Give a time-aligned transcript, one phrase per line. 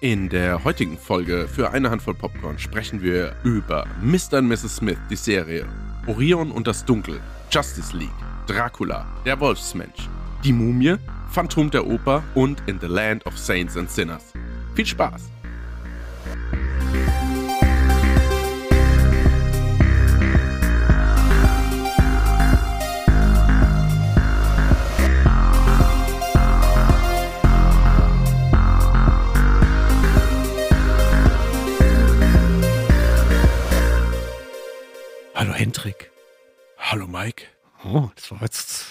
[0.00, 4.38] In der heutigen Folge für eine Handvoll Popcorn sprechen wir über Mr.
[4.38, 4.76] und Mrs.
[4.76, 5.66] Smith, die Serie,
[6.06, 7.18] Orion und das Dunkel,
[7.50, 8.10] Justice League,
[8.46, 10.10] Dracula, der Wolfsmensch,
[10.44, 10.96] die Mumie,
[11.30, 14.34] Phantom der Oper und In the Land of Saints and Sinners.
[14.74, 15.30] Viel Spaß!
[35.76, 36.10] Hallo Hendrik.
[36.78, 37.44] Hallo Mike.
[37.84, 38.82] Oh, das war jetzt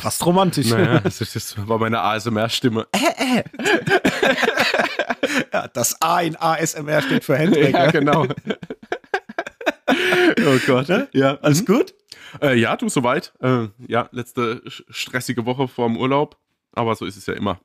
[0.00, 0.70] fast romantisch.
[0.70, 2.86] Naja, das, das war meine ASMR-Stimme.
[5.52, 7.74] ja, das A in ASMR steht für Hendrik.
[7.74, 7.90] Ja, ja.
[7.90, 8.22] genau.
[9.88, 10.88] oh Gott.
[11.12, 11.66] Ja, Alles mhm.
[11.66, 11.94] gut?
[12.40, 13.32] Äh, ja, du soweit.
[13.40, 16.38] Äh, ja, letzte stressige Woche vor dem Urlaub.
[16.72, 17.60] Aber so ist es ja immer.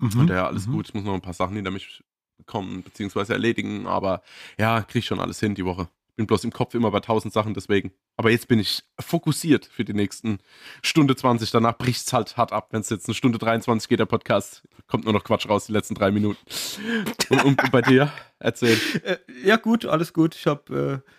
[0.00, 0.72] Von daher alles Mhm.
[0.72, 0.88] gut.
[0.88, 2.02] Ich muss noch ein paar Sachen hinter mich
[2.46, 3.86] kommen, beziehungsweise erledigen.
[3.86, 4.22] Aber
[4.58, 5.88] ja, krieg ich schon alles hin die Woche.
[6.16, 7.92] Bin bloß im Kopf immer bei tausend Sachen, deswegen.
[8.16, 10.38] Aber jetzt bin ich fokussiert für die nächsten
[10.82, 11.50] Stunde 20.
[11.50, 12.68] Danach bricht's halt hart ab.
[12.70, 15.72] Wenn es jetzt eine Stunde 23 geht, der Podcast, kommt nur noch Quatsch raus, die
[15.72, 16.38] letzten drei Minuten.
[17.30, 18.12] Und, und bei dir?
[18.38, 18.78] Erzähl.
[19.02, 20.36] Äh, ja, gut, alles gut.
[20.36, 21.10] Ich habe äh,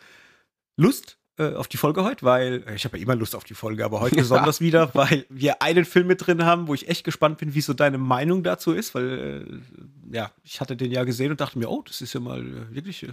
[0.78, 3.54] Lust äh, auf die Folge heute, weil äh, ich habe ja immer Lust auf die
[3.54, 7.04] Folge, aber heute besonders wieder, weil wir einen Film mit drin haben, wo ich echt
[7.04, 9.62] gespannt bin, wie so deine Meinung dazu ist, weil
[10.12, 12.42] äh, ja, ich hatte den ja gesehen und dachte mir, oh, das ist ja mal
[12.42, 13.06] äh, wirklich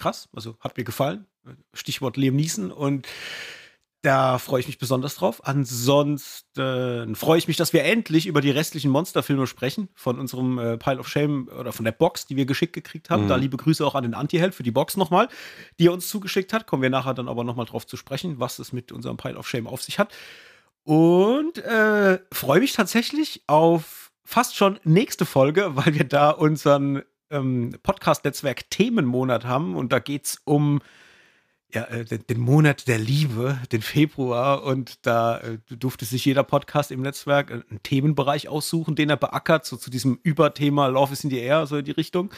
[0.00, 0.28] krass.
[0.34, 1.26] Also hat mir gefallen.
[1.72, 3.06] Stichwort Liam Neeson und
[4.02, 5.46] da freue ich mich besonders drauf.
[5.46, 9.90] Ansonsten freue ich mich, dass wir endlich über die restlichen Monsterfilme sprechen.
[9.94, 13.24] Von unserem äh, Pile of Shame oder von der Box, die wir geschickt gekriegt haben.
[13.24, 13.28] Mhm.
[13.28, 15.28] Da liebe Grüße auch an den Anti-Held für die Box nochmal,
[15.78, 16.66] die er uns zugeschickt hat.
[16.66, 19.46] Kommen wir nachher dann aber nochmal drauf zu sprechen, was es mit unserem Pile of
[19.46, 20.14] Shame auf sich hat.
[20.84, 27.76] Und äh, freue mich tatsächlich auf fast schon nächste Folge, weil wir da unseren ähm,
[27.82, 29.76] Podcast-Netzwerk Themenmonat haben.
[29.76, 30.80] Und da geht es um
[31.72, 34.64] ja, äh, den, den Monat der Liebe, den Februar.
[34.64, 39.16] Und da äh, durfte sich jeder Podcast im Netzwerk äh, einen Themenbereich aussuchen, den er
[39.16, 42.30] beackert, so zu diesem Überthema Love is in the Air, so in die Richtung.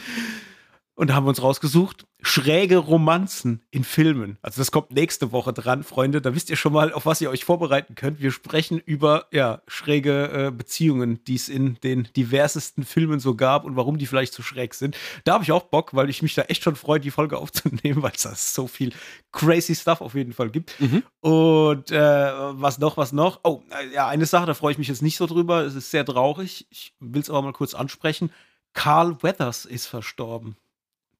[0.95, 4.37] Und da haben wir uns rausgesucht, schräge Romanzen in Filmen.
[4.43, 6.21] Also das kommt nächste Woche dran, Freunde.
[6.21, 8.21] Da wisst ihr schon mal, auf was ihr euch vorbereiten könnt.
[8.21, 13.65] Wir sprechen über ja, schräge äh, Beziehungen, die es in den diversesten Filmen so gab
[13.65, 14.95] und warum die vielleicht so schräg sind.
[15.23, 18.03] Da habe ich auch Bock, weil ich mich da echt schon freue, die Folge aufzunehmen,
[18.03, 18.93] weil es da so viel
[19.31, 20.79] crazy Stuff auf jeden Fall gibt.
[20.79, 21.01] Mhm.
[21.21, 23.39] Und äh, was noch, was noch?
[23.43, 25.61] Oh, äh, ja, eine Sache, da freue ich mich jetzt nicht so drüber.
[25.61, 26.67] Es ist sehr traurig.
[26.69, 28.31] Ich will es aber mal kurz ansprechen.
[28.73, 30.55] Carl Weathers ist verstorben.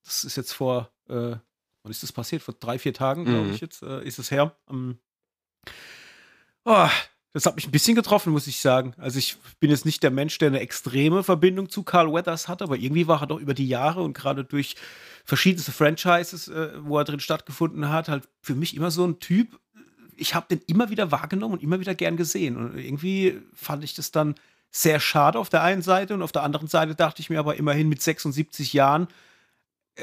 [0.05, 1.13] Das ist jetzt vor, äh,
[1.83, 2.41] wann ist das passiert?
[2.41, 3.53] Vor drei, vier Tagen, glaube Mhm.
[3.53, 4.55] ich jetzt, äh, ist es her.
[4.69, 4.97] Ähm,
[6.65, 6.87] oh,
[7.33, 8.93] das hat mich ein bisschen getroffen, muss ich sagen.
[8.97, 12.61] Also ich bin jetzt nicht der Mensch, der eine extreme Verbindung zu Carl Weathers hat,
[12.61, 14.75] aber irgendwie war er doch über die Jahre und gerade durch
[15.25, 19.59] verschiedenste Franchises, äh, wo er drin stattgefunden hat, halt für mich immer so ein Typ.
[20.15, 22.55] Ich habe den immer wieder wahrgenommen und immer wieder gern gesehen.
[22.57, 24.35] Und irgendwie fand ich das dann
[24.69, 27.55] sehr schade auf der einen Seite und auf der anderen Seite dachte ich mir aber
[27.55, 29.07] immerhin mit 76 Jahren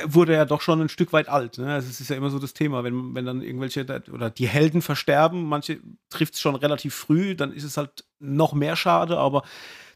[0.04, 1.58] wurde er doch schon ein Stück weit alt.
[1.58, 1.72] Ne?
[1.72, 4.82] Also es ist ja immer so das Thema, wenn, wenn dann irgendwelche oder die Helden
[4.82, 5.80] versterben, manche
[6.10, 9.42] trifft es schon relativ früh, dann ist es halt noch mehr schade, aber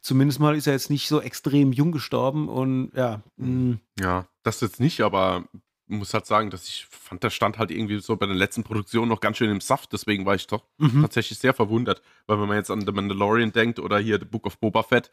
[0.00, 4.60] zumindest mal ist er jetzt nicht so extrem jung gestorben und ja, mh, Ja, das
[4.60, 5.44] jetzt nicht, aber
[5.87, 8.65] ich muss halt sagen, dass ich fand, der stand halt irgendwie so bei den letzten
[8.65, 11.03] Produktionen noch ganz schön im Saft, deswegen war ich doch mhm.
[11.03, 14.47] tatsächlich sehr verwundert, weil wenn man jetzt an The Mandalorian denkt oder hier The Book
[14.47, 15.11] of Boba Fett,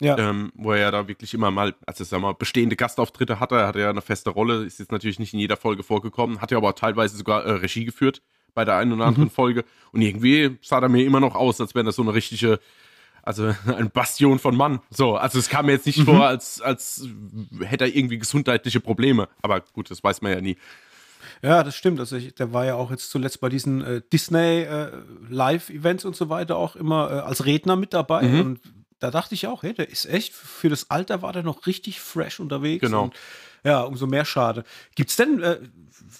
[0.00, 0.18] ja.
[0.18, 3.66] ähm, wo er ja da wirklich immer mal, also sag mal, bestehende Gastauftritte hatte, er
[3.68, 6.58] hatte ja eine feste Rolle, ist jetzt natürlich nicht in jeder Folge vorgekommen, hat ja
[6.58, 8.22] aber teilweise sogar äh, Regie geführt
[8.54, 9.32] bei der einen oder anderen Mhm.
[9.32, 12.60] Folge und irgendwie sah er mir immer noch aus, als wäre das so eine richtige,
[13.22, 14.80] also ein Bastion von Mann.
[14.90, 16.04] So, also es kam mir jetzt nicht Mhm.
[16.04, 17.08] vor, als, als
[17.60, 20.56] hätte er irgendwie gesundheitliche Probleme, aber gut, das weiß man ja nie.
[21.42, 22.00] Ja, das stimmt.
[22.00, 24.90] Also ich, der war ja auch jetzt zuletzt bei diesen äh, Disney äh,
[25.28, 28.22] Live-Events und so weiter auch immer äh, als Redner mit dabei.
[28.22, 28.40] Mhm.
[28.40, 28.60] Und
[29.04, 32.00] da dachte ich auch, hey, der ist echt, für das Alter war der noch richtig
[32.00, 32.80] fresh unterwegs.
[32.80, 33.04] Genau.
[33.04, 33.14] Und,
[33.62, 34.64] ja, umso mehr schade.
[34.94, 35.58] Gibt es denn, äh,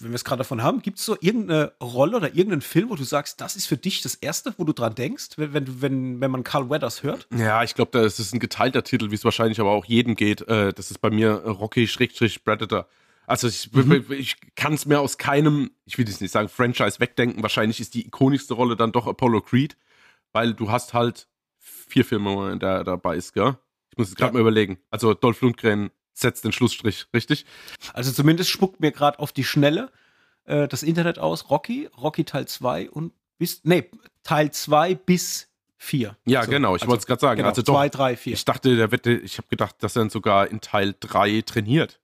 [0.01, 2.95] wenn wir es gerade davon haben, gibt es so irgendeine Rolle oder irgendeinen Film, wo
[2.95, 6.21] du sagst, das ist für dich das Erste, wo du dran denkst, wenn, wenn, wenn,
[6.21, 7.27] wenn man Carl Weathers hört?
[7.35, 10.47] Ja, ich glaube, das ist ein geteilter Titel, wie es wahrscheinlich aber auch jedem geht.
[10.47, 12.87] Äh, das ist bei mir Rocky-Predator.
[13.27, 13.71] Also ich,
[14.11, 17.43] ich kann es mir aus keinem, ich will jetzt nicht sagen Franchise wegdenken.
[17.43, 19.79] Wahrscheinlich ist die ikonischste Rolle dann doch Apollo Creed,
[20.33, 21.29] weil du hast halt
[21.95, 23.57] vier Filme, da dabei ist, gell?
[23.93, 24.35] Ich muss jetzt gerade Ja.
[24.35, 24.79] mal überlegen.
[24.91, 27.47] Also Dolph Lundgren setzt den Schlussstrich, richtig?
[27.93, 29.93] Also zumindest spuckt mir gerade auf die Schnelle
[30.47, 31.49] äh, das Internet aus.
[31.51, 33.89] Rocky, Rocky Teil 2 und bis, nee,
[34.25, 36.17] Teil 2 bis vier.
[36.27, 37.37] Ja, Also- genau, ich also, wollte es gerade sagen.
[37.39, 38.33] Genau, also doch, zwei, drei, vier.
[38.35, 42.01] ich dachte, der wette, ich habe gedacht, dass er dann sogar in Teil 3 trainiert.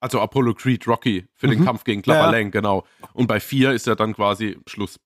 [0.00, 1.64] Also Apollo Creed Rocky für den Mhm.
[1.64, 2.48] Kampf gegen Ja, ja.
[2.50, 2.84] Genau.
[3.14, 4.98] Und bei 4 ist er dann quasi Schluss.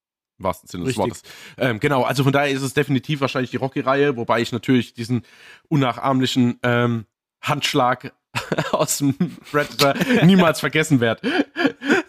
[0.43, 0.97] Wahrsten Sinne des.
[0.97, 1.23] Wortes.
[1.59, 5.23] Ähm, genau, also von daher ist es definitiv wahrscheinlich die Rocky-Reihe, wobei ich natürlich diesen
[5.69, 7.07] unnachahmlichen ähm,
[7.41, 8.13] Handschlag
[8.73, 9.15] aus dem
[9.51, 9.95] Predator
[10.25, 11.47] niemals vergessen werde.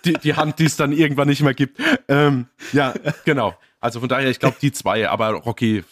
[0.05, 1.79] Die, die Hand, die es dann irgendwann nicht mehr gibt.
[2.07, 2.93] Ähm, ja,
[3.25, 3.55] genau.
[3.79, 5.83] Also von daher, ich glaube, die zwei, aber Rocky,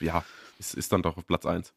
[0.00, 0.24] ja,
[0.58, 1.72] ist, ist dann doch auf Platz 1.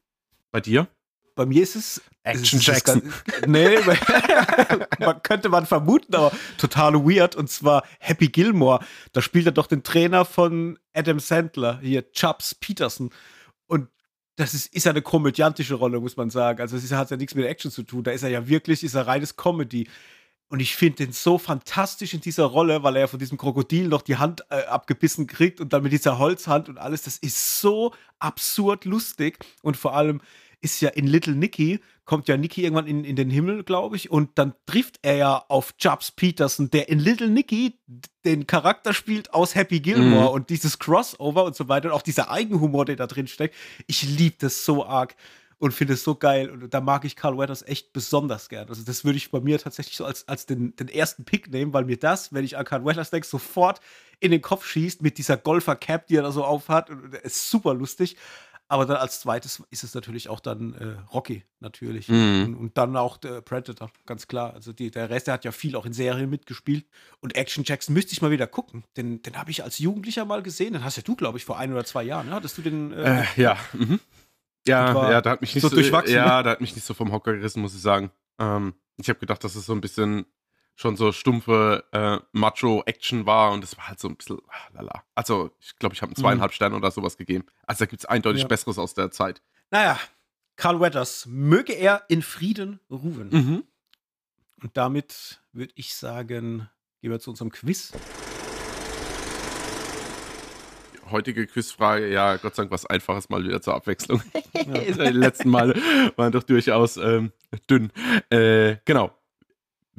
[0.51, 0.87] Bei dir?
[1.35, 3.01] Bei mir ist es Action ist Jackson.
[3.01, 3.77] ganz- Nee,
[4.99, 7.35] man könnte man vermuten, aber total weird.
[7.35, 8.83] Und zwar Happy Gilmore.
[9.13, 13.09] Da spielt er doch den Trainer von Adam Sandler, hier Chubbs Peterson.
[13.67, 13.87] Und
[14.35, 16.61] das ist, ist ja eine komödiantische Rolle, muss man sagen.
[16.61, 18.03] Also es ist, hat ja nichts mit Action zu tun.
[18.03, 19.87] Da ist er ja wirklich, ist er reines Comedy.
[20.47, 23.87] Und ich finde den so fantastisch in dieser Rolle, weil er ja von diesem Krokodil
[23.87, 27.03] noch die Hand äh, abgebissen kriegt und dann mit dieser Holzhand und alles.
[27.03, 29.39] Das ist so absurd lustig.
[29.61, 30.19] Und vor allem
[30.61, 34.11] ist ja in Little Nicky, kommt ja Nicky irgendwann in, in den Himmel, glaube ich,
[34.11, 37.79] und dann trifft er ja auf Jobs Peterson, der in Little Nicky
[38.25, 40.35] den Charakter spielt aus Happy Gilmore Mhm.
[40.35, 43.55] und dieses Crossover und so weiter und auch dieser Eigenhumor, der da drin steckt.
[43.87, 45.15] Ich liebe das so arg
[45.57, 46.49] und finde es so geil.
[46.49, 48.67] Und da mag ich Carl Weathers echt besonders gern.
[48.67, 51.71] Also, das würde ich bei mir tatsächlich so als, als den, den ersten Pick nehmen,
[51.71, 53.79] weil mir das, wenn ich an Carl Weathers denke, sofort
[54.19, 56.89] in den Kopf schießt mit dieser Golfer-Cap, die er da so aufhat.
[56.89, 58.17] Und er ist super lustig.
[58.71, 62.07] Aber dann als zweites ist es natürlich auch dann äh, Rocky, natürlich.
[62.07, 62.45] Mhm.
[62.45, 64.53] Und, und dann auch der Predator, ganz klar.
[64.53, 66.85] Also die, der Rest, der hat ja viel auch in Serien mitgespielt.
[67.19, 68.85] Und Action Jackson müsste ich mal wieder gucken.
[68.95, 70.71] Den, den habe ich als Jugendlicher mal gesehen.
[70.71, 72.27] Den hast ja du, glaube ich, vor ein oder zwei Jahren.
[72.27, 72.33] Ne?
[72.35, 72.93] Hattest du den?
[72.93, 73.57] Äh, ja.
[73.73, 73.99] Mhm.
[74.65, 76.93] Ja, ja, da hat mich nicht so so, durchwachsen, Ja, da hat mich nicht so
[76.93, 78.09] vom Hocker gerissen, muss ich sagen.
[78.39, 80.25] Ähm, ich habe gedacht, dass es so ein bisschen
[80.75, 85.03] schon so stumpfe äh, Macho-Action war und es war halt so ein bisschen ah, lala.
[85.15, 87.45] Also, ich glaube, ich habe einen zweieinhalb Sterne oder sowas gegeben.
[87.67, 88.47] Also, da gibt es eindeutig Ja.
[88.47, 89.41] Besseres aus der Zeit.
[89.69, 89.99] Naja,
[90.55, 93.29] Carl Weathers, möge er in Frieden ruhen.
[93.31, 93.63] Mhm.
[94.61, 96.69] Und damit würde ich sagen,
[97.01, 97.93] gehen wir zu unserem Quiz.
[101.09, 104.21] Heutige Quizfrage, ja, Gott sei Dank was Einfaches mal wieder zur Abwechslung.
[104.53, 105.75] Die letzten Male
[106.15, 107.31] waren doch durchaus ähm,
[107.69, 107.91] dünn.
[108.29, 109.11] Äh, genau.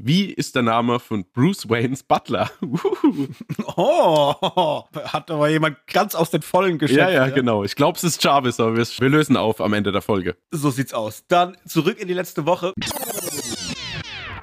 [0.05, 2.51] Wie ist der Name von Bruce Waynes Butler?
[2.61, 3.29] Uhuhu.
[3.77, 6.99] Oh, hat aber jemand ganz aus den Vollen geschätzt.
[6.99, 7.63] ja, ja, genau.
[7.63, 10.37] Ich glaube, es ist Jarvis, aber wir, wir lösen auf am Ende der Folge.
[10.51, 11.25] So sieht's aus.
[11.29, 12.73] Dann zurück in die letzte Woche.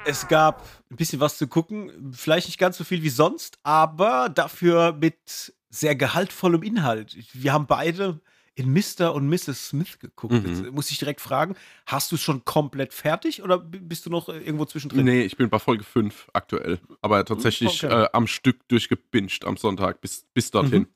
[0.06, 2.14] Es gab ein bisschen was zu gucken.
[2.14, 7.18] Vielleicht nicht ganz so viel wie sonst, aber dafür mit sehr gehaltvollem Inhalt.
[7.34, 8.22] Wir haben beide
[8.60, 9.14] in Mr.
[9.14, 9.70] und Mrs.
[9.70, 10.34] Smith geguckt.
[10.34, 10.46] Mhm.
[10.46, 14.28] Jetzt muss ich direkt fragen, hast du es schon komplett fertig oder bist du noch
[14.28, 15.06] äh, irgendwo zwischendrin?
[15.06, 16.80] Nee, ich bin bei Folge 5 aktuell.
[17.02, 18.04] Aber tatsächlich Okay.
[18.04, 20.88] äh, am Stück durchgebinged am Sonntag bis, bis dorthin.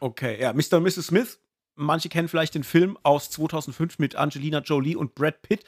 [0.00, 0.78] Okay, ja, Mr.
[0.78, 1.08] und Mrs.
[1.08, 1.38] Smith.
[1.78, 5.64] Manche kennen vielleicht den Film aus 2005 mit Angelina Jolie und Brad Pitt.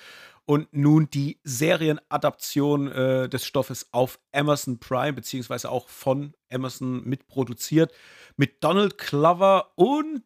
[0.46, 7.92] Und nun die Serienadaption äh, des Stoffes auf Amazon Prime, beziehungsweise auch von Amazon mitproduziert.
[8.36, 10.24] Mit Donald Glover und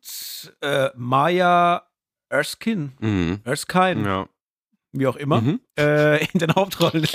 [0.62, 1.86] äh, Maya
[2.30, 2.92] Erskine.
[3.00, 3.40] Mhm.
[3.44, 4.28] Erskine, Ja.
[4.92, 5.60] wie auch immer Mhm.
[5.78, 7.06] äh, in den Hauptrollen.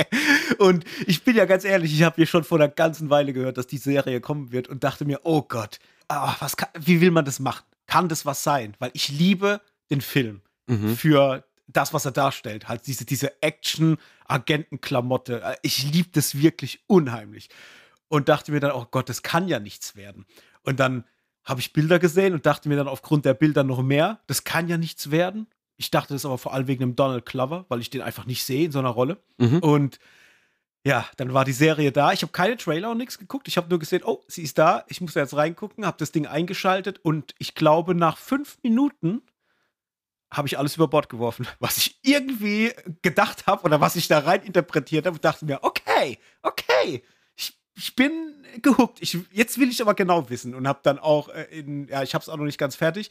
[0.58, 3.56] und ich bin ja ganz ehrlich, ich habe hier schon vor einer ganzen Weile gehört,
[3.56, 5.78] dass die Serie kommen wird und dachte mir, oh Gott,
[6.08, 7.64] ah, was kann, wie will man das machen?
[7.90, 8.76] Kann das was sein?
[8.78, 9.60] Weil ich liebe
[9.90, 10.96] den Film Mhm.
[10.96, 12.68] für das, was er darstellt.
[12.68, 15.42] Halt diese, diese Action-Agenten-Klamotte.
[15.42, 17.48] Äh, Ich liebe das wirklich unheimlich.
[18.08, 20.26] Und dachte mir dann, oh Gott, das kann ja nichts werden.
[20.62, 21.04] Und dann
[21.44, 24.68] habe ich Bilder gesehen und dachte mir dann aufgrund der Bilder noch mehr, das kann
[24.68, 25.46] ja nichts werden.
[25.76, 28.44] Ich dachte das aber vor allem wegen dem Donald Glover, weil ich den einfach nicht
[28.44, 29.18] sehe in so einer Rolle.
[29.38, 29.58] Mhm.
[29.60, 29.98] Und
[30.84, 32.12] ja, dann war die Serie da.
[32.12, 33.48] Ich habe keine Trailer und nichts geguckt.
[33.48, 34.84] Ich habe nur gesehen, oh, sie ist da.
[34.88, 39.22] Ich muss da jetzt reingucken, habe das Ding eingeschaltet und ich glaube, nach fünf Minuten
[40.32, 42.72] habe ich alles über Bord geworfen, was ich irgendwie
[43.02, 47.02] gedacht habe oder was ich da rein interpretiert habe dachte mir, okay, okay,
[47.36, 48.98] ich, ich bin gehuckt.
[49.02, 52.14] Ich, jetzt will ich aber genau wissen und habe dann auch äh, in, ja, ich
[52.14, 53.10] habe es auch noch nicht ganz fertig,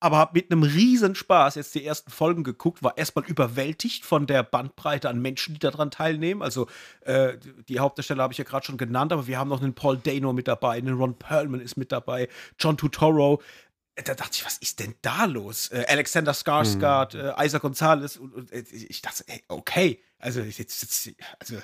[0.00, 4.26] aber habe mit einem riesen Spaß jetzt die ersten Folgen geguckt, war erstmal überwältigt von
[4.26, 6.42] der Bandbreite an Menschen, die daran teilnehmen.
[6.42, 6.68] Also
[7.00, 7.36] äh,
[7.68, 10.32] die Hauptdarsteller habe ich ja gerade schon genannt, aber wir haben noch einen Paul Dano
[10.32, 12.28] mit dabei, einen Ron Perlman ist mit dabei,
[12.58, 13.42] John Turturro.
[13.96, 15.68] Äh, Da dachte ich, was ist denn da los?
[15.68, 20.58] Äh, Alexander Skarsgård, äh, Isaac Gonzalez und, und äh, ich dachte, ey, okay, also jetzt,
[20.58, 21.62] jetzt also äh,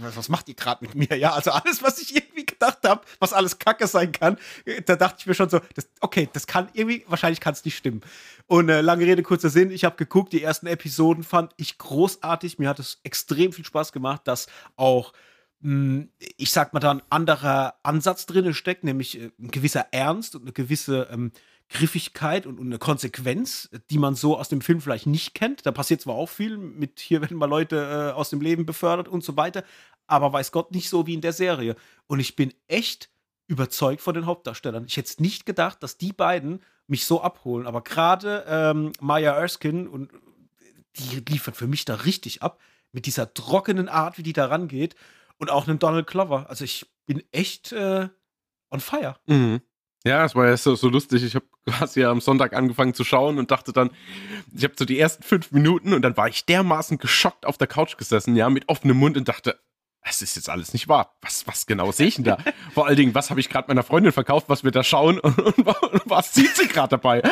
[0.00, 1.16] was, macht ihr gerade mit mir?
[1.18, 4.96] Ja, also alles, was ich irgendwie gedacht habe, was alles Kacke sein kann, äh, da
[4.96, 8.02] dachte ich mir schon so, das, okay, das kann irgendwie, wahrscheinlich kann es nicht stimmen.
[8.46, 12.58] Und äh, lange Rede, kurzer Sinn, ich habe geguckt, die ersten Episoden fand ich großartig,
[12.58, 15.12] mir hat es extrem viel Spaß gemacht, dass auch
[15.60, 16.06] mh,
[16.36, 20.42] ich sag mal, da ein anderer Ansatz drin steckt, nämlich äh, ein gewisser Ernst und
[20.42, 21.32] eine gewisse ähm,
[21.70, 25.64] Griffigkeit und, und eine Konsequenz, die man so aus dem Film vielleicht nicht kennt.
[25.64, 29.08] Da passiert zwar auch viel mit, hier werden mal Leute äh, aus dem Leben befördert
[29.08, 29.64] und so weiter,
[30.06, 31.76] aber weiß Gott nicht so wie in der Serie.
[32.08, 33.08] Und ich bin echt
[33.46, 34.84] überzeugt von den Hauptdarstellern.
[34.86, 39.88] Ich hätte nicht gedacht, dass die beiden mich so abholen, aber gerade ähm, Maya Erskine
[39.88, 40.10] und
[40.96, 42.60] die liefert für mich da richtig ab
[42.92, 44.96] mit dieser trockenen Art, wie die da rangeht
[45.38, 46.50] und auch einen Donald Glover.
[46.50, 48.08] Also ich bin echt äh,
[48.70, 49.16] on fire.
[49.26, 49.60] Mhm.
[50.04, 51.22] Ja, es war ja so, so lustig.
[51.22, 53.90] Ich habe quasi am Sonntag angefangen zu schauen und dachte dann,
[54.54, 57.66] ich habe so die ersten fünf Minuten und dann war ich dermaßen geschockt auf der
[57.66, 59.58] Couch gesessen, ja, mit offenem Mund und dachte,
[60.02, 61.14] es ist jetzt alles nicht wahr.
[61.20, 62.38] Was, was genau sehe ich denn da?
[62.72, 65.38] Vor allen Dingen, was habe ich gerade meiner Freundin verkauft, was wir da schauen und,
[65.38, 67.22] und, und was sieht sie gerade dabei?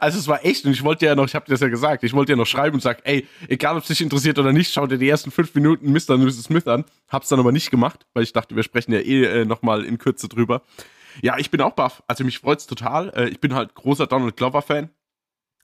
[0.00, 2.02] Also es war echt und ich wollte ja noch, ich habe dir das ja gesagt,
[2.02, 4.72] ich wollte ja noch schreiben und sagen, ey, egal ob es dich interessiert oder nicht,
[4.72, 6.14] schau dir die ersten fünf Minuten Mr.
[6.14, 6.44] und Mrs.
[6.44, 6.84] Smith an.
[7.10, 9.98] Hab's dann aber nicht gemacht, weil ich dachte, wir sprechen ja eh äh, nochmal in
[9.98, 10.62] Kürze drüber.
[11.22, 12.02] Ja, ich bin auch baff.
[12.06, 13.10] Also mich freut's total.
[13.10, 14.90] Äh, ich bin halt großer Donald Glover-Fan.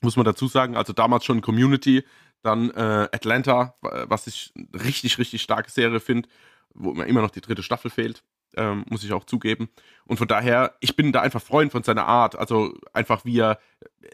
[0.00, 0.76] Muss man dazu sagen.
[0.76, 2.04] Also damals schon Community,
[2.42, 6.28] dann äh, Atlanta, was ich richtig, richtig starke Serie finde,
[6.72, 8.24] wo mir immer noch die dritte Staffel fehlt.
[8.56, 9.68] Ähm, muss ich auch zugeben.
[10.06, 12.36] Und von daher, ich bin da einfach Freund von seiner Art.
[12.36, 13.60] Also einfach wie er,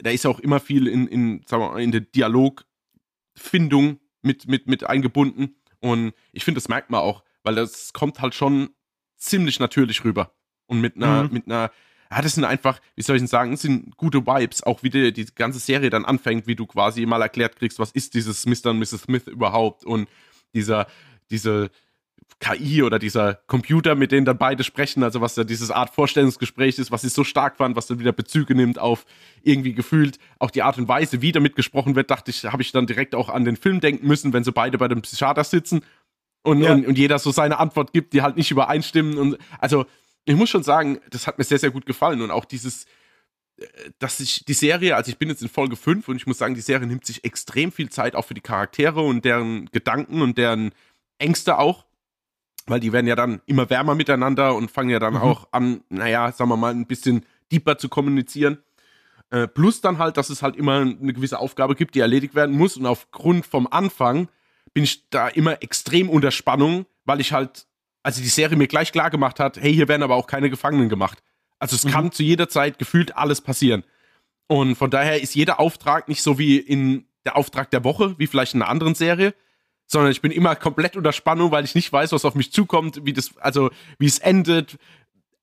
[0.03, 4.67] da ist auch immer viel in, in, sagen wir mal, in der Dialogfindung mit, mit,
[4.67, 5.57] mit eingebunden.
[5.81, 8.71] Und ich finde, das merkt man auch, weil das kommt halt schon
[9.17, 10.33] ziemlich natürlich rüber.
[10.67, 11.33] Und mit einer, mhm.
[11.33, 11.71] mit einer,
[12.11, 14.91] ja, das sind einfach, wie soll ich denn sagen, das sind gute Vibes, auch wie
[14.91, 18.47] die, die ganze Serie dann anfängt, wie du quasi mal erklärt kriegst, was ist dieses
[18.47, 18.71] Mr.
[18.71, 19.03] und Mrs.
[19.03, 20.09] Smith überhaupt und
[20.55, 20.87] dieser,
[21.31, 21.71] diese
[22.39, 26.79] KI oder dieser Computer, mit denen dann beide sprechen, also was ja dieses Art Vorstellungsgespräch
[26.79, 29.07] ist, was ich so stark fand, was dann wieder Bezüge nimmt auf
[29.43, 32.73] irgendwie gefühlt auch die Art und Weise, wie damit gesprochen wird, dachte ich, habe ich
[32.73, 35.81] dann direkt auch an den Film denken müssen, wenn sie beide bei dem Psychiater sitzen
[36.43, 36.73] und, ja.
[36.73, 39.87] und, und jeder so seine Antwort gibt, die halt nicht übereinstimmen und also
[40.27, 42.21] ich muss schon sagen, das hat mir sehr, sehr gut gefallen.
[42.21, 42.85] Und auch dieses,
[43.57, 43.67] äh,
[43.99, 46.55] dass sich die Serie, also ich bin jetzt in Folge 5 und ich muss sagen,
[46.55, 50.37] die Serie nimmt sich extrem viel Zeit auch für die Charaktere und deren Gedanken und
[50.37, 50.73] deren
[51.19, 51.87] Ängste auch.
[52.67, 55.21] Weil die werden ja dann immer wärmer miteinander und fangen ja dann mhm.
[55.21, 58.59] auch an, naja, sagen wir mal, ein bisschen deeper zu kommunizieren.
[59.31, 62.57] Äh, plus dann halt, dass es halt immer eine gewisse Aufgabe gibt, die erledigt werden
[62.57, 62.77] muss.
[62.77, 64.29] Und aufgrund vom Anfang
[64.75, 67.69] bin ich da immer extrem unter Spannung, weil ich halt
[68.07, 70.89] also die Serie mir gleich klar gemacht hat, hey, hier werden aber auch keine Gefangenen
[70.89, 71.25] gemacht.
[71.59, 71.91] Also es mhm.
[71.91, 73.83] kann zu jeder Zeit gefühlt alles passieren.
[74.47, 78.29] Und von daher ist jeder Auftrag nicht so wie in der Auftrag der Woche, wie
[78.29, 79.35] vielleicht in einer anderen Serie,
[79.89, 83.05] sondern ich bin immer komplett unter Spannung, weil ich nicht weiß, was auf mich zukommt,
[83.05, 84.79] wie das, also wie es endet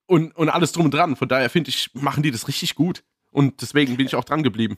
[0.06, 1.18] und, und alles drum und dran.
[1.18, 3.04] Von daher finde ich, machen die das richtig gut.
[3.30, 4.78] Und deswegen bin ich auch dran geblieben.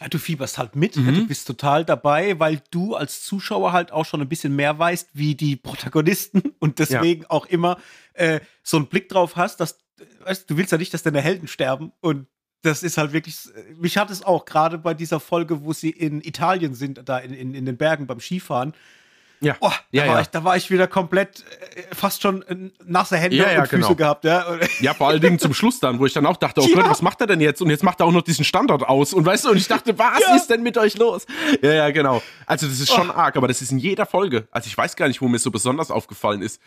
[0.00, 1.14] Ja, du fieberst halt mit, mhm.
[1.14, 5.10] du bist total dabei, weil du als Zuschauer halt auch schon ein bisschen mehr weißt,
[5.12, 7.30] wie die Protagonisten und deswegen ja.
[7.30, 7.78] auch immer
[8.14, 9.78] äh, so einen Blick drauf hast, dass
[10.24, 12.26] weißt, du willst ja nicht, dass deine Helden sterben und
[12.62, 13.36] das ist halt wirklich,
[13.76, 17.32] mich hat es auch gerade bei dieser Folge, wo sie in Italien sind, da in,
[17.32, 18.74] in, in den Bergen beim Skifahren,
[19.40, 19.56] ja.
[19.60, 20.20] Oh, da, ja, war ja.
[20.22, 23.68] Ich, da war ich wieder komplett äh, fast schon äh, nasse Hände ja, ja, und
[23.68, 23.94] Füße genau.
[23.94, 24.24] gehabt.
[24.24, 24.58] Ja?
[24.80, 27.02] ja, vor allen Dingen zum Schluss dann, wo ich dann auch dachte, oh Gott, was
[27.02, 27.62] macht er denn jetzt?
[27.62, 29.12] Und jetzt macht er auch noch diesen Standort aus.
[29.14, 31.26] Und weißt du, und ich dachte, was ist denn mit euch los?
[31.62, 32.22] Ja, ja, genau.
[32.46, 33.14] Also das ist schon oh.
[33.14, 34.48] arg, aber das ist in jeder Folge.
[34.50, 36.60] Also ich weiß gar nicht, wo mir so besonders aufgefallen ist.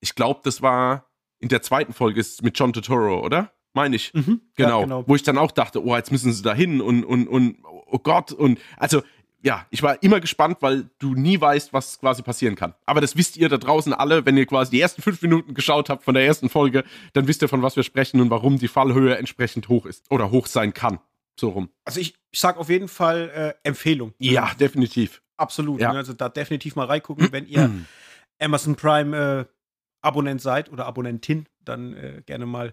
[0.00, 1.06] Ich glaube, das war
[1.38, 3.52] in der zweiten Folge mit John Totoro, oder?
[3.72, 4.12] Meine ich.
[4.14, 4.40] Mhm.
[4.56, 4.82] Genau.
[4.82, 5.04] genau.
[5.06, 7.98] Wo ich dann auch dachte, oh, jetzt müssen sie da hin und, und, und, oh
[7.98, 8.32] Gott.
[8.32, 9.02] Und also
[9.42, 12.74] ja, ich war immer gespannt, weil du nie weißt, was quasi passieren kann.
[12.86, 15.88] Aber das wisst ihr da draußen alle, wenn ihr quasi die ersten fünf Minuten geschaut
[15.88, 18.68] habt von der ersten Folge, dann wisst ihr, von was wir sprechen und warum die
[18.68, 21.00] Fallhöhe entsprechend hoch ist oder hoch sein kann.
[21.38, 21.70] So rum.
[21.84, 24.12] Also ich, ich sag auf jeden Fall äh, Empfehlung.
[24.18, 25.22] Ja, definitiv.
[25.36, 25.80] Absolut.
[25.80, 25.92] Ja.
[25.92, 25.98] Ne?
[25.98, 27.70] Also da definitiv mal reingucken, wenn ihr
[28.38, 29.44] Amazon Prime äh,
[30.02, 32.72] Abonnent seid oder Abonnentin, dann äh, gerne mal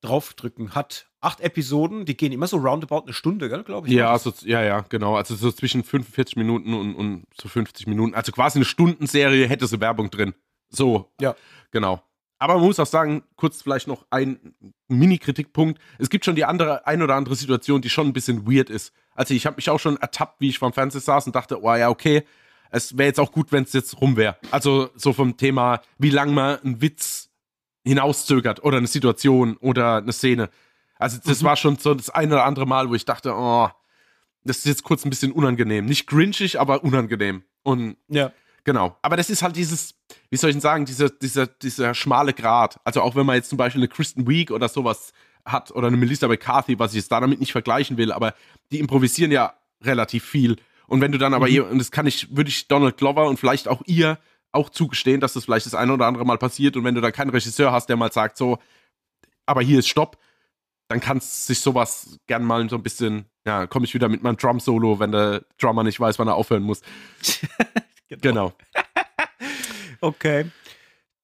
[0.00, 0.74] draufdrücken.
[0.74, 3.94] Hat acht Episoden, die gehen immer so roundabout eine Stunde, glaube ich.
[3.94, 5.16] Ja, so, ja, ja, genau.
[5.16, 8.14] Also so zwischen 45 Minuten und, und so 50 Minuten.
[8.14, 10.34] Also quasi eine Stundenserie hätte sie Werbung drin.
[10.70, 11.10] So.
[11.20, 11.34] Ja.
[11.70, 12.02] Genau.
[12.38, 14.54] Aber man muss auch sagen, kurz vielleicht noch ein
[14.88, 15.78] Mini-Kritikpunkt.
[15.98, 18.94] Es gibt schon die andere, ein oder andere Situation, die schon ein bisschen weird ist.
[19.14, 21.74] Also ich habe mich auch schon ertappt, wie ich vom Fernseher saß und dachte, oh
[21.74, 22.24] ja, okay,
[22.70, 24.36] es wäre jetzt auch gut, wenn es jetzt rum wäre.
[24.50, 27.28] Also so vom Thema, wie lange man einen Witz
[27.84, 30.48] hinauszögert oder eine Situation oder eine Szene.
[31.00, 31.46] Also das mhm.
[31.46, 33.68] war schon so das eine oder andere Mal, wo ich dachte, oh,
[34.44, 35.86] das ist jetzt kurz ein bisschen unangenehm.
[35.86, 37.42] Nicht grinchig, aber unangenehm.
[37.62, 38.32] Und ja.
[38.64, 38.96] genau.
[39.02, 39.94] Aber das ist halt dieses,
[40.30, 42.80] wie soll ich denn sagen, dieser, dieser, dieser schmale Grat.
[42.84, 45.12] Also auch wenn man jetzt zum Beispiel eine Kristen Week oder sowas
[45.44, 48.34] hat oder eine Melissa McCarthy, was ich jetzt da damit nicht vergleichen will, aber
[48.70, 50.56] die improvisieren ja relativ viel.
[50.86, 51.62] Und wenn du dann aber, mhm.
[51.64, 54.18] und das kann ich, würde ich Donald Glover und vielleicht auch ihr
[54.52, 57.10] auch zugestehen, dass das vielleicht das eine oder andere Mal passiert und wenn du da
[57.10, 58.58] keinen Regisseur hast, der mal sagt so,
[59.46, 60.18] aber hier ist Stopp,
[60.90, 64.36] dann kann sich sowas gern mal so ein bisschen, ja, komme ich wieder mit meinem
[64.36, 66.80] Drum-Solo, wenn der Drummer nicht weiß, wann er aufhören muss.
[68.08, 68.20] genau.
[68.20, 68.52] genau.
[70.00, 70.50] okay.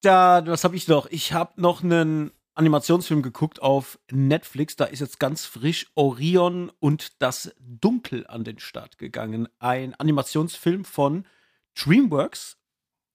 [0.02, 1.06] Da, was habe ich noch?
[1.10, 4.76] Ich habe noch einen Animationsfilm geguckt auf Netflix.
[4.76, 9.48] Da ist jetzt ganz frisch Orion und das Dunkel an den Start gegangen.
[9.58, 11.26] Ein Animationsfilm von
[11.74, 12.56] DreamWorks,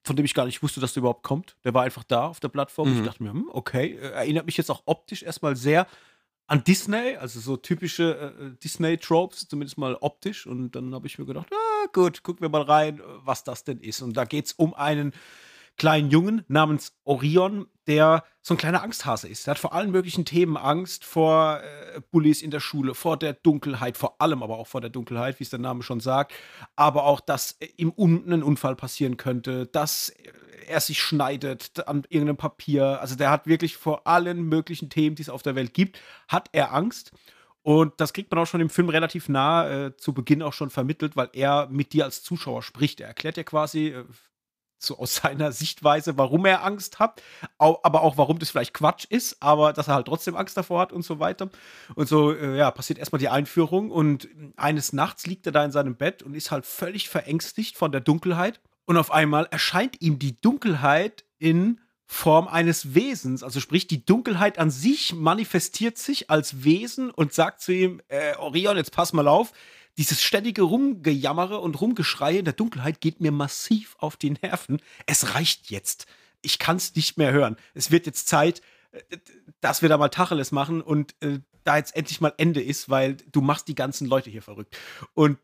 [0.04, 1.56] von dem ich gar nicht wusste, dass der überhaupt kommt.
[1.64, 2.92] Der war einfach da auf der Plattform.
[2.92, 3.00] Mhm.
[3.00, 5.88] Ich dachte mir, hm, okay, äh, erinnert mich jetzt auch optisch erstmal sehr
[6.52, 10.46] an Disney, also so typische äh, Disney-Tropes, zumindest mal optisch.
[10.46, 13.80] Und dann habe ich mir gedacht, ah, gut, gucken wir mal rein, was das denn
[13.80, 14.02] ist.
[14.02, 15.14] Und da geht es um einen
[15.82, 19.48] kleinen Jungen namens Orion, der so ein kleiner Angsthase ist.
[19.48, 23.34] Der hat vor allen möglichen Themen Angst vor äh, Bullies in der Schule, vor der
[23.34, 26.34] Dunkelheit, vor allem aber auch vor der Dunkelheit, wie es der Name schon sagt.
[26.76, 30.14] Aber auch, dass äh, ihm unten ein Unfall passieren könnte, dass
[30.68, 33.02] er sich schneidet an irgendeinem Papier.
[33.02, 36.48] Also der hat wirklich vor allen möglichen Themen, die es auf der Welt gibt, hat
[36.52, 37.12] er Angst.
[37.64, 40.70] Und das kriegt man auch schon im Film relativ nah äh, zu Beginn auch schon
[40.70, 43.02] vermittelt, weil er mit dir als Zuschauer spricht.
[43.02, 44.06] Er erklärt ja quasi, äh,
[44.84, 47.22] so aus seiner Sichtweise, warum er Angst hat,
[47.58, 50.94] aber auch warum das vielleicht Quatsch ist, aber dass er halt trotzdem Angst davor hat
[50.94, 51.50] und so weiter.
[51.96, 55.72] Und so, äh, ja, passiert erstmal die Einführung und eines Nachts liegt er da in
[55.72, 58.60] seinem Bett und ist halt völlig verängstigt von der Dunkelheit.
[58.86, 61.80] Und auf einmal erscheint ihm die Dunkelheit in
[62.14, 63.42] Form eines Wesens.
[63.42, 68.36] Also sprich, die Dunkelheit an sich manifestiert sich als Wesen und sagt zu ihm, äh,
[68.36, 69.54] Orion, jetzt pass mal auf,
[69.98, 74.82] dieses ständige Rumgejammere und Rumgeschreie in der Dunkelheit geht mir massiv auf die Nerven.
[75.06, 76.06] Es reicht jetzt.
[76.42, 77.58] Ich kann es nicht mehr hören.
[77.74, 79.18] Es wird jetzt Zeit, äh,
[79.60, 83.18] dass wir da mal Tacheles machen und äh, da jetzt endlich mal Ende ist, weil
[83.32, 84.78] du machst die ganzen Leute hier verrückt.
[85.14, 85.38] Und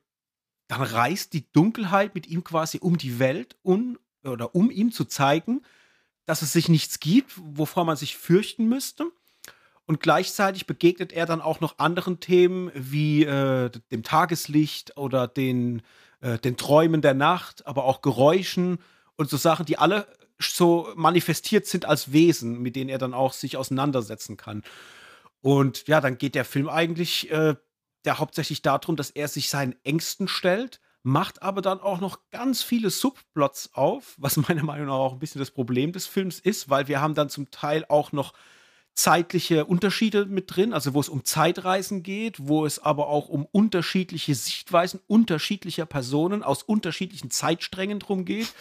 [0.67, 5.05] dann reist die Dunkelheit mit ihm quasi um die Welt um, oder um ihm zu
[5.05, 5.61] zeigen,
[6.25, 9.11] dass es sich nichts gibt, wovor man sich fürchten müsste.
[9.87, 15.81] Und gleichzeitig begegnet er dann auch noch anderen Themen wie äh, dem Tageslicht oder den,
[16.19, 18.79] äh, den Träumen der Nacht, aber auch Geräuschen
[19.15, 20.05] und so Sachen, die alle
[20.39, 24.61] so manifestiert sind als Wesen, mit denen er dann auch sich auseinandersetzen kann.
[25.41, 27.55] Und ja, dann geht der Film eigentlich äh,
[28.03, 32.61] der hauptsächlich darum, dass er sich seinen Ängsten stellt, macht aber dann auch noch ganz
[32.61, 36.69] viele Subplots auf, was meiner Meinung nach auch ein bisschen das Problem des Films ist,
[36.69, 38.33] weil wir haben dann zum Teil auch noch
[38.97, 43.47] zeitliche Unterschiede mit drin, also wo es um Zeitreisen geht, wo es aber auch um
[43.51, 48.51] unterschiedliche Sichtweisen unterschiedlicher Personen aus unterschiedlichen Zeitsträngen drum geht.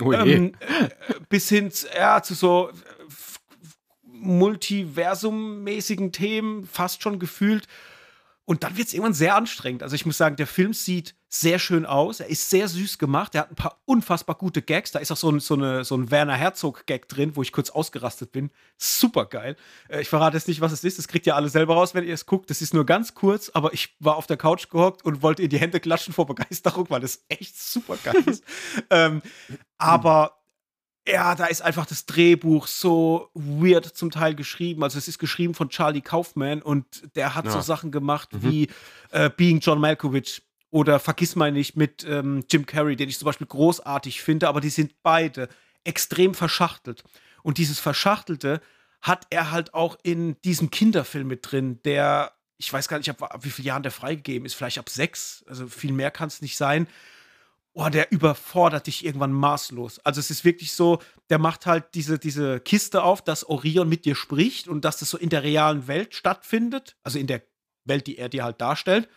[0.00, 0.88] Oh ähm, äh,
[1.28, 2.72] bis hin ja, zu so äh,
[4.04, 7.66] multiversummäßigen Themen, fast schon gefühlt.
[8.44, 9.82] Und dann wird es irgendwann sehr anstrengend.
[9.82, 12.20] Also ich muss sagen, der Film sieht sehr schön aus.
[12.20, 13.34] Er ist sehr süß gemacht.
[13.34, 14.90] Er hat ein paar unfassbar gute Gags.
[14.90, 17.70] Da ist auch so ein, so eine, so ein Werner Herzog-Gag drin, wo ich kurz
[17.70, 18.50] ausgerastet bin.
[18.76, 19.56] Super geil.
[19.88, 20.98] Äh, ich verrate jetzt nicht, was es ist.
[20.98, 22.50] Das kriegt ihr alle selber raus, wenn ihr es guckt.
[22.50, 25.48] Das ist nur ganz kurz, aber ich war auf der Couch gehockt und wollte in
[25.48, 28.44] die Hände klatschen vor Begeisterung, weil das echt super geil ist.
[28.90, 29.22] ähm,
[29.78, 30.41] aber
[31.06, 34.84] ja, da ist einfach das Drehbuch so weird zum Teil geschrieben.
[34.84, 36.86] Also es ist geschrieben von Charlie Kaufman und
[37.16, 37.50] der hat ja.
[37.50, 38.42] so Sachen gemacht mhm.
[38.42, 38.68] wie
[39.10, 43.26] äh, Being John Malkovich oder Vergiss mal nicht mit ähm, Jim Carrey, den ich zum
[43.26, 45.48] Beispiel großartig finde, aber die sind beide
[45.84, 47.02] extrem verschachtelt.
[47.42, 48.60] Und dieses Verschachtelte
[49.00, 53.20] hat er halt auch in diesem Kinderfilm mit drin, der, ich weiß gar nicht, ab,
[53.22, 56.40] ab wie vielen Jahren der freigegeben ist, vielleicht ab sechs, also viel mehr kann es
[56.40, 56.86] nicht sein
[57.74, 60.00] oh, der überfordert dich irgendwann maßlos.
[60.00, 64.04] Also es ist wirklich so, der macht halt diese, diese Kiste auf, dass Orion mit
[64.04, 67.42] dir spricht und dass das so in der realen Welt stattfindet, also in der
[67.84, 69.08] Welt, die er dir halt darstellt.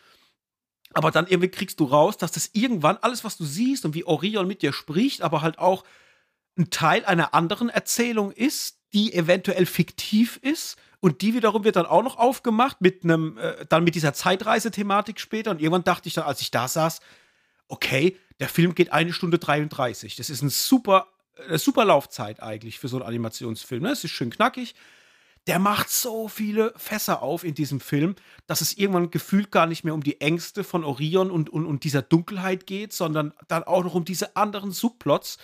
[0.93, 4.05] Aber dann irgendwie kriegst du raus, dass das irgendwann alles, was du siehst und wie
[4.05, 5.83] Orion mit dir spricht, aber halt auch
[6.57, 10.77] ein Teil einer anderen Erzählung ist, die eventuell fiktiv ist.
[11.01, 15.19] Und die wiederum wird dann auch noch aufgemacht mit einem, äh, dann mit dieser Zeitreisethematik
[15.19, 15.51] später.
[15.51, 17.01] Und irgendwann dachte ich dann, als ich da saß,
[17.67, 20.15] okay, der Film geht eine Stunde 33.
[20.15, 21.07] Das ist ein super,
[21.47, 23.83] eine super Laufzeit eigentlich für so einen Animationsfilm.
[23.83, 23.91] Ne?
[23.91, 24.75] Es ist schön knackig.
[25.47, 28.15] Der macht so viele Fässer auf in diesem Film,
[28.47, 31.83] dass es irgendwann gefühlt gar nicht mehr um die Ängste von Orion und, und, und
[31.83, 35.37] dieser Dunkelheit geht, sondern dann auch noch um diese anderen Subplots,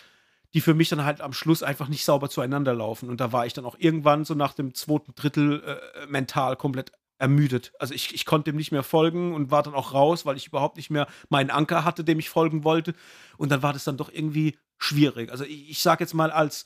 [0.55, 3.09] die für mich dann halt am Schluss einfach nicht sauber zueinander laufen.
[3.09, 6.91] Und da war ich dann auch irgendwann so nach dem zweiten Drittel äh, mental komplett
[7.21, 7.71] ermüdet.
[7.77, 10.47] Also ich, ich konnte dem nicht mehr folgen und war dann auch raus, weil ich
[10.47, 12.95] überhaupt nicht mehr meinen Anker hatte, dem ich folgen wollte.
[13.37, 15.31] Und dann war das dann doch irgendwie schwierig.
[15.31, 16.65] Also ich, ich sage jetzt mal als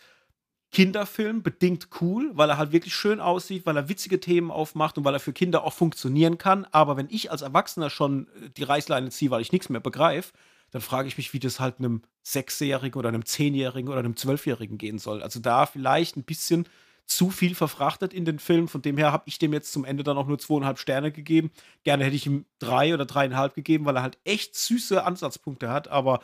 [0.72, 5.04] Kinderfilm bedingt cool, weil er halt wirklich schön aussieht, weil er witzige Themen aufmacht und
[5.04, 6.66] weil er für Kinder auch funktionieren kann.
[6.72, 10.32] Aber wenn ich als Erwachsener schon äh, die Reißleine ziehe, weil ich nichts mehr begreife,
[10.72, 14.78] dann frage ich mich, wie das halt einem Sechsjährigen oder einem Zehnjährigen oder einem Zwölfjährigen
[14.78, 15.22] gehen soll.
[15.22, 16.66] Also da vielleicht ein bisschen
[17.06, 18.68] zu viel verfrachtet in den Film.
[18.68, 21.52] Von dem her habe ich dem jetzt zum Ende dann auch nur zweieinhalb Sterne gegeben.
[21.84, 25.88] Gerne hätte ich ihm drei oder dreieinhalb gegeben, weil er halt echt süße Ansatzpunkte hat,
[25.88, 26.22] aber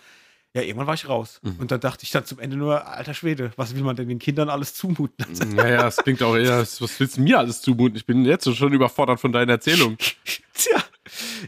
[0.53, 1.39] ja, irgendwann war ich raus.
[1.43, 1.55] Mhm.
[1.59, 4.19] Und dann dachte ich dann zum Ende nur, alter Schwede, was will man denn den
[4.19, 5.25] Kindern alles zumuten?
[5.55, 7.95] Naja, es klingt auch eher, was willst du mir alles zumuten?
[7.95, 9.97] Ich bin jetzt schon überfordert von deiner Erzählung.
[10.53, 10.83] Tja.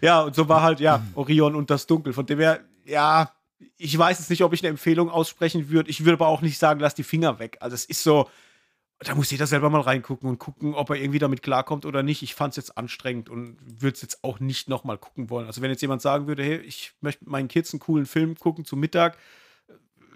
[0.02, 2.14] Ja, und so war halt, ja, Orion und das Dunkel.
[2.14, 3.32] Von dem her, ja,
[3.78, 5.90] ich weiß jetzt nicht, ob ich eine Empfehlung aussprechen würde.
[5.90, 7.58] Ich würde aber auch nicht sagen, lass die Finger weg.
[7.60, 8.30] Also es ist so,
[9.00, 12.24] da muss jeder selber mal reingucken und gucken, ob er irgendwie damit klarkommt oder nicht.
[12.24, 15.48] Ich fand es jetzt anstrengend und würde es jetzt auch nicht nochmal gucken wollen.
[15.48, 18.66] Also wenn jetzt jemand sagen würde, hey, ich möchte meinen Kids einen coolen Film gucken
[18.66, 19.18] zum Mittag,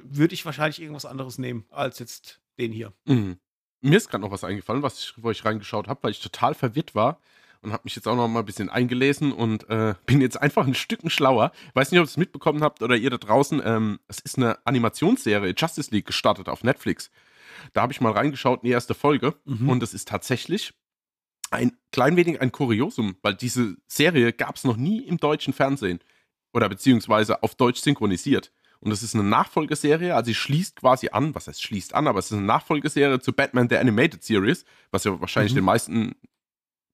[0.04, 2.94] würde ich wahrscheinlich irgendwas anderes nehmen als jetzt den hier.
[3.06, 3.38] Mhm.
[3.82, 6.54] Mir ist gerade noch was eingefallen, was ich, wo ich reingeschaut habe, weil ich total
[6.54, 7.20] verwirrt war
[7.62, 10.66] und habe mich jetzt auch noch mal ein bisschen eingelesen und äh, bin jetzt einfach
[10.66, 11.52] ein Stück schlauer.
[11.74, 13.62] Weiß nicht, ob ihr es mitbekommen habt oder ihr da draußen.
[13.64, 17.12] Ähm, es ist eine Animationsserie Justice League gestartet auf Netflix.
[17.74, 19.70] Da habe ich mal reingeschaut in die erste Folge mhm.
[19.70, 20.74] und es ist tatsächlich
[21.52, 26.00] ein klein wenig ein Kuriosum, weil diese Serie gab es noch nie im deutschen Fernsehen
[26.54, 28.52] oder beziehungsweise auf Deutsch synchronisiert.
[28.80, 32.20] Und es ist eine Nachfolgeserie, also sie schließt quasi an, was heißt schließt an, aber
[32.20, 35.58] es ist eine Nachfolgeserie zu Batman der Animated Series, was ja wahrscheinlich mhm.
[35.58, 36.16] den meisten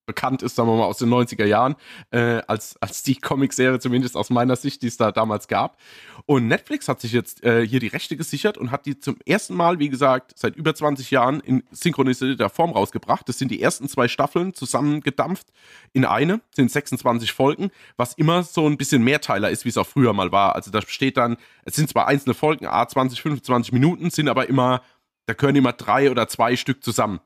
[0.06, 1.76] bekannt ist, sagen wir mal, aus den 90er Jahren,
[2.10, 5.78] äh, als, als die Comicserie, zumindest aus meiner Sicht, die es da damals gab.
[6.26, 9.54] Und Netflix hat sich jetzt äh, hier die Rechte gesichert und hat die zum ersten
[9.54, 13.28] Mal, wie gesagt, seit über 20 Jahren in synchronisierter Form rausgebracht.
[13.28, 15.48] Das sind die ersten zwei Staffeln zusammengedampft
[15.92, 19.86] in eine, sind 26 Folgen, was immer so ein bisschen Mehrteiler ist, wie es auch
[19.86, 20.54] früher mal war.
[20.54, 24.48] Also da steht dann, es sind zwar einzelne Folgen, a 20, 25 Minuten, sind aber
[24.48, 24.82] immer,
[25.26, 27.20] da gehören immer drei oder zwei Stück zusammen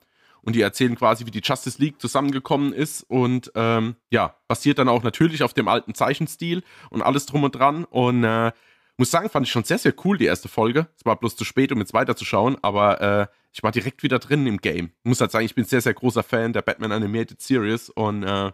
[0.48, 4.88] und die erzählen quasi, wie die Justice League zusammengekommen ist und ähm, ja, basiert dann
[4.88, 8.52] auch natürlich auf dem alten Zeichenstil und alles drum und dran und äh,
[8.96, 10.88] muss sagen, fand ich schon sehr, sehr cool, die erste Folge.
[10.96, 14.46] Es war bloß zu spät, um jetzt weiterzuschauen, aber äh, ich war direkt wieder drin
[14.46, 14.86] im Game.
[15.04, 18.22] Ich muss halt sagen, ich bin sehr, sehr großer Fan der Batman Animated Series und
[18.22, 18.50] äh,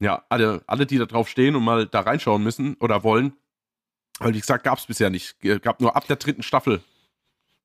[0.00, 3.32] ja, alle, alle, die da drauf stehen und mal da reinschauen müssen oder wollen,
[4.18, 5.36] weil wie gesagt, gab es bisher nicht.
[5.62, 6.82] Gab nur ab der dritten Staffel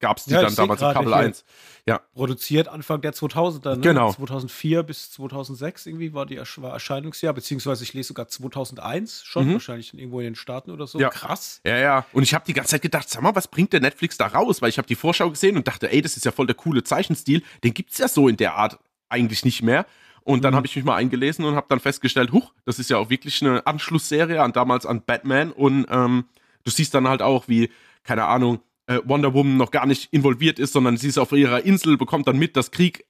[0.02, 1.46] gab es die ja, dann damals auf Kabel 1.
[1.88, 2.00] Ja.
[2.14, 3.82] Produziert Anfang der 2000er, ne?
[3.82, 4.12] Genau.
[4.12, 9.54] 2004 bis 2006 irgendwie war die war Erscheinungsjahr, beziehungsweise ich lese sogar 2001 schon, mhm.
[9.54, 11.00] wahrscheinlich irgendwo in den Staaten oder so.
[11.00, 11.10] Ja.
[11.10, 11.62] Krass.
[11.66, 12.06] Ja, ja.
[12.14, 14.62] Und ich habe die ganze Zeit gedacht, sag mal, was bringt der Netflix da raus?
[14.62, 16.84] Weil ich habe die Vorschau gesehen und dachte, ey, das ist ja voll der coole
[16.84, 17.44] Zeichenstil.
[17.64, 18.78] Den gibt es ja so in der Art
[19.10, 19.86] eigentlich nicht mehr.
[20.24, 20.58] Und dann mhm.
[20.58, 23.42] habe ich mich mal eingelesen und habe dann festgestellt, huch, das ist ja auch wirklich
[23.42, 25.52] eine Anschlussserie an damals an Batman.
[25.52, 26.26] Und ähm,
[26.64, 27.72] du siehst dann halt auch, wie,
[28.04, 31.63] keine Ahnung, äh, Wonder Woman noch gar nicht involviert ist, sondern sie ist auf ihrer
[31.63, 33.06] Insel, bekommt dann mit, dass Krieg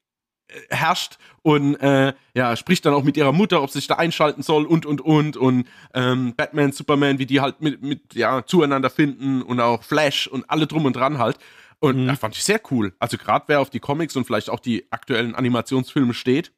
[0.48, 3.96] äh, herrscht und äh, ja, spricht dann auch mit ihrer Mutter, ob sie sich da
[3.96, 8.44] einschalten soll und und und und ähm, Batman, Superman, wie die halt mit, mit ja,
[8.46, 11.38] zueinander finden und auch Flash und alle drum und dran halt.
[11.80, 12.06] Und mhm.
[12.08, 12.94] das fand ich sehr cool.
[13.00, 16.52] Also gerade wer auf die Comics und vielleicht auch die aktuellen Animationsfilme steht,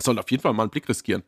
[0.00, 1.22] soll auf jeden Fall mal einen Blick riskieren.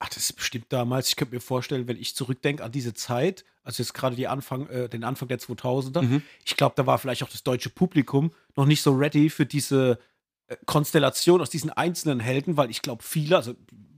[0.00, 1.08] Ach, das ist bestimmt damals.
[1.08, 4.68] Ich könnte mir vorstellen, wenn ich zurückdenke an diese Zeit, also jetzt gerade die Anfang,
[4.68, 6.22] äh, den Anfang der 2000er, mhm.
[6.44, 9.98] ich glaube, da war vielleicht auch das deutsche Publikum noch nicht so ready für diese
[10.46, 13.54] äh, Konstellation aus diesen einzelnen Helden, weil ich glaube, viele, also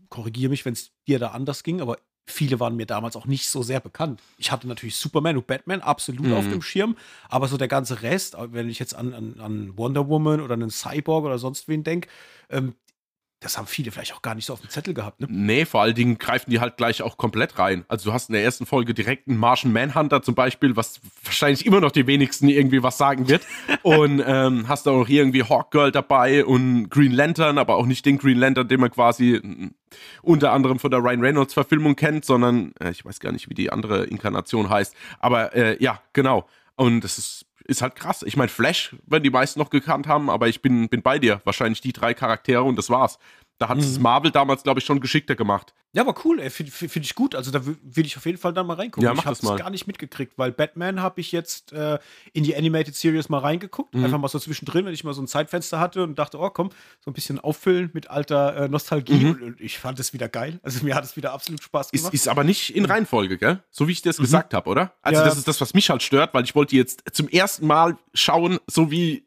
[0.08, 3.48] korrigiere mich, wenn es dir da anders ging, aber viele waren mir damals auch nicht
[3.48, 4.22] so sehr bekannt.
[4.38, 6.34] Ich hatte natürlich Superman und Batman absolut mhm.
[6.34, 6.96] auf dem Schirm,
[7.28, 10.70] aber so der ganze Rest, wenn ich jetzt an, an, an Wonder Woman oder einen
[10.70, 12.08] Cyborg oder sonst wen denke,
[12.48, 12.74] ähm,
[13.40, 15.26] das haben viele vielleicht auch gar nicht so auf dem Zettel gehabt, ne?
[15.30, 17.86] Nee, vor allen Dingen greifen die halt gleich auch komplett rein.
[17.88, 21.64] Also du hast in der ersten Folge direkt einen Martian Manhunter zum Beispiel, was wahrscheinlich
[21.64, 23.46] immer noch die wenigsten irgendwie was sagen wird.
[23.82, 28.18] und ähm, hast da auch irgendwie Hawkgirl dabei und Green Lantern, aber auch nicht den
[28.18, 29.70] Green Lantern, den man quasi mm,
[30.20, 33.54] unter anderem von der Ryan Reynolds Verfilmung kennt, sondern äh, ich weiß gar nicht, wie
[33.54, 34.94] die andere Inkarnation heißt.
[35.18, 36.46] Aber äh, ja, genau.
[36.76, 38.22] Und das ist ist halt krass.
[38.26, 41.40] Ich meine, Flash, wenn die meisten noch gekannt haben, aber ich bin, bin bei dir.
[41.44, 43.18] Wahrscheinlich die drei Charaktere und das war's.
[43.60, 44.04] Da hat es mhm.
[44.04, 45.74] Marvel damals, glaube ich, schon geschickter gemacht.
[45.92, 47.34] Ja, aber cool, finde find ich gut.
[47.34, 49.04] Also da will ich auf jeden Fall dann mal reingucken.
[49.04, 51.98] Ja, mach ich habe es gar nicht mitgekriegt, weil Batman habe ich jetzt äh,
[52.32, 53.94] in die Animated Series mal reingeguckt.
[53.94, 54.06] Mhm.
[54.06, 56.70] Einfach mal so zwischendrin, wenn ich mal so ein Zeitfenster hatte und dachte, oh komm,
[57.00, 59.26] so ein bisschen auffüllen mit alter äh, Nostalgie.
[59.26, 59.42] Mhm.
[59.42, 60.58] Und ich fand es wieder geil.
[60.62, 62.14] Also mir hat es wieder absolut Spaß gemacht.
[62.14, 63.62] Ist, ist aber nicht in Reihenfolge, gell?
[63.70, 64.22] So wie ich das mhm.
[64.22, 64.94] gesagt habe, oder?
[65.02, 65.26] Also ja.
[65.26, 68.58] das ist das, was mich halt stört, weil ich wollte jetzt zum ersten Mal schauen,
[68.66, 69.26] so wie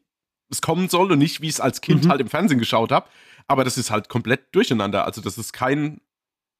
[0.50, 2.08] es kommen soll und nicht, wie ich es als Kind mhm.
[2.08, 3.06] halt im Fernsehen geschaut habe.
[3.46, 5.04] Aber das ist halt komplett durcheinander.
[5.04, 6.00] Also, das ist kein,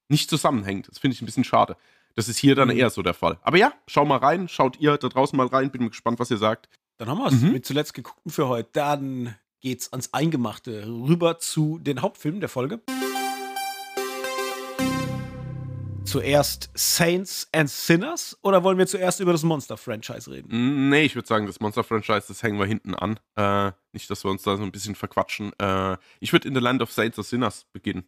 [0.09, 0.89] nicht zusammenhängt.
[0.89, 1.77] Das finde ich ein bisschen schade.
[2.15, 2.77] Das ist hier dann mhm.
[2.77, 3.39] eher so der Fall.
[3.43, 6.39] Aber ja, schau mal rein, schaut ihr da draußen mal rein, bin gespannt, was ihr
[6.39, 6.69] sagt.
[6.99, 7.53] Dann haben wir es mhm.
[7.53, 8.71] mit zuletzt geguckten für heute.
[8.73, 12.81] Dann geht's ans Eingemachte rüber zu den Hauptfilmen der Folge.
[16.15, 20.89] Zuerst Saints and Sinners oder wollen wir zuerst über das Monster-Franchise reden?
[20.89, 23.19] Nee, ich würde sagen, das Monster-Franchise, das hängen wir hinten an.
[23.35, 25.53] Äh, nicht, dass wir uns da so ein bisschen verquatschen.
[25.59, 28.05] Äh, ich würde in The Land of Saints and Sinners beginnen.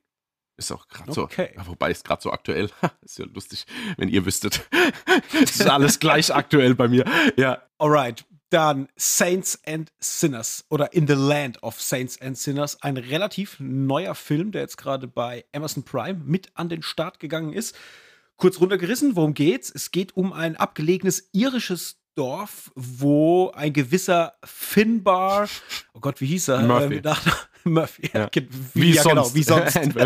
[0.56, 1.50] Ist auch gerade okay.
[1.56, 1.66] so.
[1.66, 2.70] Wobei ist gerade so aktuell.
[3.02, 3.66] ist ja lustig,
[3.96, 4.68] wenn ihr wüsstet.
[5.42, 7.04] ist alles gleich aktuell bei mir.
[7.36, 7.60] Ja.
[7.78, 8.24] Alright.
[8.50, 12.80] Dann Saints and Sinners oder In the Land of Saints and Sinners.
[12.82, 17.52] Ein relativ neuer Film, der jetzt gerade bei Amazon Prime mit an den Start gegangen
[17.52, 17.74] ist.
[18.36, 19.72] Kurz runtergerissen, worum geht's?
[19.74, 25.48] Es geht um ein abgelegenes irisches Dorf, wo ein gewisser Finbar,
[25.92, 26.62] oh Gott, wie hieß er?
[26.62, 27.02] Murphy.
[27.04, 27.14] Ähm,
[27.64, 28.10] Murphy.
[28.12, 28.28] Ja.
[28.32, 29.34] Wie, wie ja, sonst.
[29.34, 29.74] Genau, wie sonst.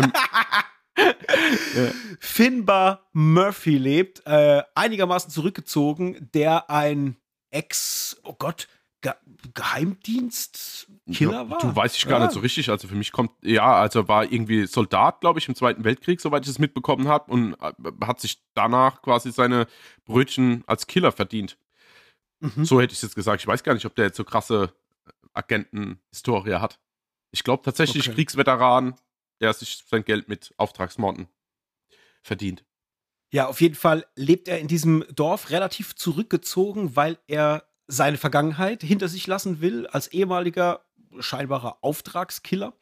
[0.97, 1.91] ja.
[2.19, 7.15] Finbar Murphy lebt, äh, einigermaßen zurückgezogen, der ein
[7.51, 8.67] Ex, oh Gott,
[9.01, 9.13] Ge
[9.53, 11.57] Geheimdienst-Killer ja, war?
[11.59, 12.25] Du weißt ich gar ja.
[12.25, 12.69] nicht so richtig.
[12.69, 16.43] Also für mich kommt, ja, also war irgendwie Soldat, glaube ich, im Zweiten Weltkrieg, soweit
[16.43, 17.73] ich es mitbekommen habe, und äh,
[18.05, 19.67] hat sich danach quasi seine
[20.05, 21.57] Brötchen als Killer verdient.
[22.39, 22.63] Mhm.
[22.63, 23.41] So hätte ich es jetzt gesagt.
[23.41, 24.73] Ich weiß gar nicht, ob der jetzt so krasse
[25.33, 26.79] Agenten-Historie hat.
[27.31, 28.15] Ich glaube tatsächlich okay.
[28.15, 28.95] Kriegsveteran,
[29.39, 31.27] der sich sein Geld mit Auftragsmorden
[32.21, 32.63] verdient.
[33.31, 38.83] Ja, auf jeden Fall lebt er in diesem Dorf relativ zurückgezogen, weil er seine Vergangenheit
[38.83, 40.81] hinter sich lassen will, als ehemaliger
[41.19, 42.73] scheinbarer Auftragskiller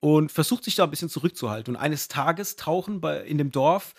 [0.00, 1.76] und versucht sich da ein bisschen zurückzuhalten.
[1.76, 3.94] Und eines Tages tauchen bei, in dem Dorf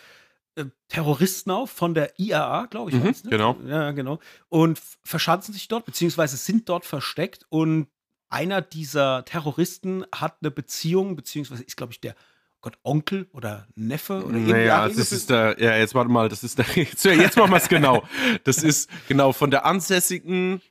[0.56, 2.98] äh, Terroristen auf von der IAA, glaube ich.
[2.98, 3.14] Mhm, ne?
[3.30, 3.58] Genau.
[3.66, 4.20] Ja, genau.
[4.50, 7.46] Und verschanzen sich dort, beziehungsweise sind dort versteckt.
[7.50, 7.88] Und
[8.30, 12.16] einer dieser Terroristen hat eine Beziehung, beziehungsweise ist, glaube ich, der
[12.64, 16.58] Gott, Onkel oder Neffe oder Naja, das ist der, ja, jetzt warte mal, das ist
[16.58, 18.04] der, jetzt, jetzt machen wir es genau.
[18.46, 20.62] Das ist genau von der ansässigen,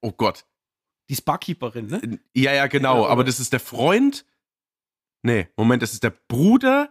[0.00, 0.46] oh Gott.
[1.08, 2.20] Die ist Barkeeperin, ne?
[2.32, 4.24] Ja, ja, genau, ja, aber das ist der Freund,
[5.22, 6.90] nee, Moment, das ist der Bruder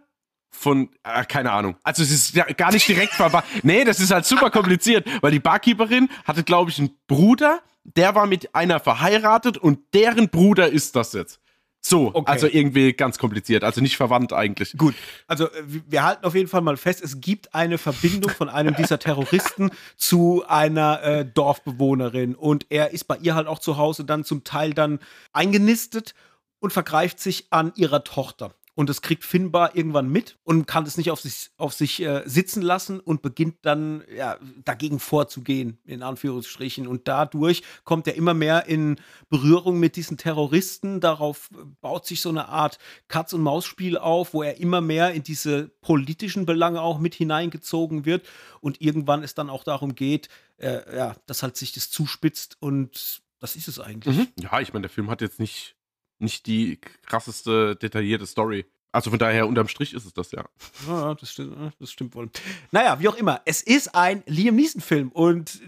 [0.50, 1.78] von, äh, keine Ahnung.
[1.84, 3.46] Also es ist ja gar nicht direkt verwandt.
[3.64, 8.16] nee, das ist halt super kompliziert, weil die Barkeeperin hatte, glaube ich, einen Bruder, der
[8.16, 11.40] war mit einer verheiratet und deren Bruder ist das jetzt.
[11.88, 12.32] So, okay.
[12.32, 14.74] also irgendwie ganz kompliziert, also nicht verwandt eigentlich.
[14.76, 14.96] Gut,
[15.28, 18.76] also äh, wir halten auf jeden Fall mal fest, es gibt eine Verbindung von einem
[18.78, 24.04] dieser Terroristen zu einer äh, Dorfbewohnerin und er ist bei ihr halt auch zu Hause
[24.04, 24.98] dann zum Teil dann
[25.32, 26.16] eingenistet
[26.58, 28.56] und vergreift sich an ihrer Tochter.
[28.76, 32.24] Und das kriegt Finbar irgendwann mit und kann es nicht auf sich, auf sich äh,
[32.26, 36.86] sitzen lassen und beginnt dann ja, dagegen vorzugehen, in Anführungsstrichen.
[36.86, 38.98] Und dadurch kommt er immer mehr in
[39.30, 41.00] Berührung mit diesen Terroristen.
[41.00, 46.46] Darauf baut sich so eine Art Katz-und-Maus-Spiel auf, wo er immer mehr in diese politischen
[46.46, 48.28] Belange auch mit hineingezogen wird.
[48.60, 53.24] Und irgendwann es dann auch darum geht, äh, ja, dass halt sich das zuspitzt und
[53.40, 54.18] das ist es eigentlich.
[54.18, 54.28] Mhm.
[54.40, 55.75] Ja, ich meine, der Film hat jetzt nicht
[56.20, 58.66] nicht die krasseste, detaillierte Story.
[58.96, 60.46] Also von daher, unterm Strich ist es das ja.
[60.88, 62.30] Ja, das stimmt, das stimmt wohl.
[62.72, 63.42] Naja, wie auch immer.
[63.44, 65.60] Es ist ein Liam Neeson-Film und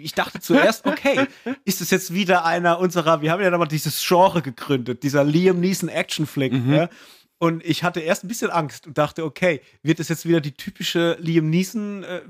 [0.00, 1.28] ich dachte zuerst, okay,
[1.64, 5.60] ist es jetzt wieder einer unserer, wir haben ja damals dieses Genre gegründet, dieser Liam
[5.60, 6.52] Neeson-Action-Flick.
[6.54, 6.72] Mhm.
[6.72, 6.88] Ja?
[7.38, 10.52] Und ich hatte erst ein bisschen Angst und dachte, okay, wird es jetzt wieder die
[10.52, 12.22] typische Liam Neeson äh,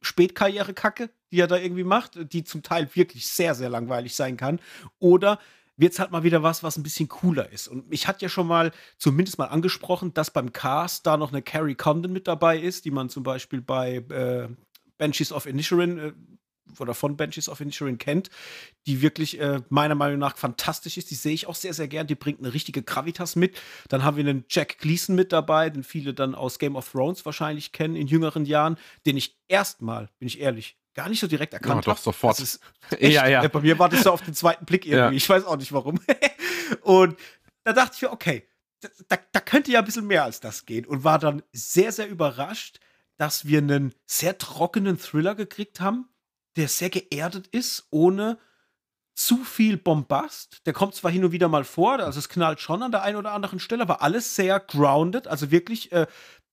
[0.00, 4.58] Spätkarriere-Kacke, die er da irgendwie macht, die zum Teil wirklich sehr, sehr langweilig sein kann?
[4.98, 5.38] Oder
[5.76, 7.68] wird es halt mal wieder was, was ein bisschen cooler ist.
[7.68, 11.42] Und ich hatte ja schon mal zumindest mal angesprochen, dass beim Cast da noch eine
[11.42, 14.48] Carrie Condon mit dabei ist, die man zum Beispiel bei äh,
[14.98, 16.12] Banshees of Inisherin äh,
[16.80, 18.30] oder von Banshees of Inisherin kennt,
[18.86, 21.10] die wirklich äh, meiner Meinung nach fantastisch ist.
[21.10, 22.06] Die sehe ich auch sehr, sehr gern.
[22.06, 23.56] Die bringt eine richtige Gravitas mit.
[23.88, 27.24] Dann haben wir einen Jack Gleason mit dabei, den viele dann aus Game of Thrones
[27.24, 31.54] wahrscheinlich kennen in jüngeren Jahren, den ich erstmal, bin ich ehrlich, gar nicht so direkt
[31.54, 32.40] erkannt ja, doch, sofort.
[32.40, 32.58] Ist,
[32.98, 33.46] ja, ja.
[33.46, 34.98] Bei mir war das so auf den zweiten Blick irgendwie.
[34.98, 35.10] Ja.
[35.12, 36.00] Ich weiß auch nicht warum.
[36.80, 37.16] und
[37.64, 38.48] da dachte ich mir, okay,
[39.08, 40.86] da, da könnte ja ein bisschen mehr als das gehen.
[40.86, 42.80] Und war dann sehr, sehr überrascht,
[43.18, 46.08] dass wir einen sehr trockenen Thriller gekriegt haben,
[46.56, 48.38] der sehr geerdet ist, ohne
[49.14, 50.66] zu viel Bombast.
[50.66, 53.16] Der kommt zwar hin und wieder mal vor, also es knallt schon an der einen
[53.16, 55.26] oder anderen Stelle, aber alles sehr grounded.
[55.26, 56.06] Also wirklich, äh,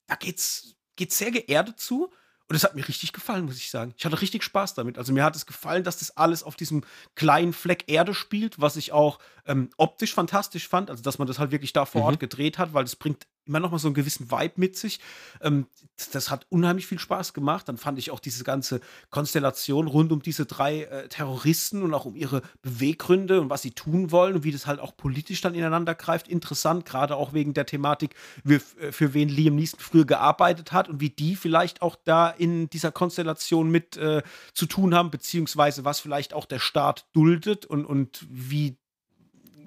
[0.08, 2.12] da geht's, geht's sehr geerdet zu.
[2.54, 3.96] Und es hat mir richtig gefallen, muss ich sagen.
[3.98, 5.00] Ich hatte richtig Spaß damit.
[5.00, 6.84] Also mir hat es gefallen, dass das alles auf diesem
[7.16, 10.92] kleinen Fleck Erde spielt, was ich auch ähm, optisch fantastisch fand.
[10.92, 12.08] Also dass man das halt wirklich da vor mhm.
[12.10, 15.00] Ort gedreht hat, weil es bringt immer noch mal so einen gewissen Vibe mit sich.
[15.42, 15.68] Ähm,
[16.12, 17.68] das, hat unheimlich viel Spaß gemacht.
[17.68, 18.80] Dann fand ich auch diese ganze
[19.10, 23.72] Konstellation rund um diese drei äh, Terroristen und auch um ihre Beweggründe und was sie
[23.72, 26.86] tun wollen und wie das halt auch politisch dann ineinander greift interessant.
[26.86, 31.00] Gerade auch wegen der Thematik, wie, äh, für wen Liam Neeson früher gearbeitet hat und
[31.00, 36.00] wie die vielleicht auch da in dieser Konstellation mit äh, zu tun haben, beziehungsweise was
[36.00, 38.78] vielleicht auch der Staat duldet und, und wie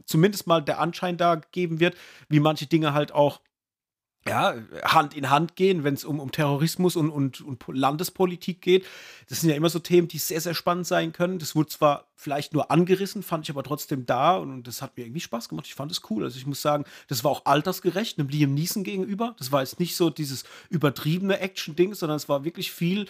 [0.06, 1.96] zumindest mal der Anschein da geben wird,
[2.28, 3.40] wie manche Dinge halt auch
[4.28, 8.84] ja, Hand in Hand gehen, wenn es um, um Terrorismus und, und, und Landespolitik geht.
[9.28, 11.38] Das sind ja immer so Themen, die sehr, sehr spannend sein können.
[11.38, 14.96] Das wurde zwar vielleicht nur angerissen, fand ich aber trotzdem da und, und das hat
[14.96, 15.66] mir irgendwie Spaß gemacht.
[15.66, 16.24] Ich fand es cool.
[16.24, 19.36] Also ich muss sagen, das war auch altersgerecht, einem Liam Neeson gegenüber.
[19.38, 23.06] Das war jetzt nicht so dieses übertriebene Action-Ding, sondern es war wirklich viel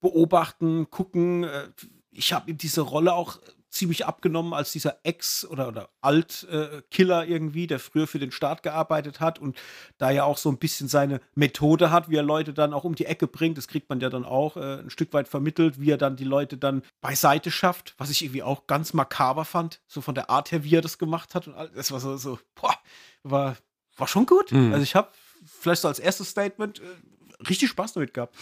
[0.00, 1.44] beobachten, gucken.
[1.44, 1.68] Äh,
[2.10, 3.38] ich habe ihm diese Rolle auch
[3.70, 8.62] ziemlich abgenommen als dieser Ex- oder, oder Alt-Killer äh, irgendwie, der früher für den Staat
[8.62, 9.58] gearbeitet hat und
[9.98, 12.94] da ja auch so ein bisschen seine Methode hat, wie er Leute dann auch um
[12.94, 13.58] die Ecke bringt.
[13.58, 16.24] Das kriegt man ja dann auch äh, ein Stück weit vermittelt, wie er dann die
[16.24, 20.50] Leute dann beiseite schafft, was ich irgendwie auch ganz makaber fand, so von der Art
[20.50, 21.46] her, wie er das gemacht hat.
[21.46, 22.74] Und all, das war so, so boah,
[23.22, 23.56] war,
[23.96, 24.50] war schon gut.
[24.52, 24.72] Mhm.
[24.72, 25.08] Also ich habe
[25.44, 28.34] vielleicht so als erstes Statement äh, richtig Spaß damit gehabt.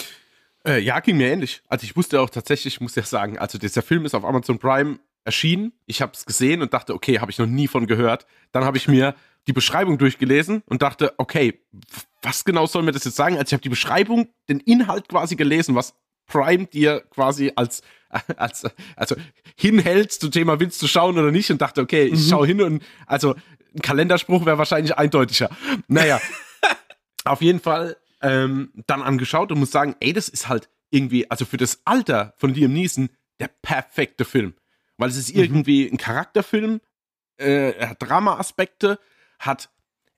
[0.65, 1.63] Äh, ja, ging mir ähnlich.
[1.69, 4.99] Also ich wusste auch tatsächlich, muss ja sagen, also dieser Film ist auf Amazon Prime
[5.27, 5.73] erschienen.
[5.87, 8.27] Ich habe es gesehen und dachte, okay, habe ich noch nie von gehört.
[8.53, 9.15] Dann habe ich mir
[9.47, 11.61] die Beschreibung durchgelesen und dachte, okay,
[12.23, 13.37] was genau soll mir das jetzt sagen?
[13.37, 15.95] Also ich habe die Beschreibung, den Inhalt quasi gelesen, was
[16.27, 17.83] Prime dir quasi als,
[18.37, 18.65] als
[18.97, 19.17] also
[19.57, 21.51] hinhält zum Thema, willst du schauen oder nicht?
[21.51, 22.31] Und dachte, okay, ich mhm.
[22.31, 23.35] schaue hin und also
[23.75, 25.51] ein Kalenderspruch wäre wahrscheinlich eindeutiger.
[25.87, 26.21] Naja,
[27.25, 31.45] auf jeden Fall ähm, dann angeschaut und muss sagen, ey, das ist halt irgendwie, also
[31.45, 34.55] für das Alter von Liam Neeson der perfekte Film
[34.99, 35.43] weil es ist mhm.
[35.43, 36.81] irgendwie ein Charakterfilm,
[37.39, 38.99] äh, er hat Drama-Aspekte,
[39.39, 39.71] hat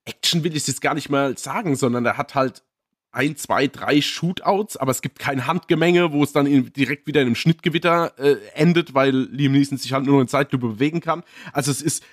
[0.04, 2.62] Action will ich jetzt gar nicht mal sagen, sondern er hat halt
[3.10, 7.20] ein, zwei, drei Shootouts, aber es gibt kein Handgemenge, wo es dann in, direkt wieder
[7.20, 11.22] in einem Schnittgewitter äh, endet, weil Liam Neeson sich halt nur in Zeitlupe bewegen kann.
[11.52, 12.04] Also es ist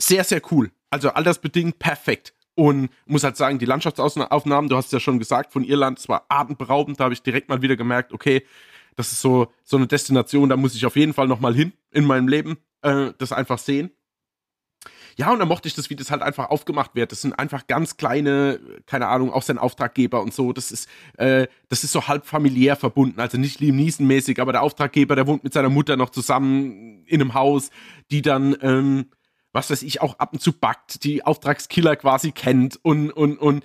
[0.00, 0.70] sehr, sehr cool.
[0.90, 2.34] Also altersbedingt perfekt.
[2.56, 6.08] Und muss halt sagen, die Landschaftsaufnahmen, du hast es ja schon gesagt, von Irland, es
[6.08, 8.44] war atemberaubend, da habe ich direkt mal wieder gemerkt, okay,
[8.96, 12.04] das ist so, so eine Destination, da muss ich auf jeden Fall nochmal hin in
[12.04, 13.90] meinem Leben, äh, das einfach sehen.
[15.16, 17.12] Ja, und dann mochte ich das, wie das halt einfach aufgemacht wird.
[17.12, 20.52] Das sind einfach ganz kleine, keine Ahnung, auch sein Auftraggeber und so.
[20.52, 23.20] Das ist, äh, das ist so halb familiär verbunden.
[23.20, 27.20] Also nicht Liam Neeson-mäßig, aber der Auftraggeber, der wohnt mit seiner Mutter noch zusammen in
[27.20, 27.70] einem Haus,
[28.10, 29.06] die dann, ähm,
[29.52, 33.64] was weiß ich, auch ab und zu backt, die Auftragskiller quasi kennt und, und, und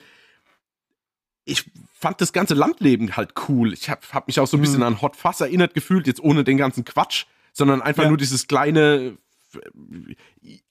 [1.49, 3.73] ich fand das ganze Landleben halt cool.
[3.73, 4.83] Ich habe hab mich auch so ein bisschen mhm.
[4.83, 8.09] an Hot Fuss erinnert gefühlt, jetzt ohne den ganzen Quatsch, sondern einfach ja.
[8.09, 9.17] nur dieses kleine,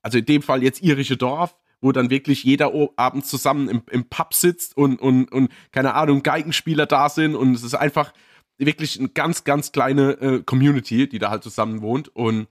[0.02, 4.08] also in dem Fall jetzt irische Dorf, wo dann wirklich jeder abends zusammen im, im
[4.08, 8.12] Pub sitzt und, und, und keine Ahnung, Geigenspieler da sind und es ist einfach
[8.56, 12.48] wirklich eine ganz, ganz kleine äh, Community, die da halt zusammen wohnt und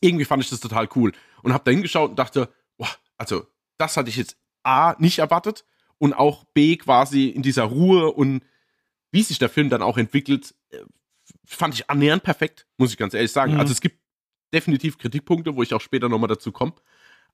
[0.00, 3.46] irgendwie fand ich das total cool und habe da hingeschaut und dachte, boah, also
[3.78, 5.64] das hatte ich jetzt A, nicht erwartet
[5.98, 8.42] und auch B quasi in dieser Ruhe und
[9.10, 10.78] wie sich der Film dann auch entwickelt, äh,
[11.44, 13.54] fand ich annähernd perfekt, muss ich ganz ehrlich sagen.
[13.54, 13.60] Mhm.
[13.60, 13.98] Also es gibt
[14.52, 16.74] definitiv Kritikpunkte, wo ich auch später nochmal dazu komme.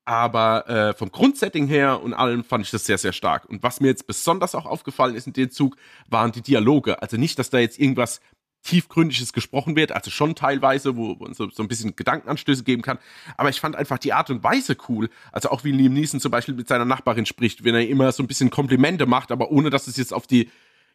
[0.05, 3.45] Aber äh, vom Grundsetting her und allem fand ich das sehr, sehr stark.
[3.47, 5.77] Und was mir jetzt besonders auch aufgefallen ist in dem Zug,
[6.09, 7.03] waren die Dialoge.
[7.03, 8.21] Also nicht, dass da jetzt irgendwas
[8.63, 12.99] tiefgründiges gesprochen wird, also schon teilweise, wo man so, so ein bisschen Gedankenanstöße geben kann.
[13.37, 15.09] Aber ich fand einfach die Art und Weise cool.
[15.33, 18.23] Also auch wie Liam Neeson zum Beispiel mit seiner Nachbarin spricht, wenn er immer so
[18.23, 20.51] ein bisschen Komplimente macht, aber ohne dass es jetzt auf die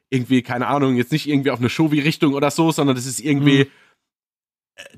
[0.10, 3.66] irgendwie, keine Ahnung, jetzt nicht irgendwie auf eine Show-Richtung oder so, sondern das ist irgendwie.
[3.66, 3.70] Mhm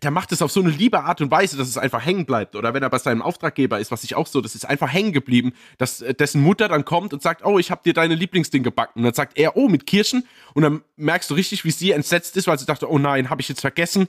[0.02, 2.56] der macht es auf so eine liebe Art und Weise, dass es einfach hängen bleibt.
[2.56, 5.14] Oder wenn er bei seinem Auftraggeber ist, was ich auch so, das ist einfach hängen
[5.14, 8.64] geblieben, dass äh, dessen Mutter dann kommt und sagt, oh, ich habe dir deine Lieblingsding
[8.64, 9.00] gebacken.
[9.00, 10.26] Und dann sagt er, oh, mit Kirschen.
[10.56, 13.42] Und dann merkst du richtig, wie sie entsetzt ist, weil sie dachte, oh nein, habe
[13.42, 14.08] ich jetzt vergessen,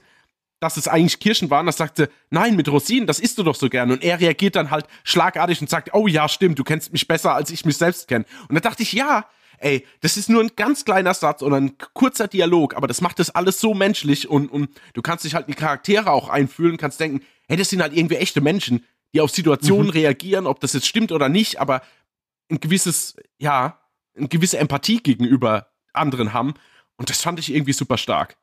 [0.59, 1.67] dass es eigentlich Kirschen waren.
[1.67, 3.91] Das sagte, nein, mit Rosinen, das isst du doch so gern.
[3.91, 7.35] Und er reagiert dann halt schlagartig und sagt, oh ja, stimmt, du kennst mich besser,
[7.35, 8.25] als ich mich selbst kenne.
[8.47, 9.25] Und da dachte ich, ja,
[9.61, 13.19] ey, das ist nur ein ganz kleiner Satz oder ein kurzer Dialog, aber das macht
[13.19, 16.77] das alles so menschlich und, und du kannst dich halt in die Charaktere auch einfühlen,
[16.77, 19.91] kannst denken, hey, das sind halt irgendwie echte Menschen, die auf Situationen mhm.
[19.91, 21.81] reagieren, ob das jetzt stimmt oder nicht, aber
[22.49, 23.79] ein gewisses, ja,
[24.15, 26.53] eine gewisse Empathie gegenüber anderen haben.
[26.97, 28.37] Und das fand ich irgendwie super stark.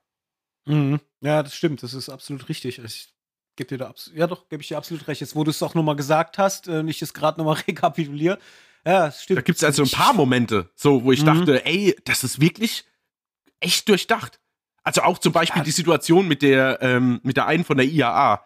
[0.65, 1.01] Mhm.
[1.21, 2.79] Ja, das stimmt, das ist absolut richtig.
[2.79, 3.15] Ich
[3.57, 5.21] gebe dir da absolut, ja doch, gebe ich dir absolut recht.
[5.21, 8.39] Jetzt, wo du es auch nochmal gesagt hast, äh, ich es gerade nochmal rekapituliere,
[8.87, 9.39] ja, stimmt.
[9.39, 11.27] Da gibt es also ein paar Momente, so, wo ich mhm.
[11.27, 12.85] dachte, ey, das ist wirklich
[13.61, 14.41] echt durchdacht.
[14.85, 15.65] Also auch zum Beispiel ja.
[15.65, 18.45] die Situation mit der, ähm, mit der einen von der IAA,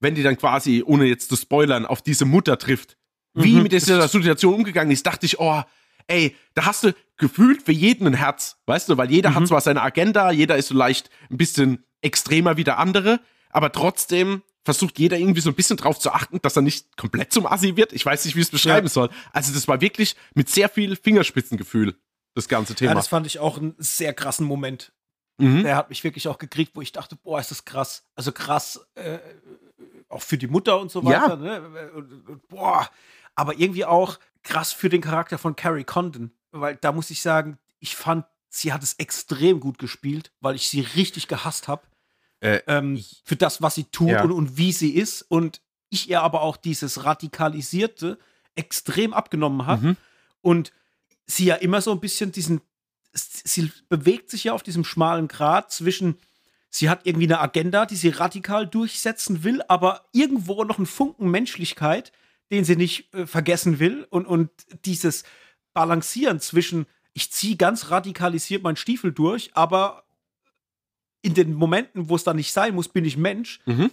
[0.00, 2.96] wenn die dann quasi, ohne jetzt zu spoilern, auf diese Mutter trifft.
[3.34, 3.64] Wie mhm.
[3.64, 5.62] mit dieser Situation umgegangen ist, dachte ich, oh,
[6.06, 9.34] ey, da hast du gefühlt für jeden ein Herz, weißt du, weil jeder mhm.
[9.34, 13.20] hat zwar seine Agenda, jeder ist vielleicht ein bisschen extremer wie der andere,
[13.50, 17.32] aber trotzdem versucht jeder irgendwie so ein bisschen drauf zu achten, dass er nicht komplett
[17.32, 17.94] zum Assi wird.
[17.94, 18.92] Ich weiß nicht, wie ich es beschreiben ja.
[18.92, 19.08] soll.
[19.32, 21.94] Also das war wirklich mit sehr viel Fingerspitzengefühl,
[22.34, 22.90] das ganze Thema.
[22.90, 24.92] Ja, das fand ich auch einen sehr krassen Moment.
[25.38, 25.62] Mhm.
[25.62, 28.04] Der hat mich wirklich auch gekriegt, wo ich dachte, boah, ist das krass.
[28.14, 29.20] Also krass, äh,
[30.10, 31.28] auch für die Mutter und so weiter.
[31.30, 31.36] Ja.
[31.36, 31.90] Ne?
[31.92, 32.90] Und, und, boah,
[33.34, 36.30] aber irgendwie auch krass für den Charakter von Carrie Condon.
[36.50, 40.68] weil da muss ich sagen, ich fand, sie hat es extrem gut gespielt, weil ich
[40.68, 41.84] sie richtig gehasst habe.
[42.40, 44.22] Äh, ähm, für das, was sie tut ja.
[44.22, 45.22] und, und wie sie ist.
[45.22, 45.60] Und
[45.90, 48.18] ich ihr aber auch dieses Radikalisierte
[48.54, 49.86] extrem abgenommen habe.
[49.88, 49.96] Mhm.
[50.40, 50.72] Und
[51.26, 52.60] sie ja immer so ein bisschen diesen,
[53.12, 56.18] sie bewegt sich ja auf diesem schmalen Grat zwischen,
[56.70, 61.30] sie hat irgendwie eine Agenda, die sie radikal durchsetzen will, aber irgendwo noch einen Funken
[61.30, 62.12] Menschlichkeit,
[62.50, 64.06] den sie nicht äh, vergessen will.
[64.10, 64.50] Und, und
[64.84, 65.24] dieses
[65.74, 70.04] Balancieren zwischen, ich ziehe ganz radikalisiert meinen Stiefel durch, aber
[71.22, 73.60] in den Momenten, wo es da nicht sein muss, bin ich Mensch.
[73.66, 73.90] Mhm.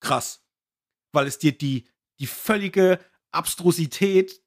[0.00, 0.44] Krass.
[1.12, 1.86] Weil es dir die,
[2.18, 2.98] die völlige
[3.30, 4.40] Abstrusität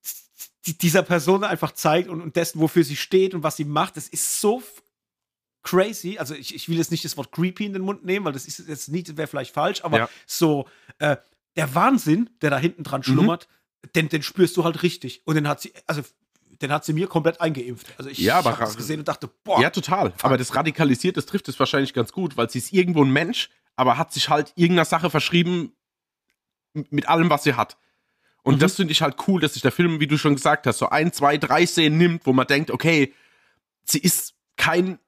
[0.65, 3.97] dieser Person einfach zeigt und, und dessen, wofür sie steht und was sie macht.
[3.97, 4.63] Das ist so
[5.61, 6.17] crazy.
[6.17, 8.45] Also ich, ich will jetzt nicht das Wort creepy in den Mund nehmen, weil das
[8.45, 10.09] ist jetzt nicht, wäre vielleicht falsch, aber ja.
[10.25, 10.67] so
[10.99, 11.17] äh,
[11.55, 13.11] der Wahnsinn, der da hinten dran mhm.
[13.11, 13.47] schlummert,
[13.83, 13.89] mhm.
[13.95, 15.21] den, den spürst du halt richtig.
[15.25, 16.01] Und den hat sie, also
[16.63, 17.87] den hat sie mir komplett eingeimpft.
[17.97, 19.61] Also ich ja, habe das gesehen und dachte, boah.
[19.61, 20.11] Ja, total.
[20.11, 20.25] Fuck.
[20.25, 23.49] Aber das radikalisiert, das trifft es wahrscheinlich ganz gut, weil sie ist irgendwo ein Mensch,
[23.75, 25.73] aber hat sich halt irgendeiner Sache verschrieben
[26.73, 27.77] mit allem, was sie hat.
[28.43, 28.59] Und mhm.
[28.59, 30.89] das finde ich halt cool, dass sich der Film, wie du schon gesagt hast, so
[30.89, 33.13] ein, zwei, drei Szenen nimmt, wo man denkt, okay,
[33.83, 34.99] sie ist kein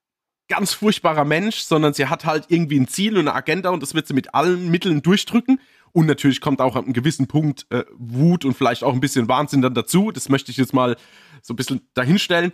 [0.47, 3.93] ganz furchtbarer Mensch, sondern sie hat halt irgendwie ein Ziel und eine Agenda und das
[3.93, 5.59] wird sie mit allen Mitteln durchdrücken.
[5.95, 9.29] Und natürlich kommt auch an einem gewissen Punkt äh, Wut und vielleicht auch ein bisschen
[9.29, 10.11] Wahnsinn dann dazu.
[10.11, 10.97] Das möchte ich jetzt mal
[11.41, 12.51] so ein bisschen dahinstellen.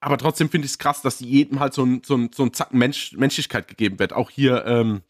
[0.00, 2.52] Aber trotzdem finde ich es krass, dass jedem halt so ein, so ein, so ein
[2.52, 4.12] Zacken Mensch, Menschlichkeit gegeben wird.
[4.12, 5.02] Auch hier, ähm,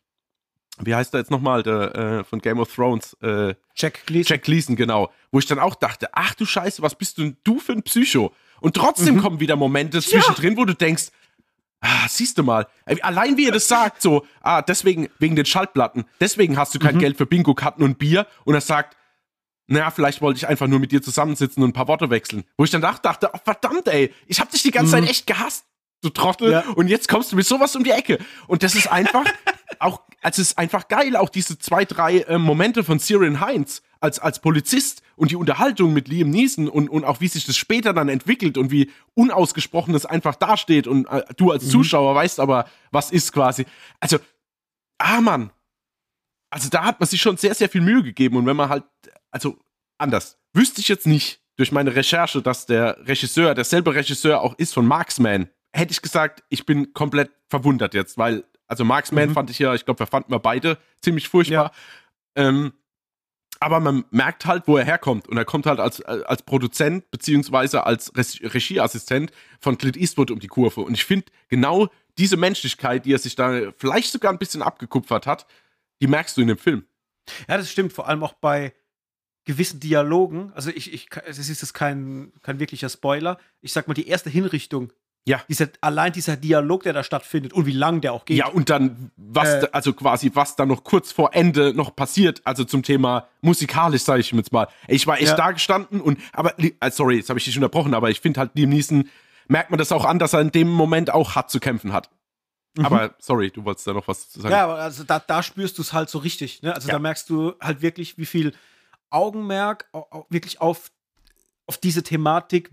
[0.78, 3.16] wie heißt er jetzt nochmal, der äh, von Game of Thrones?
[3.22, 4.28] Äh, Jack Gleason.
[4.28, 5.10] Jack Gleason, genau.
[5.32, 8.34] Wo ich dann auch dachte, ach du Scheiße, was bist du, du für ein Psycho?
[8.60, 9.20] Und trotzdem mhm.
[9.22, 10.58] kommen wieder Momente zwischendrin, ja.
[10.58, 11.12] wo du denkst,
[11.80, 12.66] ah, siehst du mal,
[13.02, 16.96] allein wie er das sagt, so, ah, deswegen, wegen den Schallplatten, deswegen hast du kein
[16.96, 17.00] mhm.
[17.00, 18.26] Geld für Bingo-Karten und Bier.
[18.44, 18.96] Und er sagt,
[19.66, 22.44] naja, vielleicht wollte ich einfach nur mit dir zusammensitzen und ein paar Worte wechseln.
[22.56, 25.02] Wo ich dann dachte, oh, verdammt, ey, ich hab dich die ganze mhm.
[25.02, 25.64] Zeit echt gehasst,
[26.02, 26.52] du Trottel.
[26.52, 26.64] Ja.
[26.74, 28.18] Und jetzt kommst du mit sowas um die Ecke.
[28.46, 29.24] Und das ist einfach
[29.78, 33.82] auch, also es ist einfach geil, auch diese zwei, drei äh, Momente von Syrian Heinz
[34.00, 37.56] als, als Polizist und die Unterhaltung mit Liam Neeson und, und auch wie sich das
[37.56, 41.70] später dann entwickelt und wie unausgesprochen das einfach dasteht und äh, du als mhm.
[41.70, 43.66] Zuschauer weißt aber, was ist quasi.
[44.00, 44.18] Also,
[44.98, 45.52] ah Mann.
[46.52, 48.84] Also da hat man sich schon sehr, sehr viel Mühe gegeben und wenn man halt,
[49.30, 49.58] also
[49.98, 54.72] anders, wüsste ich jetzt nicht durch meine Recherche, dass der Regisseur derselbe Regisseur auch ist
[54.74, 59.34] von Marksman, hätte ich gesagt, ich bin komplett verwundert jetzt, weil, also Marksman mhm.
[59.34, 61.72] fand ich ja, ich glaube, wir fanden wir beide ziemlich furchtbar.
[62.36, 62.48] Ja.
[62.48, 62.72] Ähm,
[63.60, 65.28] aber man merkt halt, wo er herkommt.
[65.28, 69.30] Und er kommt halt als, als Produzent beziehungsweise als Regieassistent
[69.60, 70.80] von Clint Eastwood um die Kurve.
[70.80, 75.26] Und ich finde, genau diese Menschlichkeit, die er sich da vielleicht sogar ein bisschen abgekupfert
[75.26, 75.46] hat,
[76.00, 76.86] die merkst du in dem Film.
[77.48, 77.92] Ja, das stimmt.
[77.92, 78.72] Vor allem auch bei
[79.44, 80.52] gewissen Dialogen.
[80.54, 83.38] Also ich, ich es ist jetzt kein, kein wirklicher Spoiler.
[83.60, 84.90] Ich sag mal, die erste Hinrichtung
[85.26, 85.42] ja.
[85.48, 88.38] Dieser, allein dieser Dialog, der da stattfindet und wie lang der auch geht.
[88.38, 92.40] Ja, und dann, was, äh, also quasi, was da noch kurz vor Ende noch passiert,
[92.44, 94.68] also zum Thema musikalisch, sage ich jetzt mal.
[94.88, 95.36] Ich war echt ja.
[95.36, 98.52] da gestanden und, aber, äh, sorry, jetzt habe ich dich unterbrochen, aber ich finde halt,
[98.54, 99.08] Liam Neeson
[99.48, 102.08] merkt man das auch an, dass er in dem Moment auch hart zu kämpfen hat.
[102.76, 102.86] Mhm.
[102.86, 104.52] Aber sorry, du wolltest da noch was zu sagen.
[104.52, 106.62] Ja, also da, da spürst du es halt so richtig.
[106.62, 106.74] Ne?
[106.74, 106.94] Also ja.
[106.94, 108.52] da merkst du halt wirklich, wie viel
[109.10, 109.86] Augenmerk
[110.28, 110.90] wirklich auf,
[111.66, 112.70] auf diese Thematik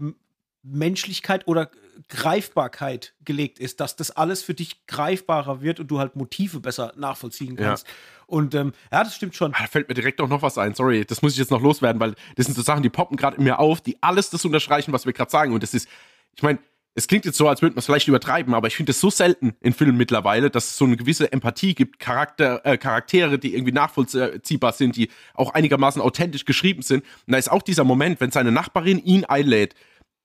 [0.61, 1.71] Menschlichkeit oder
[2.09, 6.93] Greifbarkeit gelegt ist, dass das alles für dich greifbarer wird und du halt Motive besser
[6.95, 7.87] nachvollziehen kannst.
[7.87, 7.93] Ja.
[8.27, 9.53] Und ähm, ja, das stimmt schon.
[9.53, 10.75] Ah, da fällt mir direkt auch noch was ein.
[10.75, 13.37] Sorry, das muss ich jetzt noch loswerden, weil das sind so Sachen, die poppen gerade
[13.37, 15.53] in mir auf, die alles das unterstreichen, was wir gerade sagen.
[15.53, 15.87] Und das ist,
[16.35, 16.59] ich meine,
[16.97, 19.11] es klingt jetzt so, als würde man es vielleicht übertreiben, aber ich finde es so
[19.11, 23.53] selten in Filmen mittlerweile, dass es so eine gewisse Empathie gibt, Charakter, äh, Charaktere, die
[23.53, 27.03] irgendwie nachvollziehbar sind, die auch einigermaßen authentisch geschrieben sind.
[27.27, 29.75] Und da ist auch dieser Moment, wenn seine Nachbarin ihn einlädt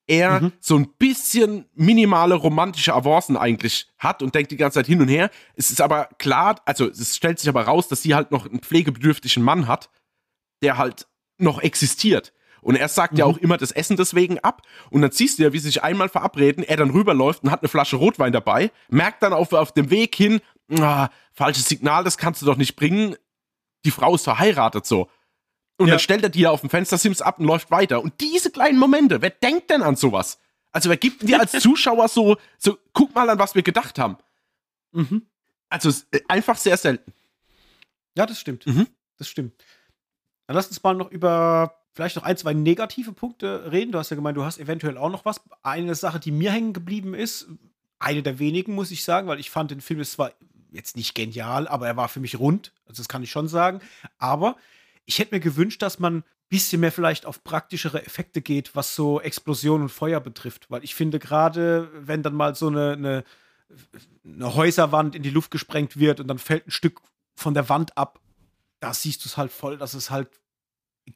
[0.07, 0.53] er mhm.
[0.61, 5.09] so ein bisschen minimale romantische Avancen eigentlich hat und denkt die ganze Zeit hin und
[5.09, 5.31] her.
[5.55, 8.61] Es ist aber klar, also es stellt sich aber raus, dass sie halt noch einen
[8.61, 9.91] pflegebedürftigen Mann hat,
[10.63, 11.07] der halt
[11.39, 12.33] noch existiert.
[12.61, 13.19] Und er sagt mhm.
[13.19, 14.63] ja auch immer das Essen deswegen ab.
[14.91, 17.63] Und dann siehst du ja, wie sie sich einmal verabreden, er dann rüberläuft und hat
[17.63, 20.41] eine Flasche Rotwein dabei, merkt dann auf, auf dem Weg hin,
[20.79, 23.17] ah, falsches Signal, das kannst du doch nicht bringen.
[23.85, 25.09] Die Frau ist verheiratet so.
[25.83, 25.95] Und ja.
[25.95, 28.03] dann stellt er die ja auf dem Fenstersims ab und läuft weiter.
[28.03, 30.39] Und diese kleinen Momente, wer denkt denn an sowas?
[30.71, 34.17] Also wer gibt dir als Zuschauer so, so, guck mal an, was wir gedacht haben.
[34.93, 35.27] Mhm.
[35.69, 37.13] Also äh, einfach sehr selten.
[38.17, 38.65] Ja, das stimmt.
[38.67, 38.87] Mhm.
[39.19, 39.53] Das stimmt.
[40.47, 43.91] Dann lass uns mal noch über vielleicht noch ein, zwei negative Punkte reden.
[43.91, 45.41] Du hast ja gemeint, du hast eventuell auch noch was.
[45.65, 47.49] Eine Sache, die mir hängen geblieben ist,
[47.99, 50.33] eine der wenigen, muss ich sagen, weil ich fand den Film ist zwar
[50.71, 52.73] jetzt nicht genial, aber er war für mich rund.
[52.87, 53.81] Also das kann ich schon sagen.
[54.19, 54.57] Aber
[55.05, 59.23] ich hätte mir gewünscht, dass man bisschen mehr vielleicht auf praktischere Effekte geht, was so
[59.23, 60.71] Explosion und Feuer betrifft.
[60.71, 63.25] Weil ich finde, gerade wenn dann mal so eine, eine,
[64.23, 67.01] eine Häuserwand in die Luft gesprengt wird und dann fällt ein Stück
[67.35, 68.21] von der Wand ab,
[68.81, 70.29] da siehst du es halt voll, dass es halt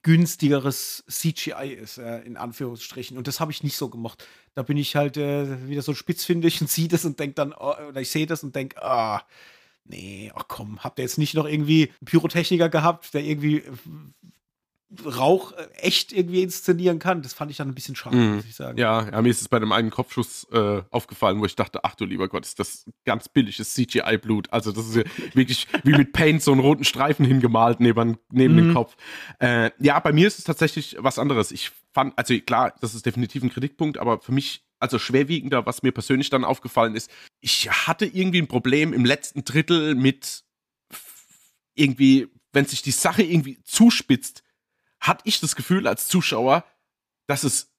[0.03, 3.19] günstigeres CGI ist, äh, in Anführungsstrichen.
[3.19, 4.27] Und das habe ich nicht so gemacht.
[4.55, 7.75] Da bin ich halt äh, wieder so spitzfindig und sehe das und denke dann, oh,
[7.89, 9.23] oder ich sehe das und denke, ah,
[9.89, 13.73] nee, ach komm, habt ihr jetzt nicht noch irgendwie einen Pyrotechniker gehabt, der irgendwie äh,
[15.05, 17.21] Rauch äh, echt irgendwie inszenieren kann.
[17.21, 18.37] Das fand ich dann ein bisschen schade, Mhm.
[18.37, 18.79] muss ich sagen.
[18.79, 21.97] Ja, ja, mir ist es bei dem einen Kopfschuss äh, aufgefallen, wo ich dachte, ach
[21.97, 24.53] du lieber Gott, ist das ganz billiges CGI-Blut.
[24.53, 25.03] Also das ist ja
[25.35, 28.59] wirklich wie mit Paint so einen roten Streifen hingemalt neben, neben Mhm.
[28.59, 28.97] den Kopf.
[29.41, 31.51] Äh, ja, bei mir ist es tatsächlich was anderes.
[31.51, 35.83] Ich fand, also klar, das ist definitiv ein Kritikpunkt, aber für mich, also schwerwiegender, was
[35.83, 37.11] mir persönlich dann aufgefallen ist,
[37.41, 40.45] ich hatte irgendwie ein Problem im letzten Drittel mit
[41.75, 44.43] irgendwie, wenn sich die Sache irgendwie zuspitzt,
[45.01, 46.65] hatte ich das Gefühl als Zuschauer,
[47.27, 47.73] dass es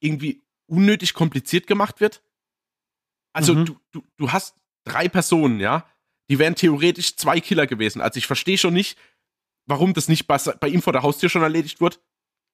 [0.00, 2.22] irgendwie unnötig kompliziert gemacht wird.
[3.32, 3.64] Also Mhm.
[3.66, 5.86] du, du, du hast drei Personen, ja,
[6.30, 8.00] die wären theoretisch zwei Killer gewesen.
[8.00, 8.98] Also ich verstehe schon nicht,
[9.66, 12.00] warum das nicht bei, bei ihm vor der Haustür schon erledigt wird.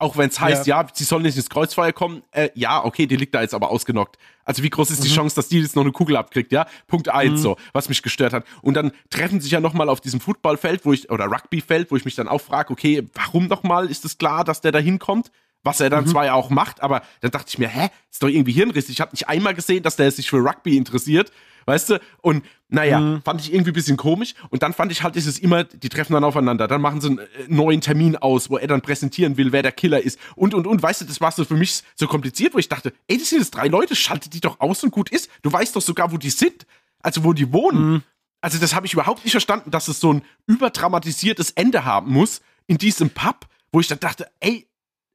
[0.01, 0.86] Auch wenn es heißt, ja.
[0.94, 2.22] sie sollen nicht ins Kreuzfeuer kommen.
[2.30, 4.16] Äh, ja, okay, die liegt da jetzt aber ausgenockt.
[4.44, 5.14] Also wie groß ist die Mhm.
[5.14, 6.66] Chance, dass die jetzt noch eine Kugel abkriegt, ja?
[6.86, 7.42] Punkt eins Mhm.
[7.42, 8.44] so, was mich gestört hat.
[8.62, 11.96] Und dann treffen sich ja noch mal auf diesem Footballfeld, wo ich, oder Rugbyfeld, wo
[11.96, 14.78] ich mich dann auch frage, okay, warum noch mal ist es klar, dass der da
[14.78, 15.32] hinkommt?
[15.64, 16.09] Was er dann Mhm.
[16.11, 18.90] zwar ja auch macht, aber dann dachte ich mir, hä, ist doch irgendwie hirnrissig.
[18.90, 21.32] Ich habe nicht einmal gesehen, dass der sich für Rugby interessiert,
[21.68, 22.00] weißt du?
[22.20, 23.22] Und naja, Mhm.
[23.22, 24.34] fand ich irgendwie ein bisschen komisch.
[24.50, 26.66] Und dann fand ich halt, ist es immer, die treffen dann aufeinander.
[26.66, 29.72] Dann machen sie einen äh, neuen Termin aus, wo er dann präsentieren will, wer der
[29.72, 30.18] Killer ist.
[30.34, 32.92] Und, und, und, weißt du, das war so für mich so kompliziert, wo ich dachte,
[33.06, 35.30] ey, das sind jetzt drei Leute, schaltet die doch aus und gut ist.
[35.42, 36.66] Du weißt doch sogar, wo die sind.
[37.00, 37.92] Also, wo die wohnen.
[37.92, 38.02] Mhm.
[38.40, 42.40] Also, das habe ich überhaupt nicht verstanden, dass es so ein überdramatisiertes Ende haben muss
[42.66, 44.66] in diesem Pub, wo ich dann dachte, ey,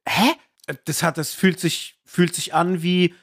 [0.08, 0.30] hä?
[0.86, 3.14] das hat, das fühlt sich, fühlt sich an wie,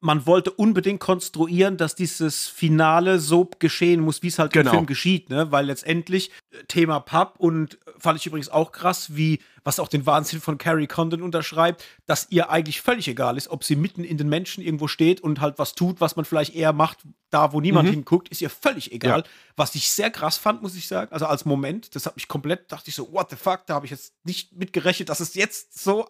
[0.00, 4.70] man wollte unbedingt konstruieren, dass dieses Finale so geschehen muss, wie es halt Genau.
[4.70, 5.50] im Film geschieht, ne?
[5.50, 9.88] Weil letztendlich äh, Thema Pub und äh, fand ich übrigens auch krass, wie, was auch
[9.88, 14.04] den Wahnsinn von Carrie Condon unterschreibt, dass ihr eigentlich völlig egal ist, ob sie mitten
[14.04, 16.98] in den Menschen irgendwo steht und halt was tut, was man vielleicht eher macht,
[17.30, 17.92] da wo niemand Mhm.
[17.94, 19.20] hinguckt, ist ihr völlig egal.
[19.20, 19.24] Ja.
[19.56, 21.12] Was ich sehr krass fand, muss ich sagen.
[21.12, 23.84] Also als Moment, das hat mich komplett, dachte ich so, what the fuck, da habe
[23.86, 26.08] ich jetzt nicht mitgerechnet, dass es jetzt so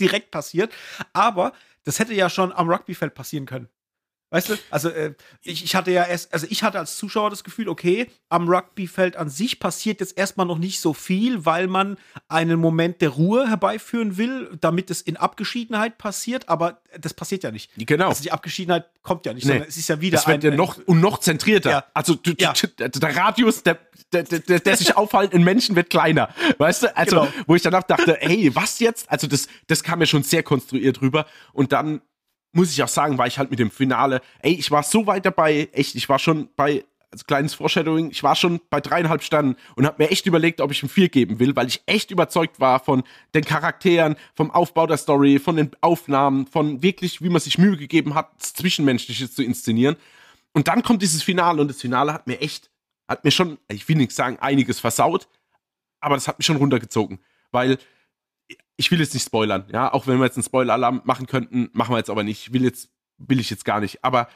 [0.00, 0.72] direkt passiert.
[1.12, 1.52] Aber
[1.84, 3.68] das hätte ja schon am Rugbyfeld passieren können.
[4.30, 4.54] Weißt du?
[4.70, 8.10] Also äh, ich, ich hatte ja erst, also ich hatte als Zuschauer das Gefühl, okay,
[8.28, 11.96] am Rugbyfeld an sich passiert jetzt erstmal noch nicht so viel, weil man
[12.28, 17.52] einen Moment der Ruhe herbeiführen will, damit es in Abgeschiedenheit passiert, aber das passiert ja
[17.52, 17.70] nicht.
[17.76, 18.08] Genau.
[18.08, 19.52] Also die Abgeschiedenheit kommt ja nicht, Nee.
[19.52, 21.70] sondern es ist ja wieder Das wird ja ein- noch und noch zentrierter.
[21.70, 21.84] Ja.
[21.94, 22.52] Also du, Ja.
[22.78, 23.78] der, Radius, der,
[24.12, 26.30] der, der, der sich aufhaltenden Menschen wird kleiner.
[26.58, 26.96] Weißt du?
[26.96, 27.32] Also, Genau.
[27.46, 29.08] wo ich danach dachte, hey, was jetzt?
[29.10, 31.26] Also, das, das kam mir schon sehr konstruiert rüber.
[31.52, 32.00] Und dann
[32.56, 35.26] muss ich auch sagen, war ich halt mit dem Finale, ey, ich war so weit
[35.26, 39.56] dabei, echt, ich war schon bei, als kleines Foreshadowing, ich war schon bei dreieinhalb Sternen
[39.76, 42.58] und habe mir echt überlegt, ob ich ihm vier geben will, weil ich echt überzeugt
[42.58, 43.04] war von
[43.34, 47.76] den Charakteren, vom Aufbau der Story, von den Aufnahmen, von wirklich, wie man sich Mühe
[47.76, 49.96] gegeben hat, das Zwischenmenschliche zu inszenieren.
[50.54, 52.70] Und dann kommt dieses Finale und das Finale hat mir echt,
[53.06, 55.28] hat mir schon, ich will nicht sagen, einiges versaut,
[56.00, 57.18] aber das hat mich schon runtergezogen,
[57.50, 57.76] weil
[58.76, 61.92] ich will jetzt nicht spoilern, ja, auch wenn wir jetzt einen Spoiler-Alarm machen könnten, machen
[61.92, 64.28] wir jetzt aber nicht, will jetzt, will ich jetzt gar nicht, aber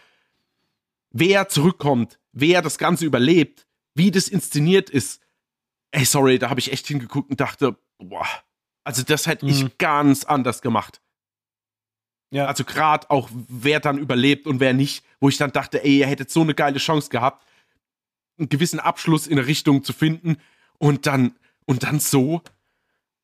[1.10, 5.20] wer zurückkommt, wer das Ganze überlebt, wie das inszeniert ist,
[5.90, 8.26] ey, sorry, da habe ich echt hingeguckt und dachte, boah,
[8.84, 9.72] also das hätte ich Mhm.
[9.78, 11.00] ganz anders gemacht.
[12.30, 12.46] Ja.
[12.46, 16.06] Also gerade auch, wer dann überlebt und wer nicht, wo ich dann dachte, ey, ihr
[16.06, 17.44] hättet so eine geile Chance gehabt,
[18.38, 20.36] einen gewissen Abschluss in eine Richtung zu finden
[20.78, 21.34] und dann,
[21.66, 22.40] und dann so.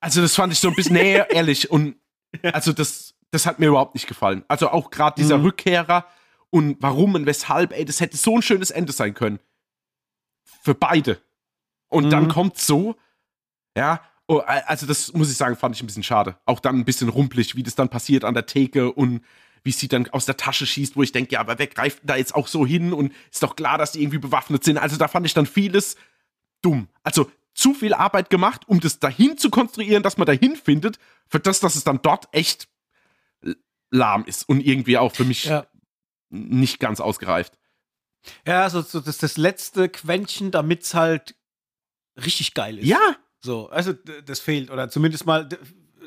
[0.06, 1.96] Also das fand ich so ein bisschen, nee, ehrlich, und
[2.42, 4.44] also das, das hat mir überhaupt nicht gefallen.
[4.48, 5.44] Also auch gerade dieser Mhm.
[5.46, 6.06] Rückkehrer
[6.50, 9.40] und warum und weshalb, ey, das hätte so ein schönes Ende sein können.
[10.62, 11.20] Für beide.
[11.88, 12.28] Und dann Mhm.
[12.28, 12.96] kommt so,
[13.76, 16.36] ja, oh, also das muss ich sagen, fand ich ein bisschen schade.
[16.46, 19.22] Auch dann ein bisschen rumpelig, wie das dann passiert an der Theke und
[19.64, 22.14] wie sie dann aus der Tasche schießt, wo ich denke, ja, aber wer greift da
[22.14, 24.78] jetzt auch so hin und ist doch klar, dass die irgendwie bewaffnet sind.
[24.78, 25.96] Also da fand ich dann vieles
[26.62, 26.88] dumm.
[27.02, 31.40] Also zu viel Arbeit gemacht, um das dahin zu konstruieren, dass man dahin findet, für
[31.40, 32.68] das, dass es dann dort echt
[33.90, 35.66] lahm ist und irgendwie auch für mich Ja.
[36.28, 37.58] nicht ganz ausgereift.
[38.46, 41.34] Ja, also so das, das letzte Quäntchen, damit es halt
[42.16, 42.86] richtig geil ist.
[42.86, 44.70] Ja, So, also das fehlt.
[44.70, 45.48] Oder zumindest mal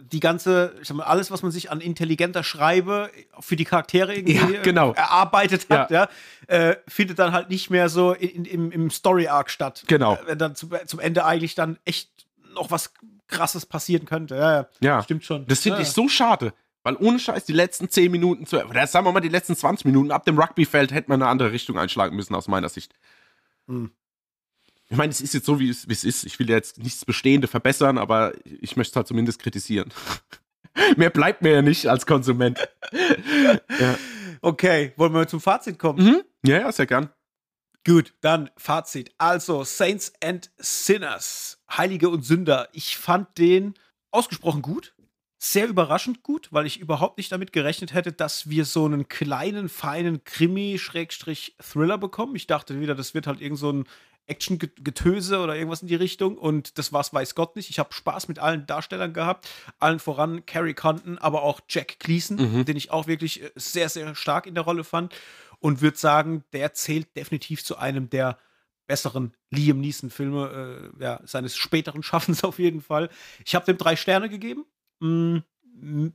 [0.02, 4.16] die ganze, ich sag mal, alles, was man sich an intelligenter Schreibe für die Charaktere
[4.16, 4.92] irgendwie Ja, genau.
[4.94, 6.08] äh, erarbeitet hat, ja,
[6.48, 9.84] äh, findet dann halt nicht mehr so in, im, im Story-Arc statt.
[9.88, 10.16] Genau.
[10.16, 12.10] Äh, Wenn dann zum, zum Ende eigentlich dann echt
[12.54, 12.94] noch was
[13.28, 14.36] krasses passieren könnte.
[14.36, 15.04] Ja, Ja.
[15.04, 15.46] stimmt schon.
[15.48, 15.84] Das finde ja.
[15.84, 16.54] ich so schade.
[16.84, 19.86] Weil ohne Scheiß die letzten 10 Minuten zu, oder sagen wir mal die letzten 20
[19.86, 22.94] Minuten ab dem Rugbyfeld hätte man eine andere Richtung einschlagen müssen, aus meiner Sicht.
[23.68, 23.92] Hm.
[24.90, 26.26] Ich meine, es ist jetzt so, wie es, wie es ist.
[26.26, 29.94] Ich will jetzt nichts Bestehende verbessern, aber ich möchte es halt zumindest kritisieren.
[30.98, 32.60] Mehr bleibt mir ja nicht als Konsument.
[33.80, 33.98] ja.
[34.42, 36.04] Okay, wollen wir zum Fazit kommen?
[36.04, 36.22] Mhm.
[36.44, 37.10] ja, ja, sehr gern.
[37.86, 39.14] Gut, dann Fazit.
[39.18, 42.70] Also, Saints and Sinners, Heilige und Sünder.
[42.74, 43.76] Ich fand den
[44.12, 44.96] ausgesprochen gut.
[45.42, 49.70] Sehr überraschend gut, weil ich überhaupt nicht damit gerechnet hätte, dass wir so einen kleinen,
[49.70, 52.36] feinen Krimi-Thriller bekommen.
[52.36, 53.86] Ich dachte wieder, das wird halt irgend so ein
[54.30, 56.38] Action-Getöse oder irgendwas in die Richtung.
[56.38, 57.70] Und das war's, weiß Gott nicht.
[57.70, 59.50] Ich habe Spaß mit allen Darstellern gehabt.
[59.80, 62.66] Allen voran Carrie Condon, aber auch Jack Gleason, Mhm.
[62.66, 65.14] den ich auch wirklich äh, sehr, sehr stark in der Rolle fand.
[65.60, 68.38] Und würde sagen, der zählt definitiv zu einem der
[68.88, 73.10] besseren Liam Neeson-Filme äh, ja, seines späteren Schaffens auf jeden Fall.
[73.46, 74.66] Ich habe dem drei Sterne gegeben.
[75.00, 75.40] Mm,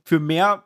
[0.03, 0.65] für mehr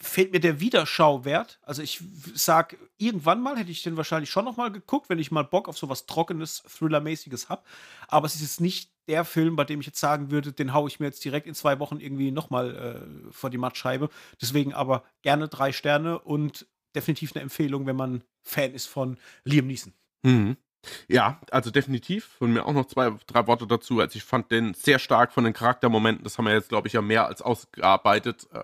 [0.00, 1.58] fehlt mir der Wiederschauwert.
[1.62, 2.00] Also ich
[2.34, 5.68] sag, irgendwann mal hätte ich den wahrscheinlich schon noch mal geguckt, wenn ich mal Bock
[5.68, 7.62] auf sowas Trockenes, Thriller-mäßiges habe.
[8.06, 10.88] Aber es ist jetzt nicht der Film, bei dem ich jetzt sagen würde, den haue
[10.88, 14.10] ich mir jetzt direkt in zwei Wochen irgendwie noch mal äh, vor die Mattscheibe.
[14.40, 19.66] Deswegen aber gerne drei Sterne und definitiv eine Empfehlung, wenn man Fan ist von Liam
[19.66, 19.92] Neeson.
[20.22, 20.56] Mhm.
[21.08, 22.24] Ja, also definitiv.
[22.38, 24.00] Von mir auch noch zwei, drei Worte dazu.
[24.00, 26.24] Also ich fand den sehr stark von den Charaktermomenten.
[26.24, 28.46] Das haben wir jetzt, glaube ich, ja mehr als ausgearbeitet.
[28.52, 28.58] Äh,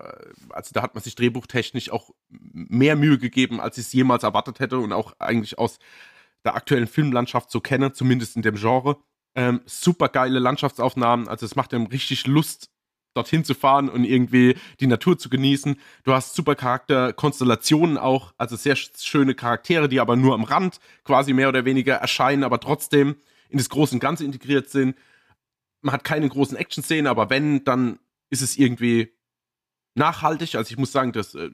[0.49, 4.59] Also da hat man sich drehbuchtechnisch auch mehr Mühe gegeben, als ich es jemals erwartet
[4.59, 5.79] hätte und auch eigentlich aus
[6.43, 8.97] der aktuellen Filmlandschaft so kenne, zumindest in dem Genre.
[9.35, 11.27] Ähm, super geile Landschaftsaufnahmen.
[11.27, 12.69] Also es macht einem richtig Lust,
[13.15, 15.79] dorthin zu fahren und irgendwie die Natur zu genießen.
[16.03, 20.79] Du hast super Charakterkonstellationen auch, also sehr sch- schöne Charaktere, die aber nur am Rand
[21.03, 23.15] quasi mehr oder weniger erscheinen, aber trotzdem
[23.49, 24.95] in das große und Ganze integriert sind.
[25.81, 27.99] Man hat keine großen Action-Szenen, aber wenn, dann
[28.29, 29.13] ist es irgendwie
[29.95, 30.55] nachhaltig.
[30.55, 31.49] Also ich muss sagen, dass äh,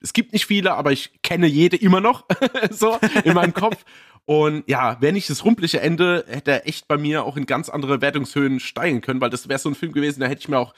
[0.00, 2.24] es gibt nicht viele, aber ich kenne jede immer noch
[2.70, 3.84] so in meinem Kopf.
[4.24, 7.68] Und ja, wäre nicht das rumpelige Ende, hätte er echt bei mir auch in ganz
[7.68, 10.58] andere Wertungshöhen steigen können, weil das wäre so ein Film gewesen, da hätte ich mir
[10.58, 10.74] auch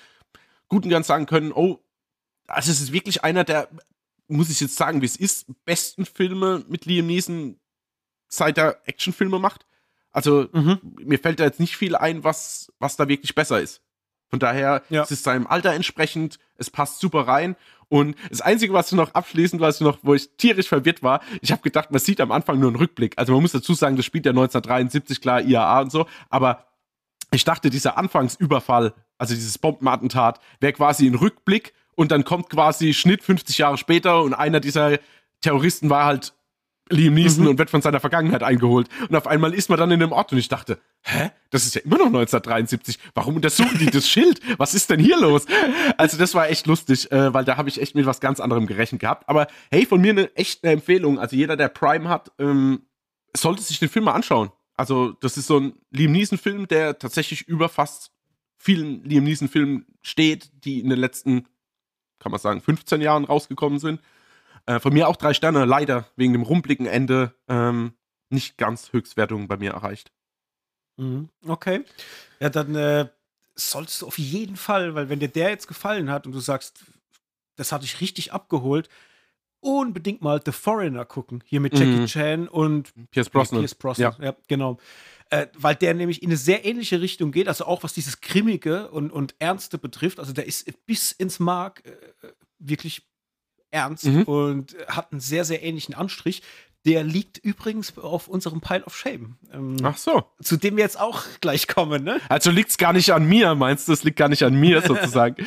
[0.69, 1.81] gut und ganz sagen können, oh,
[2.47, 3.69] also es ist wirklich einer der,
[4.29, 7.61] muss ich jetzt sagen, wie es ist, besten Filme mit Liam Neeson,
[8.29, 9.67] seit er Actionfilme macht.
[10.11, 13.83] Also mir fällt da jetzt nicht viel ein, was, was da wirklich besser ist.
[14.31, 15.03] Von daher, Ja.
[15.03, 17.57] es ist seinem Alter entsprechend, es passt super rein.
[17.89, 21.21] Und das Einzige, was du noch abschließend, was du noch, wo ich tierisch verwirrt war,
[21.43, 23.15] ich habe gedacht, man sieht am Anfang nur einen Rückblick.
[23.17, 26.67] Also man muss dazu sagen, das spielt ja 1973, klar, IAA und so, aber
[27.31, 32.95] ich dachte, dieser Anfangsüberfall, also dieses Bombenattentat, wäre quasi ein Rückblick und dann kommt quasi
[32.95, 34.99] Schnitt 50 Jahre später und einer dieser
[35.41, 36.33] Terroristen war halt
[36.91, 37.51] Liam Neeson Mhm.
[37.51, 38.89] und wird von seiner Vergangenheit eingeholt.
[39.09, 41.31] Und auf einmal ist man dann in dem Ort und ich dachte, hä?
[41.51, 42.99] Das ist ja immer noch 1973.
[43.15, 44.41] Warum untersuchen die das Schild?
[44.59, 45.47] Was ist denn hier los?
[45.97, 48.67] Also das war echt lustig, äh, weil da habe ich echt mit was ganz anderem
[48.67, 49.29] gerechnet gehabt.
[49.29, 51.19] Aber hey, von mir eine echt eine Empfehlung.
[51.19, 52.83] Also jeder, der Prime hat, ähm,
[53.37, 54.51] sollte sich den Film mal anschauen.
[54.77, 58.11] Also das ist so ein Liam Neeson-Film, der tatsächlich über fast
[58.59, 61.47] vielen Liam Neeson-Filmen steht, die in den letzten,
[62.19, 64.01] kann man sagen, 15 Jahren rausgekommen sind.
[64.67, 67.95] Äh, von mir auch drei Sterne, leider wegen dem rumblicken Ende ähm,
[68.31, 70.11] nicht ganz Höchstwertung bei mir erreicht.
[70.97, 71.29] Mhm.
[71.47, 71.85] Okay.
[72.41, 73.09] Ja, dann äh,
[73.55, 76.85] solltest du auf jeden Fall, weil wenn dir der jetzt gefallen hat und du sagst,
[77.57, 78.89] das hat dich richtig abgeholt,
[79.61, 81.43] unbedingt mal The Foreigner gucken.
[81.47, 82.07] Hier mit Jackie Mhm.
[82.07, 83.61] Chan und Pierce Brosnan.
[83.61, 84.15] Pierce Brosnan.
[84.21, 84.79] Ja, genau.
[85.31, 88.91] Äh, weil der nämlich in eine sehr ähnliche Richtung geht, also auch was dieses Grimmige
[88.91, 90.21] und, und Ernste betrifft.
[90.21, 91.93] Also der ist bis ins Mark äh,
[92.59, 93.07] wirklich
[93.75, 94.23] ernst Mhm.
[94.23, 96.43] und hat einen sehr, sehr ähnlichen Anstrich.
[96.87, 99.37] Der liegt übrigens auf unserem Pile of Shame.
[99.53, 100.25] Ähm, Ach so.
[100.43, 102.21] zu dem wir jetzt auch gleich kommen, ne?
[102.29, 103.93] Also liegt es gar nicht an mir, meinst du?
[103.93, 105.37] Es liegt gar nicht an mir sozusagen.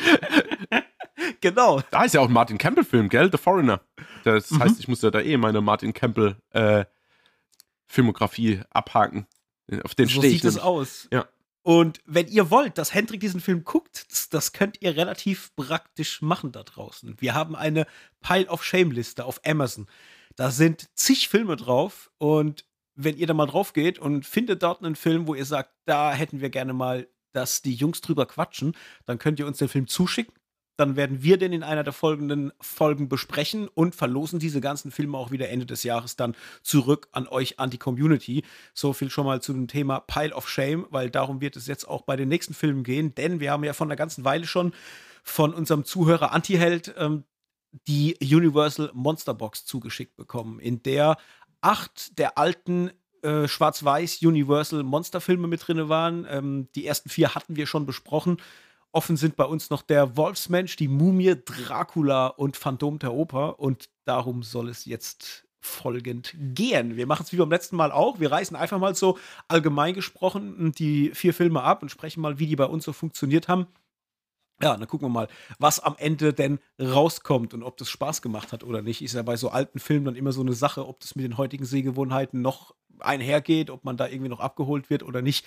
[1.40, 1.80] Genau.
[1.90, 3.30] da ist ja auch ein Martin Campbell-Film, gell?
[3.30, 3.80] The Foreigner.
[4.24, 4.60] Das Mhm.
[4.60, 6.84] heißt, ich muss ja da eh meine Martin Campbell äh,
[8.70, 9.26] abhaken.
[9.84, 10.40] Auf den so stehe ich.
[10.42, 11.08] sieht es aus.
[11.12, 11.26] Ja.
[11.68, 16.22] Und wenn ihr wollt, dass Hendrik diesen Film guckt, das, das könnt ihr relativ praktisch
[16.22, 17.20] machen da draußen.
[17.20, 17.86] Wir haben eine
[18.22, 19.86] Pile of Shame-Liste auf Amazon.
[20.34, 22.64] Da sind zig Filme drauf und
[22.94, 26.14] wenn ihr da mal drauf geht und findet dort einen Film, wo ihr sagt, da
[26.14, 29.88] hätten wir gerne mal, dass die Jungs drüber quatschen, dann könnt ihr uns den Film
[29.88, 30.37] zuschicken.
[30.78, 35.18] Dann werden wir den in einer der folgenden Folgen besprechen und verlosen diese ganzen Filme
[35.18, 38.44] auch wieder Ende des Jahres dann zurück an euch, an die Community.
[38.74, 41.88] So viel schon mal zu dem Thema Pile of Shame, weil darum wird es jetzt
[41.88, 44.72] auch bei den nächsten Filmen gehen, denn wir haben ja von einer ganzen Weile schon
[45.24, 47.24] von unserem Zuhörer Antiheld ähm,
[47.88, 51.16] die Universal Monster Box zugeschickt bekommen, in der
[51.60, 56.24] acht der alten äh, Schwarz-Weiß Universal Monsterfilme mit drin waren.
[56.30, 58.36] Ähm, die ersten vier hatten wir schon besprochen.
[58.92, 63.60] Offen sind bei uns noch der Wolfsmensch, die Mumie, Dracula und Phantom der Oper.
[63.60, 66.96] Und darum soll es jetzt folgend gehen.
[66.96, 68.20] Wir machen es wie beim letzten Mal auch.
[68.20, 69.18] Wir reißen einfach mal so
[69.48, 73.48] allgemein gesprochen die vier Filme ab und sprechen mal, wie die bei uns so funktioniert
[73.48, 73.66] haben.
[74.60, 75.28] Ja, dann gucken wir mal,
[75.58, 79.02] was am Ende denn rauskommt und ob das Spaß gemacht hat oder nicht.
[79.02, 81.36] Ist ja bei so alten Filmen dann immer so eine Sache, ob das mit den
[81.36, 85.46] heutigen Sehgewohnheiten noch einhergeht, ob man da irgendwie noch abgeholt wird oder nicht.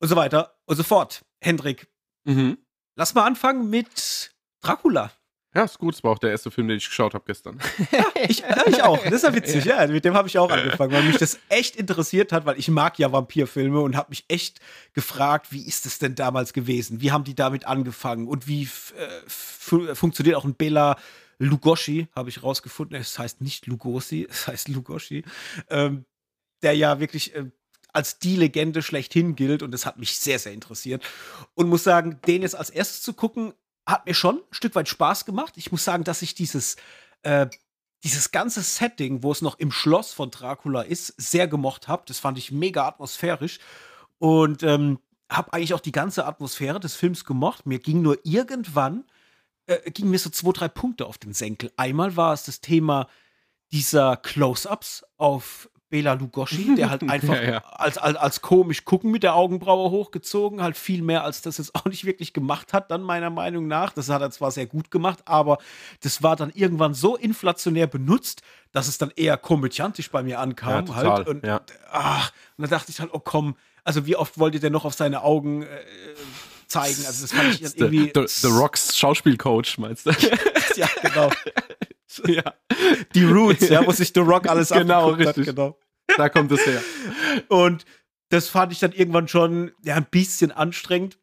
[0.00, 1.24] Und so weiter und so fort.
[1.40, 1.88] Hendrik,
[2.24, 2.58] mhm.
[2.96, 5.12] lass mal anfangen mit Dracula.
[5.54, 5.94] Ja, ist gut.
[5.94, 7.58] Das war auch der erste Film, den ich geschaut habe gestern.
[7.90, 9.02] Ja, ich, ja, ich auch.
[9.02, 9.64] Das ist ja witzig.
[9.70, 12.68] Ja, mit dem habe ich auch angefangen, weil mich das echt interessiert hat, weil ich
[12.68, 14.60] mag ja Vampirfilme und habe mich echt
[14.92, 17.00] gefragt, wie ist es denn damals gewesen?
[17.00, 18.28] Wie haben die damit angefangen?
[18.28, 20.96] Und wie äh, funktioniert auch ein Bela
[21.38, 22.96] Lugosi, habe ich rausgefunden.
[23.00, 25.24] Es heißt nicht Lugosi, es heißt Lugosi.
[25.68, 26.04] Ähm,
[26.62, 27.50] der ja wirklich äh,
[27.92, 31.04] als die Legende schlechthin gilt und das hat mich sehr, sehr interessiert.
[31.54, 33.52] Und muss sagen, den jetzt als erstes zu gucken,
[33.86, 35.54] hat mir schon ein Stück weit Spaß gemacht.
[35.56, 36.76] Ich muss sagen, dass ich dieses,
[37.22, 37.46] äh,
[38.04, 42.02] dieses ganze Setting, wo es noch im Schloss von Dracula ist, sehr gemocht habe.
[42.06, 43.58] Das fand ich mega atmosphärisch
[44.18, 44.98] und ähm,
[45.30, 47.66] habe eigentlich auch die ganze Atmosphäre des Films gemocht.
[47.66, 49.04] Mir ging nur irgendwann,
[49.66, 51.72] äh, ging mir so zwei, drei Punkte auf den Senkel.
[51.76, 53.08] Einmal war es das Thema
[53.70, 57.58] dieser Close-ups auf Bela Lugosi, der halt einfach ja, ja.
[57.58, 61.74] Als, als, als komisch gucken mit der Augenbraue hochgezogen, halt viel mehr als das jetzt
[61.74, 63.92] auch nicht wirklich gemacht hat, dann meiner Meinung nach.
[63.92, 65.58] Das hat er zwar sehr gut gemacht, aber
[66.02, 70.86] das war dann irgendwann so inflationär benutzt, dass es dann eher komödiantisch bei mir ankam.
[70.86, 71.28] Ja, halt.
[71.28, 71.60] Und, ja.
[71.90, 74.84] ach, und dann dachte ich halt, oh komm, also wie oft wollt ihr denn noch
[74.84, 75.66] auf seine Augen äh,
[76.68, 77.04] zeigen?
[77.06, 78.12] Also das fand ich irgendwie.
[78.14, 80.12] The, the, the Rocks Schauspielcoach, meinst du?
[80.76, 81.30] ja, genau.
[82.26, 82.54] ja.
[83.14, 85.48] Die Roots, ja, wo sich The Rock alles genau, richtig.
[85.48, 85.78] Hat, genau.
[86.16, 86.82] Da kommt es her.
[87.48, 87.84] Und
[88.30, 91.18] das fand ich dann irgendwann schon ja, ein bisschen anstrengend.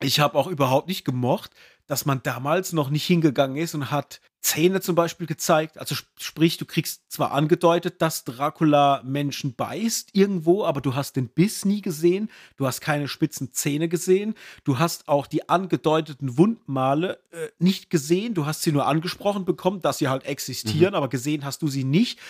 [0.00, 1.52] Ich habe auch überhaupt nicht gemocht,
[1.86, 5.76] dass man damals noch nicht hingegangen ist und hat Zähne zum Beispiel gezeigt.
[5.76, 11.28] Also sprich, du kriegst zwar angedeutet, dass Dracula Menschen beißt irgendwo, aber du hast den
[11.28, 12.30] Biss nie gesehen.
[12.56, 14.34] Du hast keine spitzen Zähne gesehen.
[14.62, 18.34] Du hast auch die angedeuteten Wundmale äh, nicht gesehen.
[18.34, 20.96] Du hast sie nur angesprochen bekommen, dass sie halt existieren, mhm.
[20.96, 22.20] aber gesehen hast du sie nicht.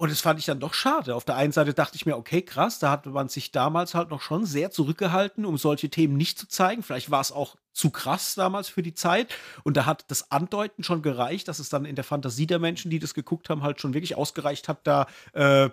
[0.00, 1.14] Und das fand ich dann doch schade.
[1.14, 4.08] Auf der einen Seite dachte ich mir, okay, krass, da hat man sich damals halt
[4.08, 6.82] noch schon sehr zurückgehalten, um solche Themen nicht zu zeigen.
[6.82, 9.34] Vielleicht war es auch zu krass damals für die Zeit.
[9.62, 12.90] Und da hat das Andeuten schon gereicht, dass es dann in der Fantasie der Menschen,
[12.90, 15.68] die das geguckt haben, halt schon wirklich ausgereicht hat, da äh,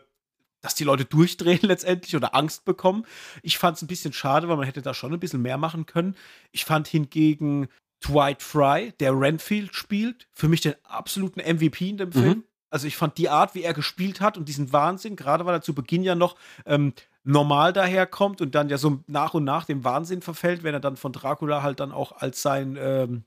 [0.60, 3.06] dass die Leute durchdrehen letztendlich oder Angst bekommen.
[3.44, 5.86] Ich fand es ein bisschen schade, weil man hätte da schon ein bisschen mehr machen
[5.86, 6.18] können.
[6.52, 7.70] Ich fand hingegen
[8.06, 12.14] Dwight Fry, der Renfield spielt, für mich den absoluten MVP in dem mhm.
[12.14, 12.44] Film.
[12.70, 15.62] Also ich fand die Art, wie er gespielt hat und diesen Wahnsinn, gerade weil er
[15.62, 16.94] zu Beginn ja noch ähm,
[17.24, 20.98] normal daherkommt und dann ja so nach und nach dem Wahnsinn verfällt, wenn er dann
[20.98, 23.24] von Dracula halt dann auch als sein ähm,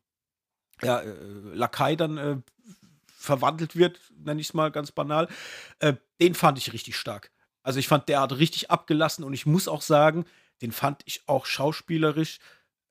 [0.83, 1.15] ja, äh,
[1.55, 2.37] Lakai dann äh,
[3.07, 5.29] verwandelt wird, nenne ich es mal ganz banal.
[5.79, 7.31] Äh, den fand ich richtig stark.
[7.63, 10.25] Also ich fand, der hat richtig abgelassen und ich muss auch sagen,
[10.63, 12.39] den fand ich auch schauspielerisch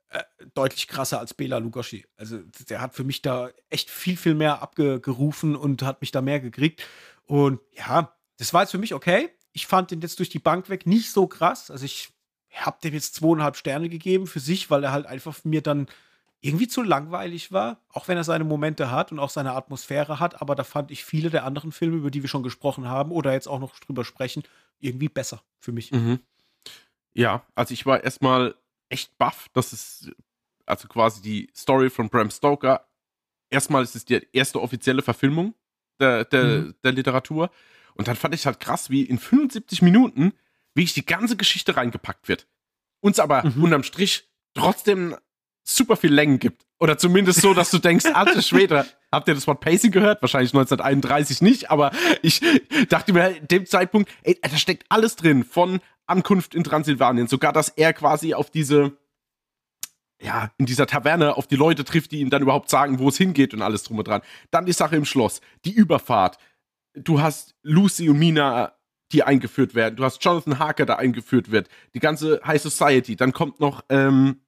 [0.10, 2.06] äh, deutlich krasser als Bela Lugosi.
[2.18, 2.40] Also
[2.70, 6.40] der hat für mich da echt viel, viel mehr abgerufen und hat mich da mehr
[6.40, 6.86] gekriegt.
[7.26, 9.30] Und ja, das war jetzt für mich okay.
[9.52, 11.70] Ich fand den jetzt durch die Bank weg nicht so krass.
[11.70, 12.10] Also ich
[12.52, 15.88] habe dem jetzt zweieinhalb Sterne gegeben für sich, weil er halt einfach mir dann
[16.42, 20.42] irgendwie zu langweilig war, auch wenn er seine Momente hat und auch seine Atmosphäre hat,
[20.42, 23.34] aber da fand ich viele der anderen Filme, über die wir schon gesprochen haben oder
[23.34, 24.44] jetzt auch noch drüber sprechen,
[24.80, 25.92] irgendwie besser für mich.
[25.92, 26.20] Mhm.
[27.14, 28.56] Ja, also ich war erstmal
[28.90, 30.12] echt baff, dass es,
[30.66, 32.88] also quasi die Story von Bram Stoker,
[33.50, 35.54] erstmal ist es die erste offizielle Verfilmung
[36.00, 36.76] der, der, mhm.
[36.84, 37.50] der Literatur.
[37.96, 40.34] Und dann fand ich halt krass, wie in 75 Minuten
[40.74, 42.48] wirklich die ganze Geschichte reingepackt wird.
[43.02, 43.64] Uns aber mhm.
[43.64, 45.16] unterm Strich trotzdem
[45.64, 46.66] super viel Längen gibt.
[46.80, 50.22] Oder zumindest so, dass du denkst, alte Schwede, habt ihr das Wort Pacing gehört?
[50.22, 52.42] Wahrscheinlich 1931 nicht, aber ich
[52.88, 55.80] dachte mir in dem Zeitpunkt, ey, da steckt alles drin, von
[56.10, 58.98] Ankunft in Transsilvanien, sogar, dass er quasi auf diese,
[60.22, 63.18] ja, in dieser Taverne auf die Leute trifft, die ihm dann überhaupt sagen, wo es
[63.18, 64.22] hingeht und alles drum und dran.
[64.52, 66.38] Dann die Sache im Schloss, die Überfahrt.
[66.94, 68.74] Du hast Lucy und Mina,
[69.12, 69.96] die eingeführt werden.
[69.96, 71.70] Du hast Jonathan Harker, der eingeführt wird.
[71.94, 73.16] Die ganze High Society.
[73.16, 74.42] Dann kommt noch, ähm,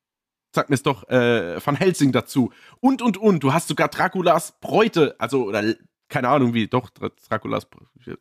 [0.54, 2.52] sag mir es doch, äh, Van Helsing dazu.
[2.80, 3.44] Und, und, und.
[3.44, 5.64] Du hast sogar Draculas Bräute, also, oder
[6.12, 7.68] keine Ahnung wie, doch, Draculas,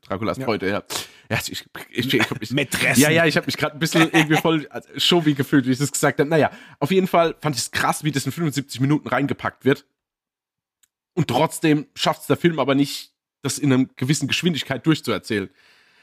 [0.03, 0.45] Draculas ja.
[0.47, 0.82] Bräute, ja.
[1.28, 3.03] Ja, ich, ich, ich, ich Mätressen.
[3.03, 5.93] Ja, ja, ich habe mich gerade ein bisschen irgendwie voll showy gefühlt, wie ich das
[5.93, 6.30] gesagt habe.
[6.30, 9.84] Naja, auf jeden Fall fand ich es krass, wie das in 75 Minuten reingepackt wird.
[11.14, 13.12] Und trotzdem schafft es der Film aber nicht,
[13.43, 15.51] das in einer gewissen Geschwindigkeit durchzuerzählen.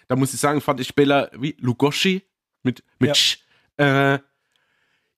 [0.07, 2.23] Da muss ich sagen, fand ich Bela wie Lugoshi
[2.63, 3.15] mit, mit Ja.
[3.15, 3.39] Sch.
[3.77, 4.19] Äh,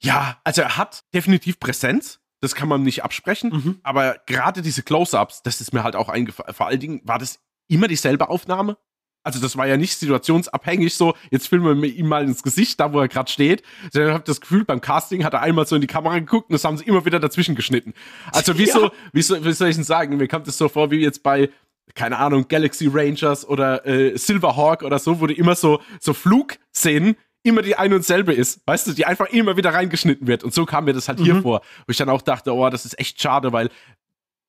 [0.02, 2.20] ja, also er hat definitiv Präsenz.
[2.42, 3.52] Das kann man nicht absprechen.
[3.52, 3.80] Mhm.
[3.84, 6.54] Aber gerade diese Close-Ups, das ist mir halt auch eingefallen.
[6.54, 8.78] Vor allen Dingen war das immer dieselbe Aufnahme.
[9.22, 12.94] Also das war ja nicht situationsabhängig so, jetzt filmen wir ihm mal ins Gesicht, da
[12.94, 13.64] wo er gerade steht.
[13.92, 16.50] Sondern ich habe das Gefühl, beim Casting hat er einmal so in die Kamera geguckt
[16.50, 17.94] und das haben sie immer wieder dazwischen geschnitten.
[18.32, 18.74] Also wie, Ja.
[18.74, 21.22] so, wie, so, wie soll ich denn sagen, mir kommt das so vor, wie jetzt
[21.22, 21.50] bei,
[21.96, 27.18] keine Ahnung, Galaxy Rangers oder äh, Silverhawk oder so, wo du immer so, so Flugszenen
[27.44, 30.44] immer die eine und selbe ist, weißt du, die einfach immer wieder reingeschnitten wird.
[30.44, 31.42] Und so kam mir das halt hier Mhm.
[31.42, 33.70] vor, wo ich dann auch dachte, oh, das ist echt schade, weil,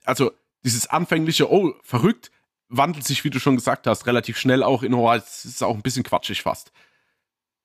[0.05, 0.33] also
[0.65, 2.31] dieses anfängliche, oh, verrückt,
[2.69, 5.75] wandelt sich, wie du schon gesagt hast, relativ schnell auch in, oh, es ist auch
[5.75, 6.73] ein bisschen quatschig fast.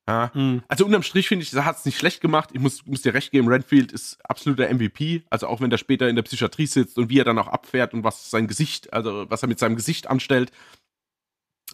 [0.07, 0.31] Ja.
[0.35, 0.61] Mhm.
[0.67, 2.51] Also unterm Strich finde ich, er hat es nicht schlecht gemacht.
[2.53, 5.23] Ich muss, muss dir recht geben, Renfield ist absoluter MVP.
[5.31, 7.93] Also auch wenn der später in der Psychiatrie sitzt und wie er dann auch abfährt
[7.95, 10.51] und was sein Gesicht, also was er mit seinem Gesicht anstellt.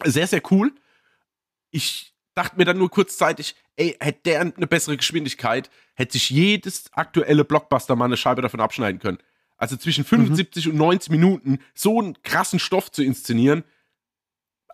[0.04, 0.72] Sehr, sehr cool.
[1.70, 6.92] Ich dachte mir dann nur kurzzeitig, ey, hätte der eine bessere Geschwindigkeit, hätte sich jedes
[6.92, 9.18] aktuelle Blockbuster mal eine Scheibe davon abschneiden können.
[9.56, 13.64] Also zwischen 75 und 90 Minuten so einen krassen Stoff zu inszenieren,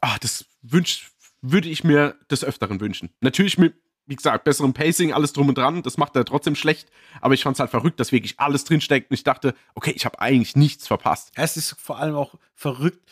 [0.01, 1.11] ach, das wünsch,
[1.43, 3.11] würde ich mir des Öfteren wünschen.
[3.21, 3.75] Natürlich mit,
[4.07, 6.89] wie gesagt, besserem Pacing, alles drum und dran, das macht er trotzdem schlecht,
[7.21, 10.05] aber ich fand es halt verrückt, dass wirklich alles drinsteckt und ich dachte, okay, ich
[10.05, 11.33] habe eigentlich nichts verpasst.
[11.35, 13.07] Es ist vor allem auch verrückt,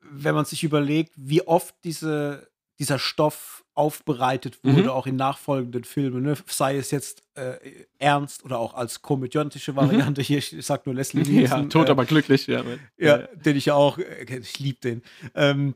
[0.00, 2.50] wenn man sich überlegt, wie oft diese,
[2.82, 4.88] dieser Stoff aufbereitet wurde, Mhm.
[4.90, 6.36] auch in nachfolgenden Filmen, ne?
[6.46, 7.54] sei es jetzt äh,
[7.98, 10.20] ernst oder auch als komödiantische Variante.
[10.20, 11.26] Hier, ich sag nur Leslie Mhm.
[11.26, 12.46] Ja, Nielsen, tot, äh, aber glücklich.
[12.48, 12.62] Ja,
[12.98, 15.02] ja, den ich ja auch, äh, ich liebe den.
[15.34, 15.74] Ähm,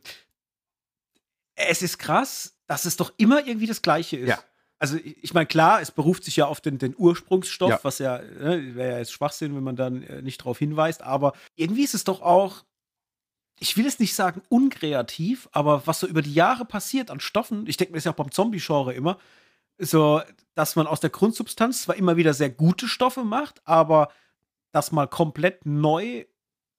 [1.54, 4.28] es ist krass, dass es doch immer irgendwie das Gleiche ist.
[4.28, 4.38] Ja.
[4.78, 7.78] Also ich ich meine, klar, es beruft sich ja auf den, den Ursprungsstoff, Ja.
[7.82, 11.32] was ja, ne, wäre ja jetzt Schwachsinn, wenn man dann äh, nicht darauf hinweist, aber
[11.54, 12.65] irgendwie ist es doch auch,
[13.58, 17.66] ich will es nicht sagen unkreativ, aber was so über die Jahre passiert an Stoffen,
[17.66, 19.18] ich denke mir das ja auch beim Zombie-Genre immer,
[19.78, 20.22] so,
[20.54, 24.12] dass man aus der Grundsubstanz zwar immer wieder sehr gute Stoffe macht, aber
[24.72, 26.26] das mal komplett neu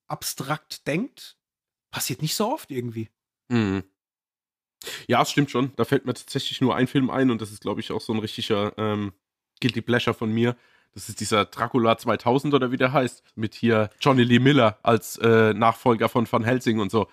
[0.08, 1.38] abstrakt denkt,
[1.92, 3.10] passiert nicht so oft irgendwie.
[3.50, 3.84] Mhm.
[5.08, 5.74] Ja, es stimmt schon.
[5.76, 8.14] Da fällt mir tatsächlich nur ein Film ein und das ist, glaube ich, auch so
[8.14, 9.14] ein richtiger ähm,
[9.62, 10.56] Guilty Pleasure von mir.
[10.94, 15.18] Das ist dieser Dracula 2000 oder wie der heißt, mit hier Johnny Lee Miller als
[15.18, 17.08] äh, Nachfolger von Van Helsing und so.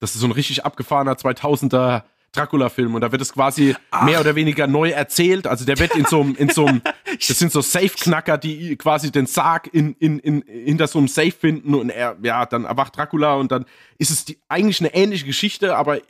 [0.00, 2.04] Das ist so ein richtig abgefahrener 2000er
[2.34, 4.04] Dracula-Film und da wird es quasi Ach.
[4.04, 5.46] mehr oder weniger neu erzählt.
[5.46, 6.82] Also der wird in so einem, in so einem,
[7.28, 11.30] das sind so Safe-Knacker, die quasi den Sarg in, in, in, hinter so einem Safe
[11.30, 13.64] finden und er, ja, dann erwacht Dracula und dann
[13.98, 16.00] ist es die, eigentlich eine ähnliche Geschichte, aber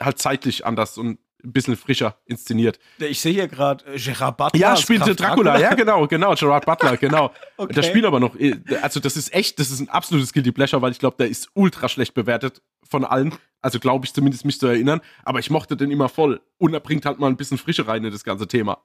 [0.00, 2.78] halt zeitlich anders und ein bisschen frischer inszeniert.
[2.98, 4.60] Ich sehe hier gerade äh, Gerard Butler.
[4.60, 7.32] Ja, spielte Graf Dracula, ja, genau, genau, Gerard Butler, genau.
[7.56, 7.74] Okay.
[7.74, 10.80] Das Spiel aber noch, äh, also das ist echt, das ist ein absolutes Guilty Pleasure,
[10.80, 13.34] weil ich glaube, der ist ultra schlecht bewertet von allen.
[13.62, 15.00] Also glaube ich zumindest, mich zu erinnern.
[15.24, 16.40] Aber ich mochte den immer voll.
[16.56, 18.78] Und er bringt halt mal ein bisschen Frische rein in das ganze Thema.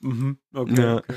[0.00, 0.36] Mhm.
[0.54, 0.96] Okay, Ja.
[0.96, 1.14] okay.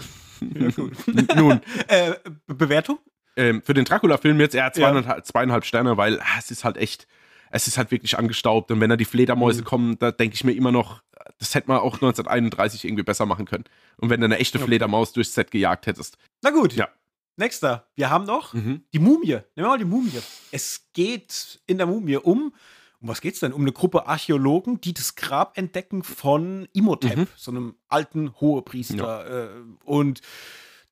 [0.58, 0.94] Ja, gut.
[1.36, 1.60] Nun,
[1.90, 2.14] äh,
[2.48, 3.00] Be- Bewertung?
[3.36, 4.72] ähm, für den Dracula-Film jetzt eher Ja.
[4.72, 7.06] zweieinhalb, zweieinhalb Sterne, weil ah, es ist halt echt,
[7.52, 8.72] es ist halt wirklich angestaubt.
[8.72, 9.66] Und wenn da die Fledermäuse Mhm.
[9.66, 11.02] kommen, da denke ich mir immer noch,
[11.40, 13.66] das hätte man auch 1931 irgendwie besser machen können.
[13.98, 14.60] Und wenn du eine echte.
[14.60, 16.18] Fledermaus durchs Set gejagt hättest.
[16.42, 16.74] Na gut.
[16.74, 16.90] Ja.
[17.38, 17.88] Nächster.
[17.96, 18.84] Wir haben noch Mhm.
[18.94, 19.28] die Mumie.
[19.28, 20.12] Nehmen wir mal die Mumie.
[20.52, 22.54] Es geht in der Mumie um,
[23.02, 23.52] um was geht's denn?
[23.52, 27.28] Um eine Gruppe Archäologen, die das Grab entdecken von Imhotep, Mhm.
[27.36, 29.50] so einem alten Hohepriester.
[29.50, 30.22] Äh, und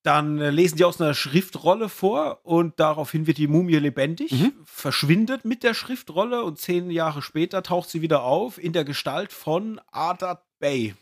[0.04, 4.54] dann äh, lesen die aus einer Schriftrolle vor und daraufhin wird die Mumie lebendig, Mhm.
[4.66, 9.32] verschwindet mit der Schriftrolle und zehn Jahre später taucht sie wieder auf in der Gestalt
[9.32, 10.93] von Adat Bey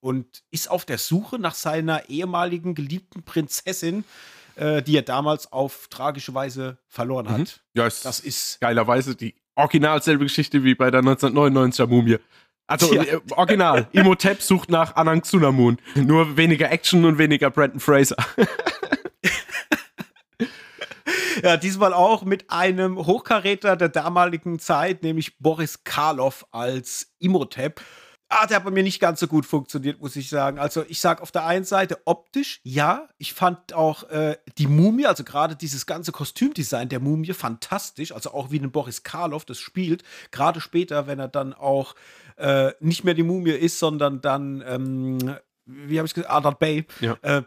[0.00, 4.04] und ist auf der Suche nach seiner ehemaligen geliebten Prinzessin,
[4.56, 7.38] äh, die er damals auf tragische Weise verloren hat.
[7.38, 7.46] Mhm.
[7.74, 12.18] Ja, Das ist geilerweise die original selbe Geschichte wie bei der 1999er Mumie.
[12.66, 13.02] Also Ja.
[13.02, 13.88] äh, original.
[13.92, 15.78] Imhotep sucht nach Anang Tsunamun.
[15.94, 18.16] Nur weniger Action und weniger Brandon Fraser.
[21.42, 27.80] ja diesmal auch mit einem Hochkaräter der damaligen Zeit, nämlich Boris Karloff als Imhotep.
[28.30, 30.58] Ah, der hat bei mir nicht ganz so gut funktioniert, muss ich sagen.
[30.58, 33.08] Also, ich sage auf der einen Seite optisch, ja.
[33.18, 38.12] Ich fand auch äh, die Mumie, also gerade dieses ganze Kostümdesign der Mumie, fantastisch.
[38.12, 40.02] Also auch wie den Boris Karloff das spielt.
[40.32, 41.94] Gerade später, wenn er dann auch
[42.36, 45.18] äh, nicht mehr die Mumie ist, sondern dann, ähm,
[45.66, 46.86] wie habe ich gesagt, Adat Bey.
[47.00, 47.16] Ja.
[47.22, 47.42] Äh,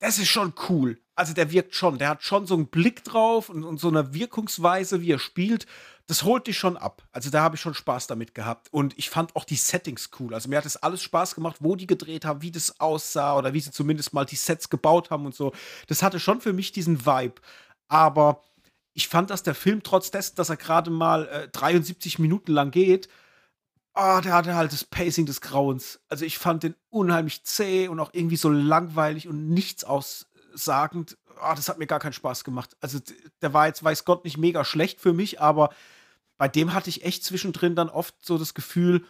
[0.00, 0.98] das ist schon cool.
[1.14, 4.12] Also der wirkt schon, der hat schon so einen Blick drauf und, und so eine
[4.12, 5.66] Wirkungsweise, wie er spielt.
[6.06, 7.02] Das holt dich schon ab.
[7.12, 8.68] Also da habe ich schon Spaß damit gehabt.
[8.72, 10.34] Und ich fand auch die Settings cool.
[10.34, 13.54] Also mir hat das alles Spaß gemacht, wo die gedreht haben, wie das aussah oder
[13.54, 15.52] wie sie zumindest mal die Sets gebaut haben und so.
[15.86, 17.40] Das hatte schon für mich diesen Vibe.
[17.88, 18.42] Aber
[18.92, 22.70] ich fand, dass der Film trotz dessen, dass er gerade mal äh, 73 Minuten lang
[22.70, 23.08] geht,
[23.94, 26.00] oh, der hatte halt das Pacing des Grauens.
[26.08, 31.16] Also ich fand den unheimlich zäh und auch irgendwie so langweilig und nichts aussagend.
[31.42, 32.76] Oh, das hat mir gar keinen Spaß gemacht.
[32.80, 32.98] Also
[33.40, 35.70] der war jetzt, weiß Gott, nicht mega schlecht für mich, aber
[36.36, 39.04] bei dem hatte ich echt zwischendrin dann oft so das Gefühl,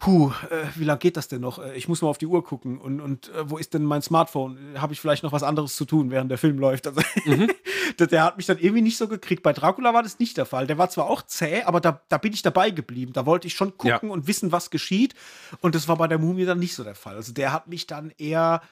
[0.00, 1.58] puh, äh, wie lange geht das denn noch?
[1.58, 4.02] Äh, ich muss mal auf die Uhr gucken und, und äh, wo ist denn mein
[4.02, 4.58] Smartphone?
[4.76, 6.88] Habe ich vielleicht noch was anderes zu tun, während der Film läuft?
[6.88, 7.50] Also, mhm.
[7.98, 9.42] der, der, hat mich dann irgendwie nicht so gekriegt.
[9.42, 10.66] Bei Dracula war das nicht der Fall.
[10.66, 13.12] Der war zwar auch zäh, aber da, da bin ich dabei geblieben.
[13.12, 14.14] Da wollte ich schon gucken ja.
[14.14, 15.14] und wissen, was geschieht.
[15.60, 17.14] Und das war bei der Mumie dann nicht so der Fall.
[17.14, 18.62] Also der hat mich dann eher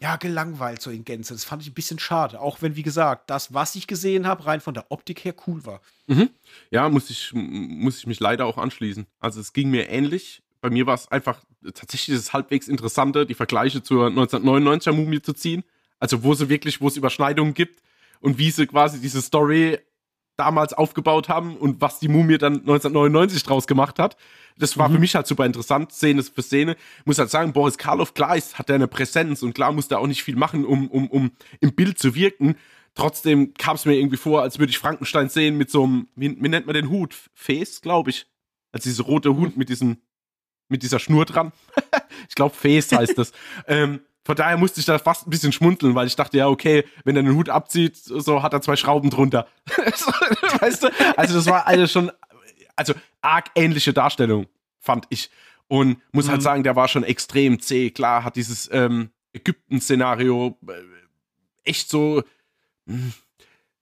[0.00, 1.34] ja, gelangweilt so in Gänze.
[1.34, 2.40] Das fand ich ein bisschen schade.
[2.40, 5.66] Auch wenn, wie gesagt, das, was ich gesehen habe, rein von der Optik her cool
[5.66, 5.80] war.
[6.06, 6.30] Mhm.
[6.70, 9.06] Ja, muss ich, muss ich mich leider auch anschließen.
[9.18, 11.40] Also es ging mir ähnlich bei mir war es einfach
[11.74, 15.64] tatsächlich das halbwegs Interessante, die Vergleiche zur 1999er Mumie zu ziehen.
[15.98, 17.82] Also wo sie wirklich, wo es Überschneidungen gibt
[18.20, 19.78] und wie sie quasi diese Story
[20.36, 24.16] damals aufgebaut haben und was die Mumie dann 1999 draus gemacht hat.
[24.56, 24.94] Das war mhm.
[24.94, 26.76] für mich halt super interessant, Szene für Szene.
[27.00, 29.96] Ich muss halt sagen, Boris Karloff, klar ist, hat er eine Präsenz und klar musste
[29.96, 32.56] er auch nicht viel machen, um, um, um im Bild zu wirken.
[32.94, 36.36] Trotzdem kam es mir irgendwie vor, als würde ich Frankenstein sehen mit so einem, wie,
[36.40, 37.14] wie nennt man den Hut?
[37.34, 38.26] Face, glaube ich.
[38.70, 39.98] Also diese rote Hut mit diesem
[40.68, 41.52] mit dieser Schnur dran.
[42.28, 43.32] ich glaube, Face heißt das.
[43.66, 46.84] ähm, von daher musste ich da fast ein bisschen schmunzeln, weil ich dachte, ja, okay,
[47.04, 49.48] wenn er den Hut abzieht, so hat er zwei Schrauben drunter.
[50.60, 50.88] weißt du?
[51.16, 52.12] Also, das war eine schon,
[52.76, 52.92] also
[53.22, 54.46] arg ähnliche Darstellung,
[54.80, 55.30] fand ich.
[55.66, 56.30] Und muss halt mhm.
[56.32, 57.90] halt sagen, der war schon extrem zäh.
[57.90, 60.72] Klar, hat dieses ähm, Ägypten-Szenario äh,
[61.64, 62.22] echt so.
[62.84, 63.12] Mh, hm,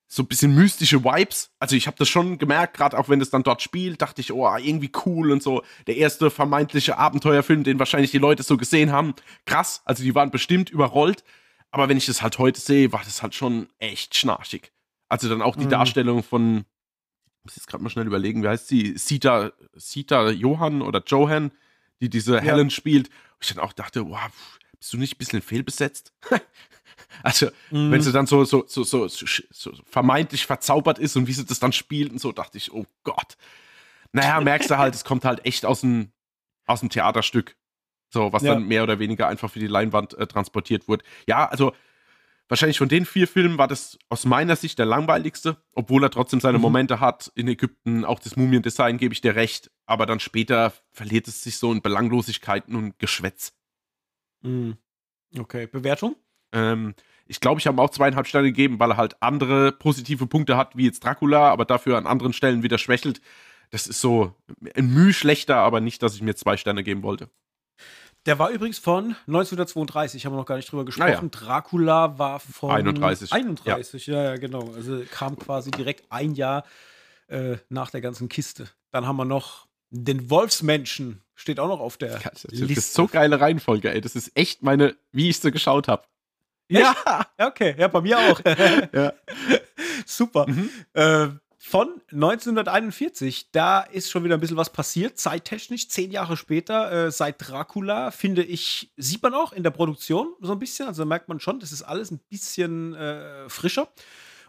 [0.08, 1.50] so ein bisschen mystische Vibes.
[1.58, 4.32] Also ich habe das schon gemerkt, gerade auch wenn es dann dort spielt, dachte ich,
[4.32, 5.62] oh, irgendwie cool und so.
[5.86, 9.14] Der erste vermeintliche Abenteuerfilm, den wahrscheinlich die Leute so gesehen haben.
[9.46, 11.24] Krass, also die waren bestimmt überrollt.
[11.72, 14.72] Aber wenn ich das halt heute sehe, war das halt schon echt schnarchig.
[15.08, 15.70] Also dann auch die mhm.
[15.70, 16.64] Darstellung von,
[17.38, 18.96] ich muss jetzt gerade mal schnell überlegen, wie heißt sie?
[18.96, 21.50] Sita, Sita Johann oder Johan,
[22.00, 22.40] die diese ja.
[22.40, 23.08] Helen spielt.
[23.08, 24.30] Und ich dann auch dachte, wow,
[24.78, 26.12] bist du nicht ein bisschen fehlbesetzt?
[27.22, 27.90] Also, mhm.
[27.90, 31.58] wenn sie dann so, so, so, so, so vermeintlich verzaubert ist und wie sie das
[31.58, 33.36] dann spielt und so, dachte ich, oh Gott.
[34.12, 36.12] Naja, merkst du halt, es kommt halt echt aus dem,
[36.66, 37.56] aus dem Theaterstück.
[38.08, 38.54] So, was ja.
[38.54, 41.04] dann mehr oder weniger einfach für die Leinwand äh, transportiert wurde.
[41.26, 41.72] Ja, also
[42.48, 46.40] wahrscheinlich von den vier Filmen war das aus meiner Sicht der langweiligste, obwohl er trotzdem
[46.40, 46.62] seine mhm.
[46.62, 51.28] Momente hat in Ägypten, auch das Mumiendesign gebe ich dir recht, aber dann später verliert
[51.28, 53.52] es sich so in Belanglosigkeiten und Geschwätz.
[54.42, 54.76] Mhm.
[55.36, 56.16] Okay, Bewertung?
[56.52, 56.94] Ähm,
[57.26, 60.56] ich glaube, ich habe ihm auch zweieinhalb Sterne gegeben, weil er halt andere positive Punkte
[60.56, 63.20] hat, wie jetzt Dracula, aber dafür an anderen Stellen wieder schwächelt.
[63.70, 64.34] Das ist so
[64.74, 67.28] ein Mühe schlechter, aber nicht, dass ich mir zwei Sterne geben wollte.
[68.26, 71.10] Der war übrigens von 1932, haben wir noch gar nicht drüber gesprochen.
[71.10, 71.28] Ja.
[71.30, 73.32] Dracula war von 31.
[73.32, 74.72] 31, ja, ja, genau.
[74.74, 76.64] Also kam quasi direkt ein Jahr
[77.28, 78.68] äh, nach der ganzen Kiste.
[78.90, 82.66] Dann haben wir noch den Wolfsmenschen, steht auch noch auf der das Liste.
[82.66, 84.00] Das ist so geile Reihenfolge, ey.
[84.00, 86.02] Das ist echt meine, wie ich sie geschaut habe.
[86.68, 86.94] Ja,
[87.38, 87.74] okay.
[87.78, 88.40] Ja, bei mir auch.
[88.92, 89.12] ja.
[90.04, 90.46] Super.
[90.48, 90.70] Mhm.
[90.94, 91.28] Äh,
[91.68, 97.10] von 1941, da ist schon wieder ein bisschen was passiert, zeittechnisch, zehn Jahre später, äh,
[97.10, 101.28] seit Dracula, finde ich, sieht man auch in der Produktion so ein bisschen, also merkt
[101.28, 103.88] man schon, das ist alles ein bisschen äh, frischer.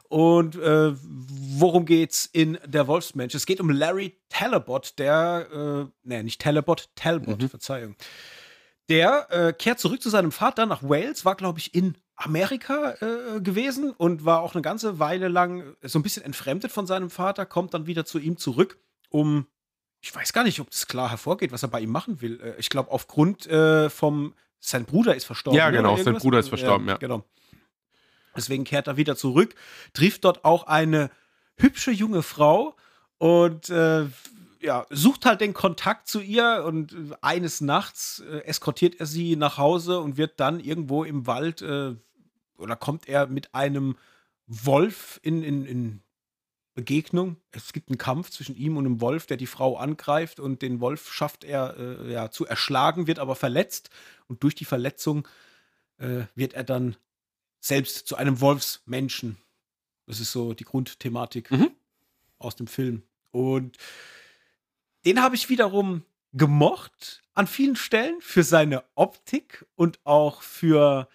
[0.09, 3.34] Und äh, worum geht's in der Wolfsmensch?
[3.34, 7.49] Es geht um Larry Talbot, der, äh, nee, nicht Talbot, Talbot, mhm.
[7.49, 7.95] Verzeihung.
[8.89, 13.39] Der äh, kehrt zurück zu seinem Vater nach Wales, war, glaube ich, in Amerika äh,
[13.41, 17.45] gewesen und war auch eine ganze Weile lang so ein bisschen entfremdet von seinem Vater,
[17.45, 19.45] kommt dann wieder zu ihm zurück, um,
[20.01, 22.41] ich weiß gar nicht, ob das klar hervorgeht, was er bei ihm machen will.
[22.41, 25.57] Äh, ich glaube, aufgrund äh, vom, sein Bruder ist verstorben.
[25.57, 26.93] Ja, genau, sein Bruder ist verstorben, ja.
[26.93, 26.97] ja.
[26.97, 27.24] Genau.
[28.36, 29.55] Deswegen kehrt er wieder zurück,
[29.93, 31.11] trifft dort auch eine
[31.55, 32.76] hübsche junge Frau
[33.20, 34.05] und äh,
[34.59, 39.57] ja, sucht halt den Kontakt zu ihr und eines Nachts äh, eskortiert er sie nach
[39.57, 41.95] Hause und wird dann irgendwo im Wald äh,
[42.58, 43.97] oder kommt er mit einem
[44.47, 46.01] Wolf in, in, in
[46.74, 47.38] Begegnung.
[47.51, 50.80] Es gibt einen Kampf zwischen ihm und einem Wolf, der die Frau angreift und den
[50.80, 53.89] Wolf schafft er äh, ja, zu erschlagen, wird aber verletzt
[54.28, 55.28] und durch die Verletzung
[55.97, 56.95] äh, wird er dann
[57.60, 59.38] selbst zu einem Wolfsmenschen.
[60.05, 61.72] Das ist so die Grundthematik mhm.
[62.38, 63.01] aus dem Film.
[63.32, 63.78] Und
[65.03, 71.10] den habe ich wiederum gemocht an vielen Stellen für seine Optik und auch für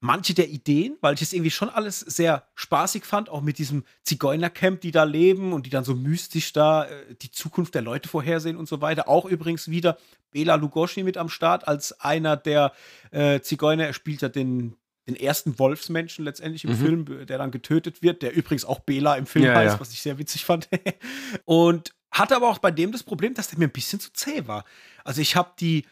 [0.00, 3.84] manche der Ideen, weil ich es irgendwie schon alles sehr spaßig fand, auch mit diesem
[4.02, 8.08] Zigeunercamp, die da leben und die dann so mystisch da äh, die Zukunft der Leute
[8.08, 9.08] vorhersehen und so weiter.
[9.08, 9.98] Auch übrigens wieder
[10.30, 12.72] Bela Lugosi mit am Start als einer der
[13.10, 13.86] äh, Zigeuner.
[13.86, 14.76] Er spielt ja den,
[15.06, 16.76] den ersten Wolfsmenschen letztendlich im mhm.
[16.76, 19.80] Film, der dann getötet wird, der übrigens auch Bela im Film ja, heißt, ja.
[19.80, 20.68] was ich sehr witzig fand.
[21.44, 24.46] und hatte aber auch bei dem das Problem, dass der mir ein bisschen zu zäh
[24.46, 24.64] war.
[25.04, 25.84] Also ich habe die,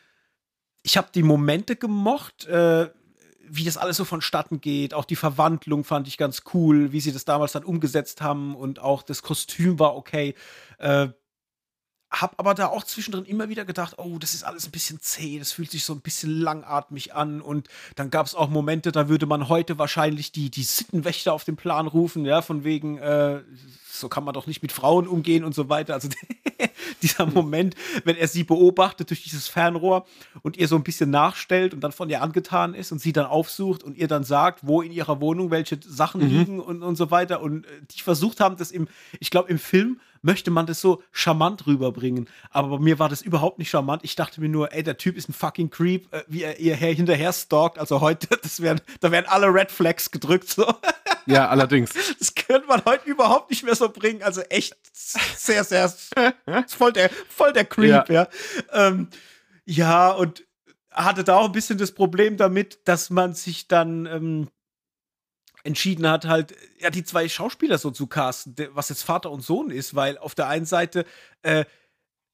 [0.83, 2.89] ich habe die Momente gemocht, äh,
[3.51, 4.95] wie das alles so vonstatten geht.
[4.95, 8.79] Auch die Verwandlung fand ich ganz cool, wie sie das damals dann umgesetzt haben und
[8.79, 10.35] auch das Kostüm war okay.
[10.79, 11.09] Äh,
[12.11, 15.39] hab aber da auch zwischendrin immer wieder gedacht, oh, das ist alles ein bisschen zäh,
[15.39, 17.43] das fühlt sich so ein bisschen langatmig an.
[17.43, 21.45] Und dann gab es auch Momente, da würde man heute wahrscheinlich die, die Sittenwächter auf
[21.45, 23.43] den Plan rufen, ja, von wegen, äh,
[23.91, 25.95] so kann man doch nicht mit Frauen umgehen und so weiter.
[25.95, 26.09] Also
[27.03, 27.75] dieser Moment,
[28.05, 30.07] wenn er sie beobachtet durch dieses Fernrohr
[30.43, 33.27] und ihr so ein bisschen nachstellt und dann von ihr angetan ist und sie dann
[33.27, 36.29] aufsucht und ihr dann sagt, wo in ihrer Wohnung welche Sachen mhm.
[36.29, 37.41] liegen und, und so weiter.
[37.41, 38.89] Und äh, die versucht haben, das im,
[39.21, 42.29] ich glaube, im Film möchte man das so charmant rüberbringen.
[42.51, 44.05] Aber bei mir war das überhaupt nicht charmant.
[44.05, 46.77] Ich dachte mir nur, ey, der Typ ist ein fucking Creep, äh, wie er ihr
[46.77, 47.79] hinterher stalkt.
[47.79, 50.49] Also heute, das wären, da wären alle Red Flags gedrückt.
[50.49, 50.67] So.
[51.27, 51.91] Ja, allerdings.
[52.19, 54.23] Das könnte man heute überhaupt nicht mehr so bringen.
[54.23, 55.93] Also echt sehr, sehr
[56.79, 58.23] voll der, voll der Creep, ja.
[58.23, 58.29] Ja,
[58.73, 59.09] ähm,
[59.67, 60.45] ja und
[60.91, 64.49] hatte da auch ein bisschen das Problem damit, dass man sich dann ähm,
[65.65, 69.71] entschieden hat, halt, ja, die zwei Schauspieler so zu casten, was jetzt Vater und Sohn
[69.71, 71.05] ist, weil auf der einen Seite,
[71.43, 71.65] äh,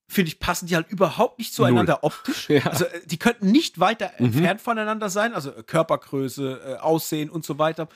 [0.09, 2.11] finde ich, passen die halt überhaupt nicht zueinander Null.
[2.13, 2.49] optisch.
[2.49, 2.67] Ja.
[2.67, 4.27] Also, äh, die könnten nicht weiter mhm.
[4.27, 7.89] entfernt voneinander sein, also Körpergröße, äh, Aussehen und so weiter.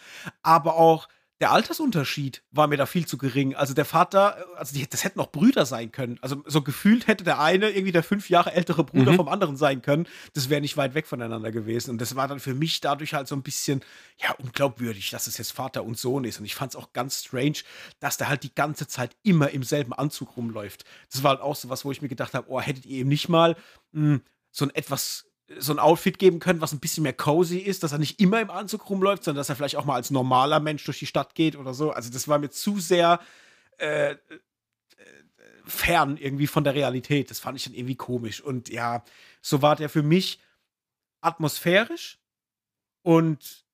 [0.43, 1.09] Aber auch
[1.41, 3.55] der Altersunterschied war mir da viel zu gering.
[3.55, 6.19] Also der Vater, also die, das hätten auch Brüder sein können.
[6.21, 9.17] Also so gefühlt hätte der eine irgendwie der fünf Jahre ältere Bruder mhm.
[9.17, 10.09] vom anderen sein können.
[10.35, 11.91] Das wäre nicht weit weg voneinander gewesen.
[11.93, 13.83] Und das war dann für mich dadurch halt so ein bisschen,
[14.17, 16.41] ja, unglaubwürdig, dass es jetzt Vater und Sohn ist.
[16.41, 17.59] Und ich fand es auch ganz strange,
[18.01, 20.85] dass der halt die ganze Zeit immer im selben Anzug rumläuft.
[21.13, 23.09] Das war halt auch so was, wo ich mir gedacht habe, oh, hättet ihr ihm
[23.09, 23.55] nicht mal
[23.93, 27.59] mh, hm, so ein etwas so ein Outfit geben können, was ein bisschen mehr cozy
[27.59, 30.11] ist, dass er nicht immer im Anzug rumläuft, sondern dass er vielleicht auch mal als
[30.11, 31.91] normaler Mensch durch die Stadt geht oder so.
[31.91, 33.21] Also das war mir zu sehr
[33.79, 34.17] äh, äh,
[35.65, 37.31] fern irgendwie von der Realität.
[37.31, 38.43] Das fand ich dann irgendwie komisch.
[38.43, 39.05] Und ja,
[39.41, 40.39] so war der für mich
[41.21, 42.19] atmosphärisch
[43.03, 43.65] und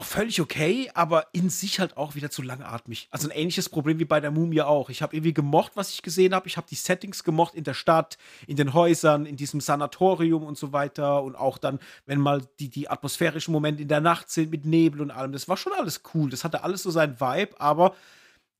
[0.00, 3.08] völlig okay, aber in sich halt auch wieder zu langatmig.
[3.10, 4.90] Also ein ähnliches Problem wie bei der Mumie auch.
[4.90, 6.46] Ich habe irgendwie gemocht, was ich gesehen habe.
[6.46, 10.56] Ich habe die Settings gemocht in der Stadt, in den Häusern, in diesem Sanatorium und
[10.56, 11.22] so weiter.
[11.24, 15.00] Und auch dann, wenn mal die, die atmosphärischen Momente in der Nacht sind mit Nebel
[15.00, 15.32] und allem.
[15.32, 16.30] Das war schon alles cool.
[16.30, 17.94] Das hatte alles so seinen Vibe, aber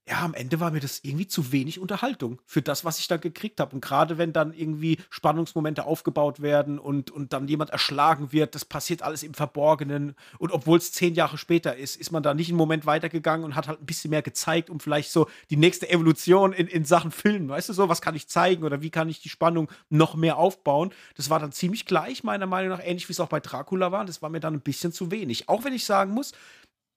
[0.09, 3.19] ja, am Ende war mir das irgendwie zu wenig Unterhaltung für das, was ich da
[3.19, 3.75] gekriegt habe.
[3.75, 8.65] Und gerade wenn dann irgendwie Spannungsmomente aufgebaut werden und, und dann jemand erschlagen wird, das
[8.65, 10.15] passiert alles im Verborgenen.
[10.39, 13.55] Und obwohl es zehn Jahre später ist, ist man da nicht einen Moment weitergegangen und
[13.55, 17.11] hat halt ein bisschen mehr gezeigt, um vielleicht so die nächste Evolution in, in Sachen
[17.11, 20.15] Filmen, weißt du so, was kann ich zeigen oder wie kann ich die Spannung noch
[20.15, 20.91] mehr aufbauen.
[21.17, 24.07] Das war dann ziemlich gleich, meiner Meinung nach, ähnlich wie es auch bei Dracula war.
[24.07, 25.49] Das war mir dann ein bisschen zu wenig.
[25.51, 26.33] Auch wenn ich sagen muss,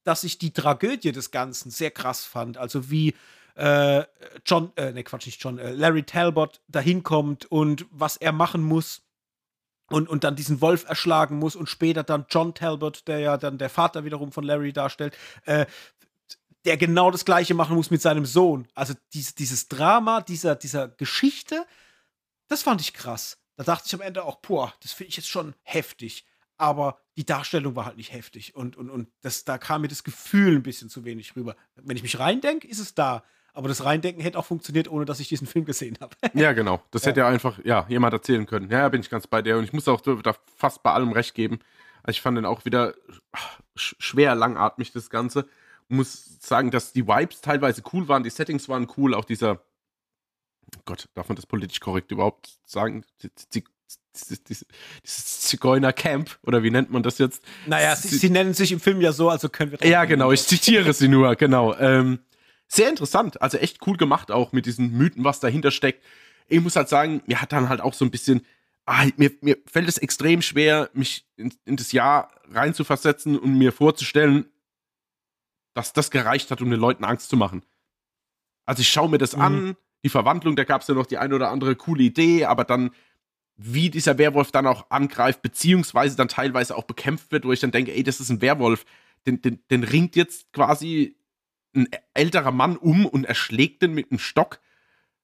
[0.03, 2.57] dass ich die Tragödie des Ganzen sehr krass fand.
[2.57, 3.13] Also wie
[3.55, 4.03] äh,
[4.45, 8.63] John, äh, ne Quatsch, nicht John, äh, Larry Talbot dahin kommt und was er machen
[8.63, 9.01] muss
[9.89, 13.57] und, und dann diesen Wolf erschlagen muss und später dann John Talbot, der ja dann
[13.57, 15.65] der Vater wiederum von Larry darstellt, äh,
[16.65, 18.67] der genau das Gleiche machen muss mit seinem Sohn.
[18.75, 21.65] Also dies, dieses Drama dieser, dieser Geschichte,
[22.47, 23.39] das fand ich krass.
[23.57, 26.25] Da dachte ich am Ende auch, boah, das finde ich jetzt schon heftig
[26.61, 28.55] aber die Darstellung war halt nicht heftig.
[28.55, 31.55] Und, und, und das, da kam mir das Gefühl ein bisschen zu wenig rüber.
[31.75, 33.23] Wenn ich mich reindenke, ist es da.
[33.53, 36.15] Aber das Reindenken hätte auch funktioniert, ohne dass ich diesen Film gesehen habe.
[36.33, 36.81] ja, genau.
[36.89, 37.09] Das ja.
[37.09, 38.71] hätte ja einfach ja, jemand erzählen können.
[38.71, 39.59] Ja, bin ich ganz bei dir.
[39.59, 41.59] Und ich muss auch da fast bei allem recht geben.
[42.01, 42.95] Also ich fand den auch wieder
[43.75, 45.47] schwer langatmig, das Ganze.
[45.89, 49.61] Muss sagen, dass die Vibes teilweise cool waren, die Settings waren cool, auch dieser
[50.85, 53.05] Gott, darf man das politisch korrekt überhaupt sagen?
[53.21, 53.63] Die, dieses,
[54.13, 54.65] dieses,
[55.03, 57.43] dieses Zigeuner-Camp, oder wie nennt man das jetzt?
[57.65, 59.87] Naja, sie, sie, nennen sich im Film ja so, also können wir.
[59.87, 61.75] Ja, genau, ich zitiere sie nur, genau.
[61.77, 62.19] Ähm,
[62.67, 66.03] sehr interessant, also echt cool gemacht auch mit diesen Mythen, was dahinter steckt.
[66.47, 68.45] Ich muss halt sagen, mir hat dann halt auch so ein bisschen,
[68.85, 73.71] ah, mir, mir fällt es extrem schwer, mich in, in das Jahr reinzuversetzen und mir
[73.71, 74.45] vorzustellen,
[75.73, 77.63] dass das gereicht hat, um den Leuten Angst zu machen.
[78.65, 79.41] Also ich schaue mir das mhm.
[79.41, 82.63] an, die Verwandlung, da gab es ja noch die eine oder andere coole Idee, aber
[82.63, 82.91] dann
[83.63, 87.71] wie dieser Werwolf dann auch angreift, beziehungsweise dann teilweise auch bekämpft wird, wo ich dann
[87.71, 88.85] denke, ey, das ist ein Werwolf,
[89.27, 91.15] den, den, den ringt jetzt quasi
[91.75, 94.59] ein älterer Mann um und erschlägt den mit einem Stock.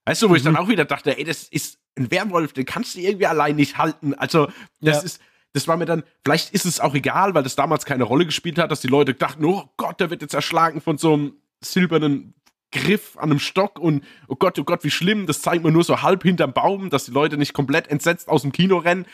[0.06, 0.38] Weißt du, wo mhm.
[0.38, 0.60] ich dann mhm.
[0.60, 4.14] auch wieder dachte, ey, das ist ein Werwolf, den kannst du irgendwie allein nicht halten.
[4.14, 4.48] Also,
[4.80, 5.02] das ja.
[5.02, 5.22] ist,
[5.54, 8.60] das war mir dann, vielleicht ist es auch egal, weil das damals keine Rolle gespielt
[8.60, 12.36] hat, dass die Leute dachten, oh Gott, der wird jetzt erschlagen von so einem silbernen
[12.72, 15.84] Griff an einem Stock und oh Gott, oh Gott, wie schlimm, das zeigt man nur
[15.84, 19.06] so halb hinterm Baum, dass die Leute nicht komplett entsetzt aus dem Kino rennen.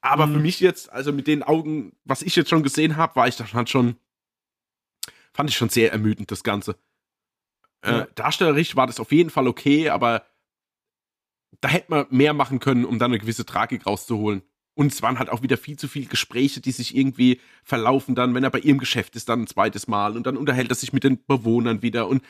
[0.00, 0.34] Aber mhm.
[0.34, 3.36] für mich jetzt, also mit den Augen, was ich jetzt schon gesehen habe, war ich
[3.36, 3.96] dann halt schon,
[5.32, 6.76] fand ich schon sehr ermüdend, das Ganze.
[7.82, 8.00] Äh, ja.
[8.00, 10.24] Äh, darstellerisch war das auf jeden Fall okay, aber
[11.60, 14.42] da hätte man mehr machen können, um dann eine gewisse Tragik rauszuholen.
[14.74, 18.34] Und es waren halt auch wieder viel zu viele Gespräche, die sich irgendwie verlaufen dann,
[18.34, 20.94] wenn er bei ihrem Geschäft ist, dann ein zweites Mal und dann unterhält er sich
[20.94, 22.22] mit den Bewohnern wieder und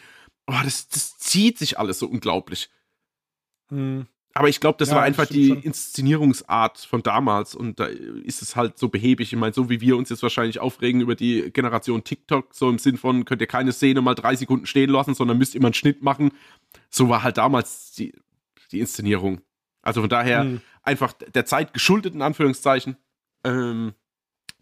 [0.46, 2.70] oh, das, das zieht sich alles so unglaublich.
[3.68, 4.06] Hm.
[4.34, 5.62] Aber ich glaube, das ja, war einfach die schon.
[5.62, 9.32] Inszenierungsart von damals und da ist es halt so behäbig.
[9.32, 12.78] Ich meine, so wie wir uns jetzt wahrscheinlich aufregen über die Generation TikTok, so im
[12.78, 15.74] Sinn von, könnt ihr keine Szene mal drei Sekunden stehen lassen, sondern müsst immer einen
[15.74, 16.30] Schnitt machen.
[16.88, 18.14] So war halt damals die,
[18.70, 19.42] die Inszenierung.
[19.82, 20.60] Also von daher hm.
[20.82, 22.96] einfach der Zeit geschuldet, in Anführungszeichen.
[23.44, 23.92] Ähm,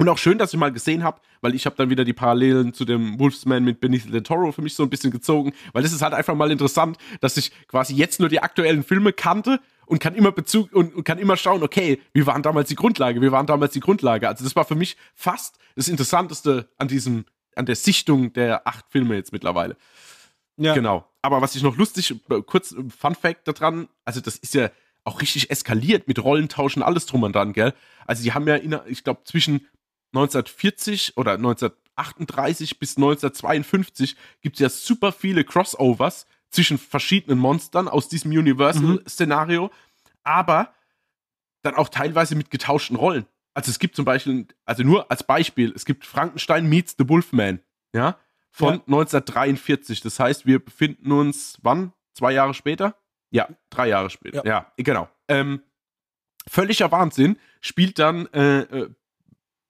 [0.01, 2.73] und auch schön, dass ich mal gesehen habe, weil ich habe dann wieder die Parallelen
[2.73, 5.93] zu dem Wolfsman mit Benicio del Toro für mich so ein bisschen gezogen, weil das
[5.93, 9.99] ist halt einfach mal interessant, dass ich quasi jetzt nur die aktuellen Filme kannte und
[9.99, 13.31] kann immer Bezug und, und kann immer schauen, okay, wie waren damals die Grundlage, wie
[13.31, 14.27] waren damals die Grundlage.
[14.27, 18.87] Also das war für mich fast das Interessanteste an diesem, an der Sichtung der acht
[18.89, 19.77] Filme jetzt mittlerweile.
[20.57, 20.73] Ja.
[20.73, 21.05] Genau.
[21.21, 22.15] Aber was ich noch lustig,
[22.47, 24.71] kurz Fun Fact daran, also das ist ja
[25.05, 27.75] auch richtig eskaliert mit Rollentauschen, alles drum und dran, gell?
[28.07, 29.67] Also die haben ja, in, ich glaube, zwischen
[30.13, 38.09] 1940 oder 1938 bis 1952 gibt es ja super viele Crossovers zwischen verschiedenen Monstern aus
[38.09, 39.71] diesem Universal-Szenario, mhm.
[40.25, 40.75] aber
[41.63, 43.27] dann auch teilweise mit getauschten Rollen.
[43.55, 47.61] Also es gibt zum Beispiel, also nur als Beispiel, es gibt Frankenstein meets The Wolfman,
[47.93, 48.19] ja,
[48.51, 48.81] von ja.
[48.87, 50.01] 1943.
[50.01, 51.93] Das heißt, wir befinden uns, wann?
[52.15, 52.97] Zwei Jahre später?
[53.31, 54.45] Ja, drei Jahre später.
[54.45, 55.09] Ja, ja genau.
[55.29, 55.63] Ähm,
[56.49, 58.91] völliger Wahnsinn spielt dann äh, äh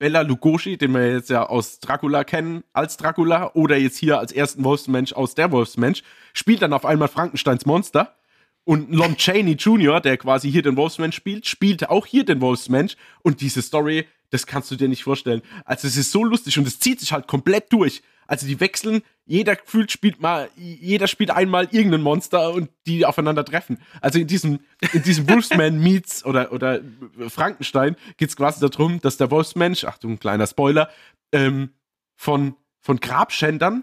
[0.01, 4.33] Bella Lugosi, den wir jetzt ja aus Dracula kennen, als Dracula oder jetzt hier als
[4.33, 6.03] ersten Wolfsmensch aus der Wolfsmensch,
[6.33, 8.17] spielt dann auf einmal Frankensteins Monster.
[8.65, 12.97] Und Lon Chaney Jr., der quasi hier den Wolfsmensch spielt, spielt auch hier den Wolfsmensch.
[13.21, 15.43] Und diese Story, das kannst du dir nicht vorstellen.
[15.67, 18.03] Also es ist so lustig und es zieht sich halt komplett durch.
[18.31, 23.45] Also die wechseln, jeder gefühlt spielt mal, jeder spielt einmal irgendein Monster und die aufeinander
[23.45, 23.79] treffen.
[24.01, 24.61] Also in diesem,
[24.93, 26.81] in diesem Wolfsman Meets oder, oder
[27.27, 30.91] Frankenstein geht es quasi darum, dass der Wolfsmensch, Achtung, kleiner Spoiler,
[31.33, 31.71] ähm,
[32.15, 33.83] von, von Grabschändern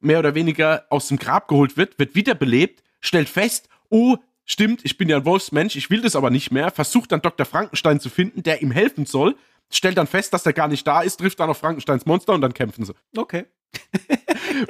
[0.00, 4.98] mehr oder weniger aus dem Grab geholt wird, wird wiederbelebt, stellt fest, oh, stimmt, ich
[4.98, 7.46] bin ja ein Wolfsmensch, ich will das aber nicht mehr, versucht dann Dr.
[7.46, 9.36] Frankenstein zu finden, der ihm helfen soll,
[9.72, 12.42] stellt dann fest, dass er gar nicht da ist, trifft dann auf Frankensteins Monster und
[12.42, 12.92] dann kämpfen sie.
[13.16, 13.46] Okay.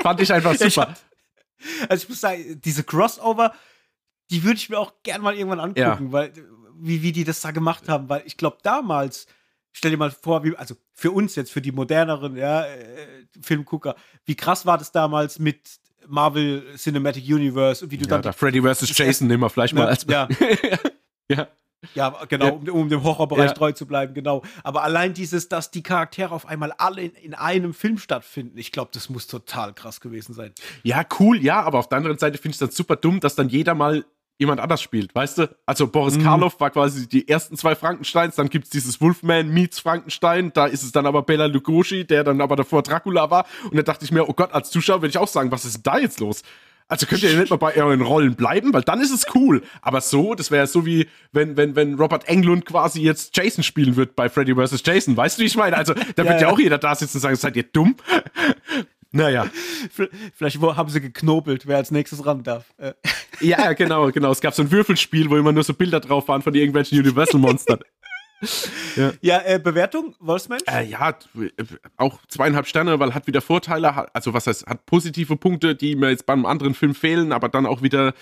[0.00, 0.66] Fand ich einfach super.
[0.66, 0.98] Ich hab,
[1.88, 3.54] also ich muss sagen, diese Crossover,
[4.30, 6.12] die würde ich mir auch gern mal irgendwann angucken, ja.
[6.12, 6.32] weil
[6.74, 9.26] wie, wie die das da gemacht haben, weil ich glaube damals,
[9.72, 13.96] stell dir mal vor, wie, also für uns jetzt, für die moderneren ja, äh, Filmgucker,
[14.24, 18.22] wie krass war das damals mit Marvel Cinematic Universe, wie du ja, dann.
[18.22, 18.96] Da Freddy vs.
[18.96, 20.06] Jason nehmen wir vielleicht mal als.
[20.08, 20.28] Ja.
[21.30, 21.48] ja.
[21.94, 22.56] Ja, genau.
[22.56, 23.52] Um, um, dem Horrorbereich ja.
[23.52, 24.42] treu zu bleiben, genau.
[24.62, 28.72] Aber allein dieses, dass die Charaktere auf einmal alle in, in einem Film stattfinden, ich
[28.72, 30.52] glaube, das muss total krass gewesen sein.
[30.82, 33.34] Ja, cool, ja, aber auf der anderen Seite finde ich es dann super dumm, dass
[33.34, 34.04] dann jeder mal
[34.40, 35.56] jemand anders spielt, weißt du?
[35.66, 36.22] Also Boris mhm.
[36.22, 40.64] Karloff war quasi die ersten zwei Frankensteins, dann gibt es dieses Wolfman meets Frankenstein, da
[40.64, 44.04] ist es dann aber Bela Lugosi, der dann aber davor Dracula war und da dachte
[44.06, 46.42] ich mir, oh Gott, als Zuschauer würde ich auch sagen, was ist da jetzt los?
[46.90, 49.62] Also könnt ihr nicht mal bei euren Rollen bleiben, weil dann ist es cool.
[49.80, 53.94] Aber so, das wäre so wie, wenn, wenn, wenn Robert Englund quasi jetzt Jason spielen
[53.94, 54.82] wird bei Freddy vs.
[54.84, 55.16] Jason.
[55.16, 55.76] Weißt du, wie ich meine?
[55.76, 57.94] Also, da ja, wird ja, ja auch jeder da sitzen und sagen, seid ihr dumm?
[59.12, 59.46] Naja.
[60.36, 62.66] Vielleicht haben sie geknobelt, wer als nächstes ran darf.
[62.78, 62.92] Äh.
[63.40, 64.30] Ja, genau, genau.
[64.30, 67.80] Es gab so ein Würfelspiel, wo immer nur so Bilder drauf waren von irgendwelchen Universal-Monstern
[68.96, 70.64] ja, ja äh, Bewertung, Wolfsmensch?
[70.66, 71.16] Äh, ja,
[71.96, 76.10] auch zweieinhalb Sterne, weil hat wieder Vorteile, also was heißt, hat positive Punkte, die mir
[76.10, 78.14] jetzt beim anderen Film fehlen, aber dann auch wieder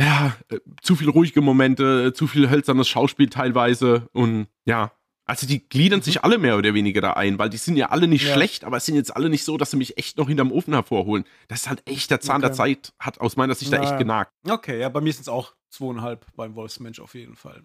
[0.00, 4.92] ja, äh, zu viel ruhige Momente, zu viel hölzernes Schauspiel teilweise und ja,
[5.28, 6.04] also die gliedern mhm.
[6.04, 8.32] sich alle mehr oder weniger da ein, weil die sind ja alle nicht ja.
[8.32, 10.72] schlecht, aber es sind jetzt alle nicht so, dass sie mich echt noch hinterm Ofen
[10.72, 11.24] hervorholen.
[11.48, 12.46] Das ist halt echt der Zahn okay.
[12.46, 14.32] der Zeit, hat aus meiner Sicht Na, da echt genagt.
[14.48, 17.62] Okay, ja, bei mir sind es auch zweieinhalb beim Wolfsmensch auf jeden Fall.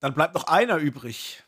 [0.00, 1.42] Dann bleibt noch einer übrig.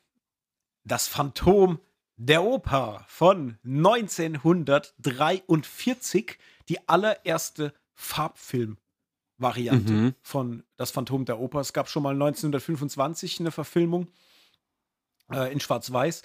[0.85, 1.81] Das Phantom
[2.17, 10.15] der Oper von 1943, die allererste Farbfilm-Variante mhm.
[10.23, 11.61] von Das Phantom der Oper.
[11.61, 14.09] Es gab schon mal 1925 eine Verfilmung
[15.31, 16.23] äh, in Schwarz-Weiß.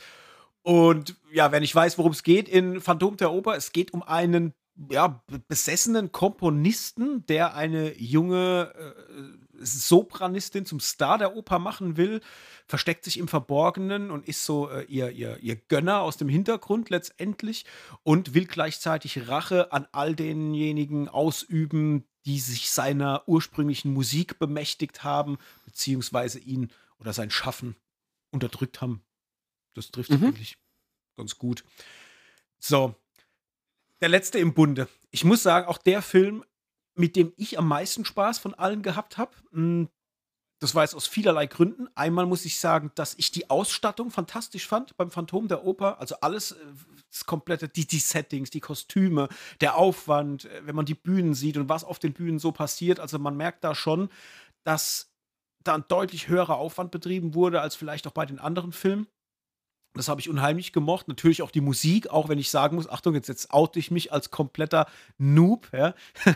[0.63, 4.03] Und ja, wer nicht weiß, worum es geht in Phantom der Oper, es geht um
[4.03, 4.53] einen
[4.89, 12.21] ja, besessenen Komponisten, der eine junge äh, Sopranistin zum Star der Oper machen will,
[12.65, 16.89] versteckt sich im Verborgenen und ist so äh, ihr, ihr, ihr Gönner aus dem Hintergrund
[16.89, 17.65] letztendlich
[18.03, 25.37] und will gleichzeitig Rache an all denjenigen ausüben, die sich seiner ursprünglichen Musik bemächtigt haben,
[25.65, 27.75] beziehungsweise ihn oder sein Schaffen
[28.31, 29.03] unterdrückt haben.
[29.73, 30.27] Das trifft mhm.
[30.27, 30.57] eigentlich
[31.17, 31.63] ganz gut.
[32.59, 32.95] So,
[34.01, 34.87] der letzte im Bunde.
[35.11, 36.43] Ich muss sagen, auch der Film
[36.95, 39.31] mit dem ich am meisten Spaß von allen gehabt habe.
[39.51, 39.89] Hm,
[40.59, 41.87] das war jetzt aus vielerlei Gründen.
[41.95, 45.99] Einmal muss ich sagen, dass ich die Ausstattung fantastisch fand beim Phantom der Oper.
[45.99, 46.57] Also alles, äh,
[47.09, 49.27] das komplette, die, die Settings, die Kostüme,
[49.59, 52.99] der Aufwand, äh, wenn man die Bühnen sieht und was auf den Bühnen so passiert.
[52.99, 54.09] Also man merkt da schon,
[54.63, 55.11] dass
[55.63, 59.07] da ein deutlich höherer Aufwand betrieben wurde als vielleicht auch bei den anderen Filmen.
[59.93, 61.07] Das habe ich unheimlich gemocht.
[61.07, 64.13] Natürlich auch die Musik, auch wenn ich sagen muss, Achtung, jetzt, jetzt oute ich mich
[64.13, 64.87] als kompletter
[65.17, 65.69] Noob.
[65.73, 65.93] Ja.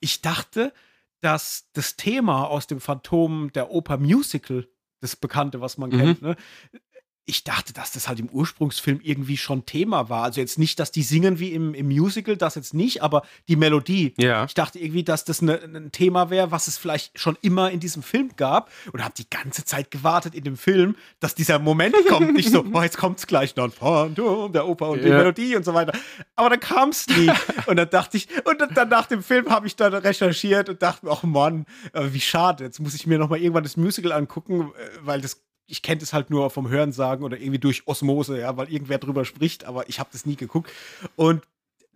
[0.00, 0.72] ich dachte,
[1.20, 4.68] dass das Thema aus dem Phantom der Oper Musical,
[5.00, 5.98] das Bekannte, was man mhm.
[5.98, 6.36] kennt, ne,
[7.28, 10.22] ich dachte, dass das halt im Ursprungsfilm irgendwie schon Thema war.
[10.22, 13.56] Also jetzt nicht, dass die singen wie im, im Musical, das jetzt nicht, aber die
[13.56, 14.14] Melodie.
[14.16, 14.46] Ja.
[14.46, 17.80] Ich dachte irgendwie, dass das ne, ein Thema wäre, was es vielleicht schon immer in
[17.80, 21.94] diesem Film gab und habe die ganze Zeit gewartet in dem Film, dass dieser Moment
[22.08, 22.32] kommt.
[22.32, 25.04] nicht so, oh, jetzt kommt's gleich noch, Phantom, der Oper und ja.
[25.04, 25.92] die Melodie und so weiter.
[26.34, 27.30] Aber dann kam es nie.
[27.66, 31.06] und dann dachte ich, und dann nach dem Film habe ich dann recherchiert und dachte,
[31.10, 32.64] ach Mann, äh, wie schade.
[32.64, 36.00] Jetzt muss ich mir noch mal irgendwann das Musical angucken, äh, weil das ich kenne
[36.00, 39.88] das halt nur vom Hörensagen oder irgendwie durch Osmose, ja, weil irgendwer drüber spricht, aber
[39.88, 40.72] ich habe das nie geguckt.
[41.14, 41.42] Und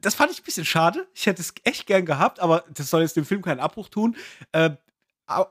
[0.00, 1.06] das fand ich ein bisschen schade.
[1.14, 4.16] Ich hätte es echt gern gehabt, aber das soll jetzt dem Film keinen Abbruch tun.
[4.52, 4.70] Äh,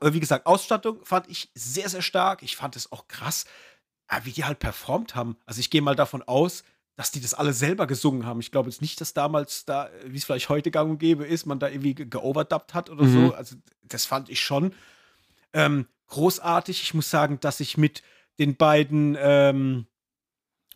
[0.02, 2.42] wie gesagt, Ausstattung fand ich sehr, sehr stark.
[2.42, 3.44] Ich fand es auch krass,
[4.08, 5.36] äh, wie die halt performt haben.
[5.44, 6.62] Also ich gehe mal davon aus,
[6.94, 8.40] dass die das alle selber gesungen haben.
[8.40, 11.46] Ich glaube jetzt nicht, dass damals da, wie es vielleicht heute gang und gäbe ist,
[11.46, 13.28] man da irgendwie geoverdubbt hat oder mhm.
[13.28, 13.34] so.
[13.34, 14.74] Also das fand ich schon
[15.54, 16.82] ähm, großartig.
[16.82, 18.02] Ich muss sagen, dass ich mit
[18.38, 19.86] den beiden ähm,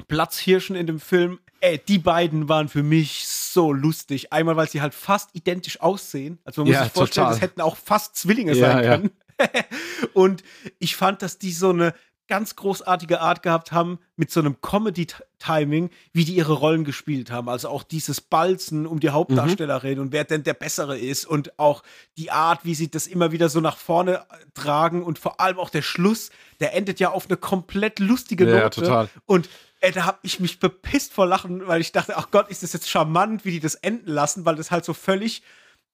[0.09, 4.33] Platzhirschen in dem Film, ey, die beiden waren für mich so lustig.
[4.33, 6.39] Einmal, weil sie halt fast identisch aussehen.
[6.45, 7.41] Also man muss ja, sich vorstellen, total.
[7.41, 9.11] das hätten auch fast Zwillinge ja, sein können.
[9.39, 9.65] Ja.
[10.15, 10.43] und
[10.79, 11.95] ich fand, dass die so eine
[12.29, 17.49] ganz großartige Art gehabt haben mit so einem Comedy-Timing, wie die ihre Rollen gespielt haben.
[17.49, 20.01] Also auch dieses Balzen um die Hauptdarstellerin mhm.
[20.07, 21.83] und wer denn der Bessere ist und auch
[22.17, 25.59] die Art, wie sie das immer wieder so nach vorne äh, tragen und vor allem
[25.59, 26.31] auch der Schluss,
[26.61, 28.57] der endet ja auf eine komplett lustige Note.
[28.57, 29.09] Ja, total.
[29.27, 29.49] Und
[29.81, 32.73] ey, da habe ich mich bepisst vor Lachen, weil ich dachte, ach Gott, ist das
[32.73, 35.43] jetzt charmant, wie die das enden lassen, weil das halt so völlig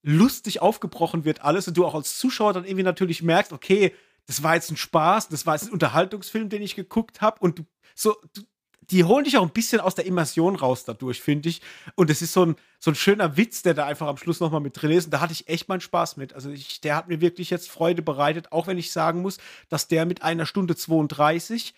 [0.03, 3.93] lustig aufgebrochen wird alles und du auch als Zuschauer dann irgendwie natürlich merkst, okay,
[4.25, 7.59] das war jetzt ein Spaß, das war jetzt ein Unterhaltungsfilm, den ich geguckt habe und
[7.59, 8.41] du, so, du,
[8.89, 11.61] die holen dich auch ein bisschen aus der Immersion raus dadurch, finde ich.
[11.95, 14.61] Und es ist so ein, so ein schöner Witz, der da einfach am Schluss nochmal
[14.61, 15.05] mit drin ist.
[15.05, 16.33] Und da hatte ich echt meinen Spaß mit.
[16.33, 19.37] Also ich, der hat mir wirklich jetzt Freude bereitet, auch wenn ich sagen muss,
[19.69, 21.73] dass der mit einer Stunde 32,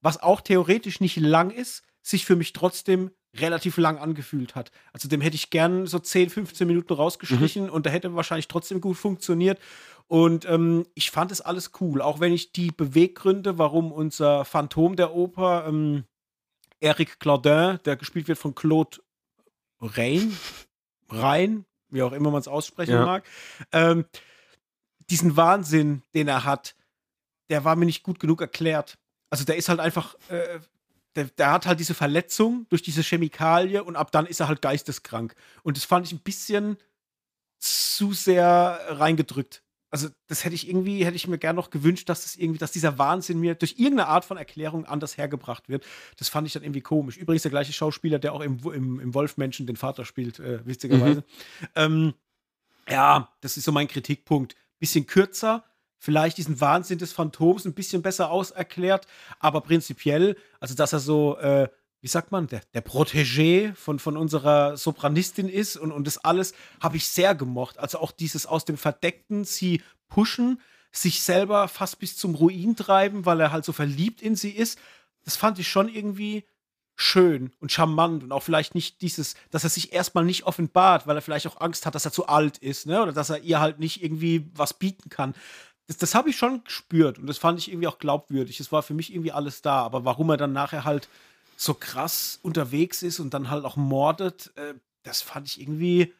[0.00, 4.70] was auch theoretisch nicht lang ist, sich für mich trotzdem relativ lang angefühlt hat.
[4.92, 7.70] Also dem hätte ich gern so 10, 15 Minuten rausgestrichen mhm.
[7.70, 9.58] und der hätte wahrscheinlich trotzdem gut funktioniert.
[10.08, 14.96] Und ähm, ich fand es alles cool, auch wenn ich die Beweggründe, warum unser Phantom
[14.96, 16.04] der Oper, ähm,
[16.80, 18.98] Eric Claudin, der gespielt wird von Claude
[19.80, 20.34] Rain,
[21.10, 23.04] Rhein, wie auch immer man es aussprechen ja.
[23.04, 23.28] mag,
[23.72, 24.06] ähm,
[25.10, 26.74] diesen Wahnsinn, den er hat,
[27.50, 28.98] der war mir nicht gut genug erklärt.
[29.28, 30.60] Also der ist halt einfach, äh,
[31.16, 34.62] der, der, hat halt diese Verletzung durch diese Chemikalie und ab dann ist er halt
[34.62, 35.34] geisteskrank.
[35.62, 36.78] Und das fand ich ein bisschen
[37.58, 42.22] zu sehr reingedrückt also das hätte ich irgendwie, hätte ich mir gern noch gewünscht, dass
[42.22, 45.86] das irgendwie, dass dieser Wahnsinn mir durch irgendeine Art von Erklärung anders hergebracht wird.
[46.18, 47.16] Das fand ich dann irgendwie komisch.
[47.16, 51.20] Übrigens der gleiche Schauspieler, der auch im, im, im Wolfmenschen den Vater spielt, äh, witzigerweise.
[51.20, 51.66] Mhm.
[51.74, 52.14] Ähm,
[52.88, 54.56] ja, das ist so mein Kritikpunkt.
[54.78, 55.64] Bisschen kürzer,
[55.98, 59.06] vielleicht diesen Wahnsinn des Phantoms ein bisschen besser auserklärt,
[59.40, 61.68] aber prinzipiell, also dass er so äh,
[62.00, 66.54] wie sagt man, der, der Protégé von, von unserer Sopranistin ist und, und das alles
[66.80, 67.78] habe ich sehr gemocht.
[67.78, 70.60] Also auch dieses aus dem Verdeckten, sie pushen,
[70.92, 74.78] sich selber fast bis zum Ruin treiben, weil er halt so verliebt in sie ist.
[75.24, 76.44] Das fand ich schon irgendwie
[76.94, 81.16] schön und charmant und auch vielleicht nicht dieses, dass er sich erstmal nicht offenbart, weil
[81.16, 83.00] er vielleicht auch Angst hat, dass er zu alt ist, ne?
[83.02, 85.34] Oder dass er ihr halt nicht irgendwie was bieten kann.
[85.86, 88.58] Das, das habe ich schon gespürt und das fand ich irgendwie auch glaubwürdig.
[88.58, 91.08] Es war für mich irgendwie alles da, aber warum er dann nachher halt
[91.60, 96.14] so krass unterwegs ist und dann halt auch mordet, äh, das fand ich irgendwie,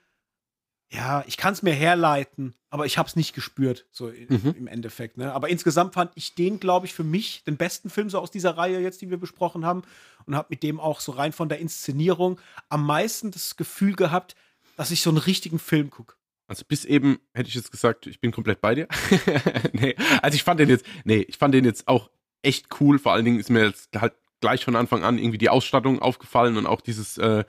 [0.91, 4.55] ja, ich kann es mir herleiten, aber ich habe es nicht gespürt, so mhm.
[4.59, 5.17] im Endeffekt.
[5.17, 5.33] Ne?
[5.33, 8.57] Aber insgesamt fand ich den, glaube ich, für mich den besten Film so aus dieser
[8.57, 9.83] Reihe jetzt, die wir besprochen haben
[10.27, 14.35] und habe mit dem auch so rein von der Inszenierung am meisten das Gefühl gehabt,
[14.77, 16.17] dass ich so einen richtigen Film gucke.
[16.49, 18.89] Also bis eben hätte ich jetzt gesagt, ich bin komplett bei dir.
[19.73, 22.11] nee, also ich fand den jetzt, nee, ich fand den jetzt auch
[22.43, 22.99] echt cool.
[22.99, 26.57] Vor allen Dingen ist mir jetzt halt gleich von Anfang an irgendwie die Ausstattung aufgefallen
[26.57, 27.45] und auch dieses, äh,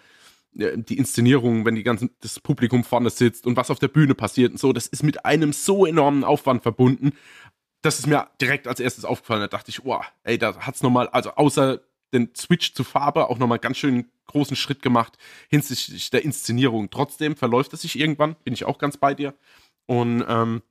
[0.53, 4.51] die Inszenierung, wenn die ganzen, das Publikum vorne sitzt und was auf der Bühne passiert
[4.51, 7.13] und so, das ist mit einem so enormen Aufwand verbunden.
[7.81, 9.41] Das ist mir direkt als erstes aufgefallen.
[9.41, 11.81] Da dachte ich, wow, ey, da hat's nochmal, also außer
[12.13, 15.17] den Switch zu Farbe auch nochmal ganz schön großen Schritt gemacht
[15.49, 16.89] hinsichtlich der Inszenierung.
[16.89, 19.33] Trotzdem verläuft es sich irgendwann, bin ich auch ganz bei dir.
[19.85, 20.61] Und ähm,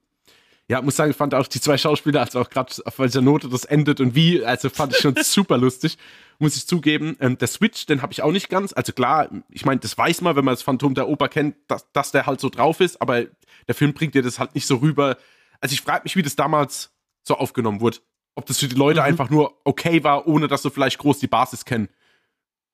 [0.71, 3.49] ja, muss sagen, ich fand auch die zwei Schauspieler, also auch gerade auf welcher Note
[3.49, 5.97] das endet und wie, also fand ich schon super lustig,
[6.39, 7.17] muss ich zugeben.
[7.21, 8.75] Ähm, der Switch, den habe ich auch nicht ganz.
[8.75, 11.91] Also klar, ich meine, das weiß man, wenn man das Phantom der Oper kennt, dass,
[11.93, 13.25] dass der halt so drauf ist, aber
[13.67, 15.17] der Film bringt dir das halt nicht so rüber.
[15.61, 16.93] Also ich frage mich, wie das damals
[17.23, 17.99] so aufgenommen wurde.
[18.35, 19.07] Ob das für die Leute mhm.
[19.07, 21.89] einfach nur okay war, ohne dass sie vielleicht groß die Basis kennen.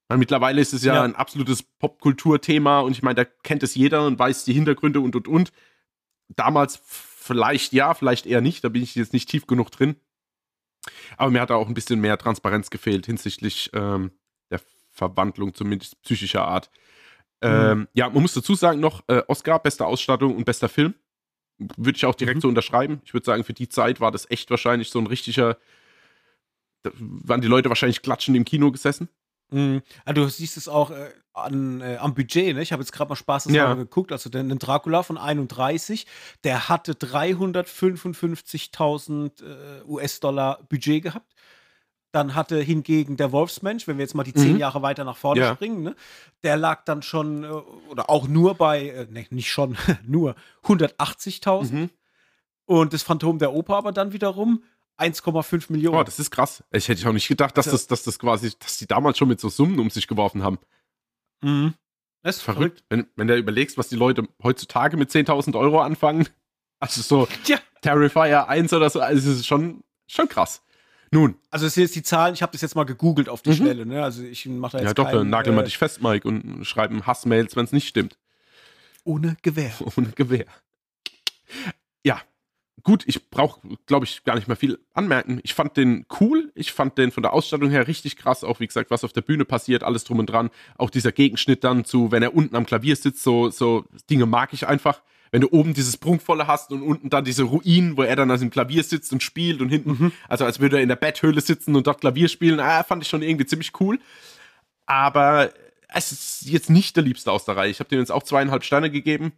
[0.08, 1.02] Weil mittlerweile ist es ja, ja.
[1.02, 5.14] ein absolutes Popkulturthema und ich meine, da kennt es jeder und weiß die Hintergründe und
[5.14, 5.52] und und.
[6.28, 6.80] Damals
[7.24, 9.96] vielleicht ja, vielleicht eher nicht, da bin ich jetzt nicht tief genug drin.
[11.16, 14.12] Aber mir hat da auch ein bisschen mehr Transparenz gefehlt hinsichtlich ähm,
[14.50, 14.60] der
[14.90, 16.70] Verwandlung, zumindest psychischer Art.
[17.42, 17.48] Mhm.
[17.48, 20.94] Ähm, ja, man muss dazu sagen noch, äh, Oscar, beste Ausstattung und bester Film.
[21.56, 22.42] Würde ich auch direkt mhm.
[22.42, 23.00] so unterschreiben.
[23.06, 25.56] Ich würde sagen, für die Zeit war das echt wahrscheinlich so ein richtiger,
[26.82, 29.08] da waren die Leute wahrscheinlich klatschend im Kino gesessen.
[29.54, 29.82] Mhm.
[30.04, 32.62] Also du siehst es auch äh, an, äh, am Budget, ne?
[32.62, 33.74] Ich habe jetzt gerade mal Spaß ja.
[33.74, 34.12] geguckt.
[34.12, 36.06] Also den, den, Dracula von 31,
[36.42, 41.32] der hatte 355.000 äh, US-Dollar Budget gehabt.
[42.10, 44.58] Dann hatte hingegen der Wolfsmensch, wenn wir jetzt mal die zehn mhm.
[44.58, 45.54] Jahre weiter nach vorne ja.
[45.54, 45.96] springen, ne,
[46.44, 49.76] der lag dann schon, äh, oder auch nur bei, äh, ne, nicht schon,
[50.06, 51.72] nur 180.000.
[51.72, 51.90] Mhm.
[52.66, 54.62] Und das Phantom der Oper aber dann wiederum
[54.98, 55.98] 1,5 Millionen.
[55.98, 56.62] Oh, das ist krass.
[56.70, 59.40] Ich hätte auch nicht gedacht, dass, das, dass das quasi, dass die damals schon mit
[59.40, 60.58] so Summen um sich geworfen haben.
[61.42, 61.74] Mhm.
[62.22, 62.84] Das ist verrückt.
[62.88, 66.28] Wenn, wenn du überlegst, was die Leute heutzutage mit 10.000 Euro anfangen,
[66.80, 67.58] also so ja.
[67.82, 70.62] Terrifier 1 oder so, also es ist schon, schon krass.
[71.10, 71.36] Nun.
[71.50, 73.54] Also es sind jetzt die Zahlen, ich habe das jetzt mal gegoogelt auf die mhm.
[73.54, 74.02] Schnelle, ne?
[74.02, 76.26] Also ich mache da jetzt Ja doch, keinen, dann nagel mal äh, dich fest, Mike,
[76.26, 78.18] und schreiben Hassmails, wenn es nicht stimmt.
[79.04, 79.72] Ohne Gewehr.
[79.96, 80.46] Ohne Gewehr.
[82.02, 82.20] Ja,
[82.84, 85.40] gut, ich brauche, glaube ich, gar nicht mehr viel anmerken.
[85.42, 86.52] Ich fand den cool.
[86.54, 88.44] Ich fand den von der Ausstattung her richtig krass.
[88.44, 90.50] Auch wie gesagt, was auf der Bühne passiert, alles drum und dran.
[90.78, 94.52] Auch dieser Gegenschnitt dann zu, wenn er unten am Klavier sitzt, so, so Dinge mag
[94.52, 98.14] ich einfach wenn du oben dieses Prunkvolle hast und unten dann diese Ruinen, wo er
[98.14, 100.12] dann aus dem Klavier sitzt und spielt und hinten, mhm.
[100.28, 103.08] also als würde er in der Betthöhle sitzen und dort Klavier spielen, ah, fand ich
[103.08, 103.98] schon irgendwie ziemlich cool.
[104.86, 105.52] Aber
[105.88, 107.68] es ist jetzt nicht der liebste aus der Reihe.
[107.68, 109.32] Ich habe dem jetzt auch zweieinhalb Sterne gegeben.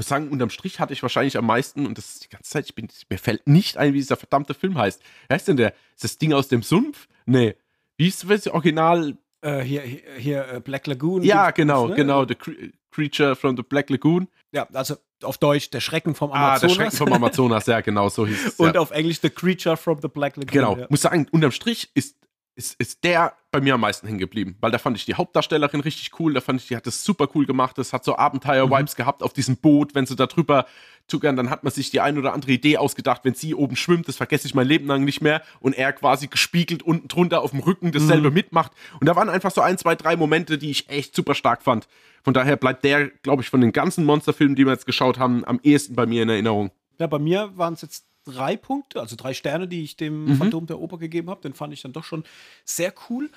[0.00, 2.64] Muss sagen, unterm Strich hatte ich wahrscheinlich am meisten, und das ist die ganze Zeit,
[2.64, 5.02] ich bin, mir fällt nicht ein, wie dieser verdammte Film heißt.
[5.28, 5.74] Wer heißt denn der?
[5.94, 7.06] Ist das Ding aus dem Sumpf?
[7.26, 7.54] Nee.
[7.98, 9.18] Wie ist das Original?
[9.42, 9.82] Äh, hier,
[10.16, 11.22] hier, äh, Black Lagoon.
[11.22, 11.96] Ja, genau, ne?
[11.96, 12.26] genau.
[12.26, 12.34] The
[12.90, 14.28] Creature from the Black Lagoon.
[14.52, 16.62] Ja, also auf Deutsch der Schrecken vom Amazonas.
[16.62, 18.54] Ah, der Schrecken vom Amazonas, ja, genau, so hieß es.
[18.58, 18.80] Und ja.
[18.80, 20.50] auf Englisch The Creature from the Black Lagoon.
[20.50, 20.86] Genau, ja.
[20.88, 22.16] muss sagen, unterm Strich ist,
[22.54, 25.80] ist, ist der bei mir am meisten hängen geblieben, weil da fand ich die Hauptdarstellerin
[25.80, 28.94] richtig cool, da fand ich, die hat das super cool gemacht, das hat so Abenteuer-Vibes
[28.94, 28.96] mhm.
[28.96, 30.66] gehabt auf diesem Boot, wenn sie da drüber
[31.08, 34.06] zuckern, dann hat man sich die ein oder andere Idee ausgedacht, wenn sie oben schwimmt,
[34.08, 37.50] das vergesse ich mein Leben lang nicht mehr und er quasi gespiegelt unten drunter auf
[37.50, 38.34] dem Rücken dasselbe mhm.
[38.34, 41.62] mitmacht und da waren einfach so ein, zwei, drei Momente, die ich echt super stark
[41.62, 41.88] fand.
[42.22, 45.44] Von daher bleibt der, glaube ich, von den ganzen Monsterfilmen, die wir jetzt geschaut haben,
[45.44, 46.70] am ehesten bei mir in Erinnerung.
[46.98, 50.36] Ja, bei mir waren es jetzt drei Punkte, also drei Sterne, die ich dem mhm.
[50.36, 51.40] Phantom der Oper gegeben habe.
[51.40, 52.24] Den fand ich dann doch schon
[52.64, 53.30] sehr cool.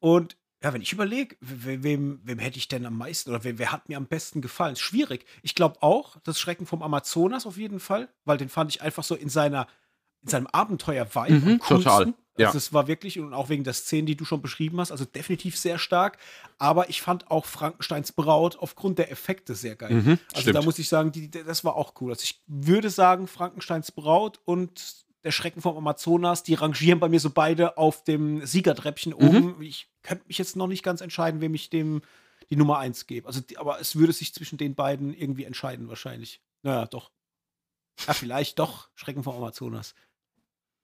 [0.00, 3.72] Und ja, wenn ich überlege, wem, wem hätte ich denn am meisten oder wer, wer
[3.72, 4.76] hat mir am besten gefallen?
[4.76, 5.24] Schwierig.
[5.42, 9.02] Ich glaube auch, das Schrecken vom Amazonas auf jeden Fall, weil den fand ich einfach
[9.02, 9.66] so in seiner
[10.22, 12.14] in seinem Abenteuer-Vibe mhm, Total.
[12.38, 12.46] Ja.
[12.46, 15.04] Also es war wirklich, und auch wegen der Szenen, die du schon beschrieben hast, also
[15.04, 16.18] definitiv sehr stark.
[16.58, 19.92] Aber ich fand auch Frankensteins Braut aufgrund der Effekte sehr geil.
[19.92, 20.56] Mhm, also stimmt.
[20.56, 22.10] da muss ich sagen, die, das war auch cool.
[22.10, 27.20] Also ich würde sagen, Frankensteins Braut und der Schrecken vom Amazonas, die rangieren bei mir
[27.20, 29.28] so beide auf dem Siegertreppchen mhm.
[29.28, 29.62] oben.
[29.62, 32.02] Ich könnte mich jetzt noch nicht ganz entscheiden, wem ich dem
[32.50, 33.26] die Nummer 1 gebe.
[33.26, 36.40] Also, die, aber es würde sich zwischen den beiden irgendwie entscheiden, wahrscheinlich.
[36.62, 37.10] Naja, doch.
[38.06, 38.88] Ja, vielleicht doch.
[38.94, 39.94] Schrecken vom Amazonas.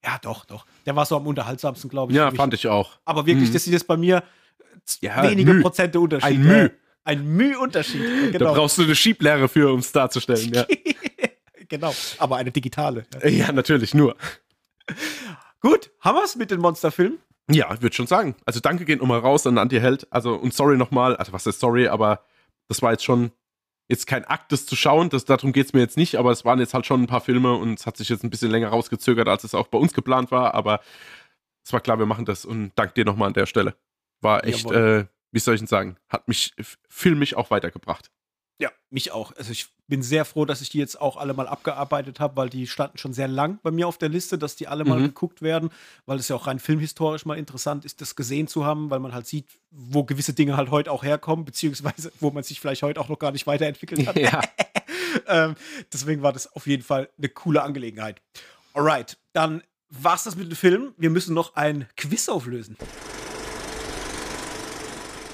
[0.05, 0.65] Ja, doch, doch.
[0.87, 2.16] Der war so am unterhaltsamsten, glaube ich.
[2.16, 2.99] Ja, fand ich auch.
[3.05, 3.53] Aber wirklich, mhm.
[3.53, 4.23] das sind jetzt bei mir
[5.01, 5.62] ja, wenige Müh.
[5.62, 6.31] Prozente Unterschied.
[6.31, 6.70] Ein Müh.
[7.05, 8.33] Ein Müh-Unterschied.
[8.33, 8.39] Genau.
[8.39, 10.53] Da brauchst du eine Schieblehre für, um es darzustellen.
[10.53, 10.66] Ja.
[11.69, 13.07] genau, aber eine digitale.
[13.25, 14.15] Ja, natürlich, nur.
[15.61, 17.19] Gut, haben wir es mit den Monsterfilmen?
[17.51, 18.37] Ja, ich würde schon sagen.
[18.45, 20.07] Also danke gehen nochmal raus an Anti-Held.
[20.11, 22.25] Also und sorry nochmal, also was ist sorry, aber
[22.69, 23.33] das war jetzt schon
[23.89, 26.44] jetzt kein Akt, das zu schauen, das, darum geht es mir jetzt nicht, aber es
[26.44, 28.69] waren jetzt halt schon ein paar Filme und es hat sich jetzt ein bisschen länger
[28.69, 30.81] rausgezögert, als es auch bei uns geplant war, aber
[31.65, 33.74] es war klar, wir machen das und danke dir nochmal an der Stelle.
[34.20, 36.55] War echt, äh, wie soll ich denn sagen, hat mich
[36.89, 38.10] filmisch auch weitergebracht.
[38.60, 39.32] Ja, mich auch.
[39.36, 42.51] Also ich bin sehr froh, dass ich die jetzt auch alle mal abgearbeitet habe, weil
[42.51, 44.90] die standen schon sehr lang bei mir auf der Liste, dass die alle mhm.
[44.90, 45.70] mal geguckt werden,
[46.06, 49.14] weil es ja auch rein filmhistorisch mal interessant ist, das gesehen zu haben, weil man
[49.14, 53.01] halt sieht, wo gewisse Dinge halt heute auch herkommen, beziehungsweise wo man sich vielleicht heute
[53.01, 54.18] auch noch gar nicht weiterentwickelt hat.
[54.18, 54.43] Ja.
[55.28, 55.55] ähm,
[55.93, 58.20] deswegen war das auf jeden Fall eine coole Angelegenheit.
[58.74, 60.93] Alright, dann war's das mit dem Film.
[60.97, 62.76] Wir müssen noch ein Quiz auflösen.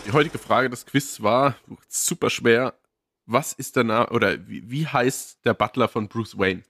[0.07, 1.57] Die heutige Frage des Quiz war
[1.89, 2.75] super schwer.
[3.27, 6.63] Was ist der Name oder wie, wie heißt der Butler von Bruce Wayne?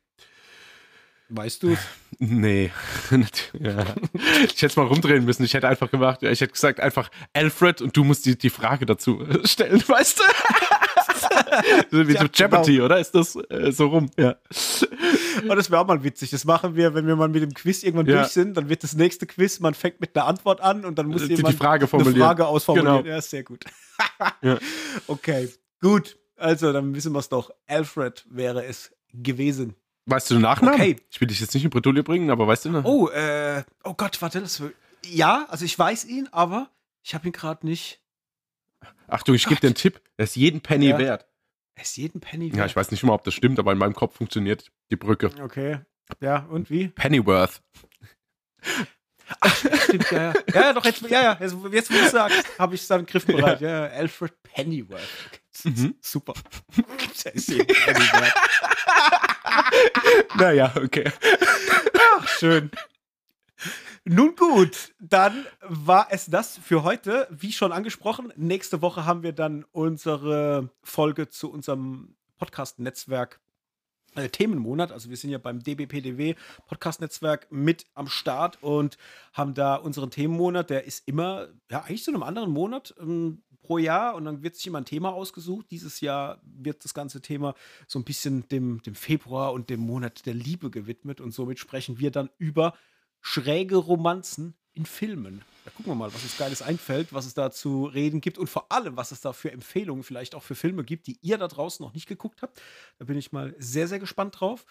[1.29, 1.77] Weißt du?
[2.21, 2.71] Nee.
[3.59, 3.85] ja.
[4.45, 5.43] Ich hätte es mal rumdrehen müssen.
[5.43, 8.87] Ich hätte einfach gemacht, ich hätte gesagt einfach Alfred und du musst die, die Frage
[8.87, 10.25] dazu stellen, weißt du?
[11.91, 12.85] so wie ja, so Jeopardy, genau.
[12.85, 13.01] oder?
[13.01, 14.11] Ist das äh, so rum?
[14.17, 14.37] Ja.
[15.43, 16.31] Und das wäre auch mal witzig.
[16.31, 18.21] Das machen wir, wenn wir mal mit dem Quiz irgendwann ja.
[18.21, 18.57] durch sind.
[18.57, 21.35] Dann wird das nächste Quiz, man fängt mit einer Antwort an und dann muss die
[21.35, 23.03] jemand Frage eine Frage ausformulieren.
[23.03, 23.17] Genau.
[23.17, 23.65] Ja, sehr gut.
[24.41, 24.57] ja.
[25.09, 25.49] Okay,
[25.81, 26.17] gut.
[26.37, 27.51] Also, dann wissen wir es doch.
[27.67, 29.75] Alfred wäre es gewesen.
[30.07, 30.81] Weißt du den Nachnamen?
[30.81, 30.97] Okay.
[31.11, 32.85] Ich will dich jetzt nicht in Bredouille bringen, aber weißt du noch?
[32.85, 34.63] Oh, äh, oh Gott, warte, das
[35.07, 36.69] Ja, also ich weiß ihn, aber
[37.03, 38.01] ich habe ihn gerade nicht.
[39.07, 40.01] Achtung, ich gebe dir einen Tipp.
[40.17, 40.99] Er ist jeden Penny ja.
[40.99, 41.27] wert.
[41.75, 42.59] Er ist jeden Penny wert.
[42.59, 45.31] Ja, ich weiß nicht mal, ob das stimmt, aber in meinem Kopf funktioniert die Brücke.
[45.43, 45.81] Okay.
[46.21, 46.89] Ja, und wie?
[46.89, 47.63] Pennyworth.
[49.41, 50.35] Ach, stimmt, ja, ja.
[50.53, 51.39] Ja, doch, jetzt, ja, ja.
[51.41, 53.61] Jetzt, jetzt wo du sagst, habe ich es dann griffbereit.
[53.63, 53.87] Ja.
[53.87, 55.01] ja, Alfred Pennyworth.
[55.63, 55.95] Mhm.
[56.01, 56.35] Super.
[56.77, 58.35] Wert.
[60.37, 61.11] naja, okay.
[62.17, 62.71] Ach, schön.
[64.07, 67.27] Nun gut, dann war es das für heute.
[67.31, 73.41] Wie schon angesprochen, nächste Woche haben wir dann unsere Folge zu unserem Podcast-Netzwerk
[74.15, 74.93] äh, Themenmonat.
[74.93, 76.35] Also wir sind ja beim DBPDW
[76.67, 78.99] Podcast-Netzwerk mit am Start und
[79.33, 80.69] haben da unseren Themenmonat.
[80.69, 84.57] Der ist immer, ja, eigentlich zu einem anderen Monat ähm, pro Jahr und dann wird
[84.57, 85.67] sich immer ein Thema ausgesucht.
[85.71, 87.55] Dieses Jahr wird das ganze Thema
[87.89, 91.99] so ein bisschen dem, dem Februar und dem Monat der Liebe gewidmet und somit sprechen
[91.99, 92.75] wir dann über
[93.21, 95.43] schräge Romanzen in Filmen.
[95.65, 98.51] Da gucken wir mal, was uns Geiles einfällt, was es da zu reden gibt und
[98.51, 101.49] vor allem, was es da für Empfehlungen vielleicht auch für Filme gibt, die ihr da
[101.49, 102.61] draußen noch nicht geguckt habt.
[102.99, 104.67] Da bin ich mal sehr, sehr gespannt drauf.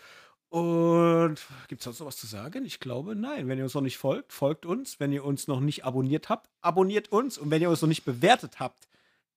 [0.54, 2.64] Und gibt es sonst noch was zu sagen?
[2.64, 3.48] Ich glaube, nein.
[3.48, 5.00] Wenn ihr uns noch nicht folgt, folgt uns.
[5.00, 7.40] Wenn ihr uns noch nicht abonniert habt, abonniert uns.
[7.40, 8.88] Und wenn ihr uns noch nicht bewertet habt,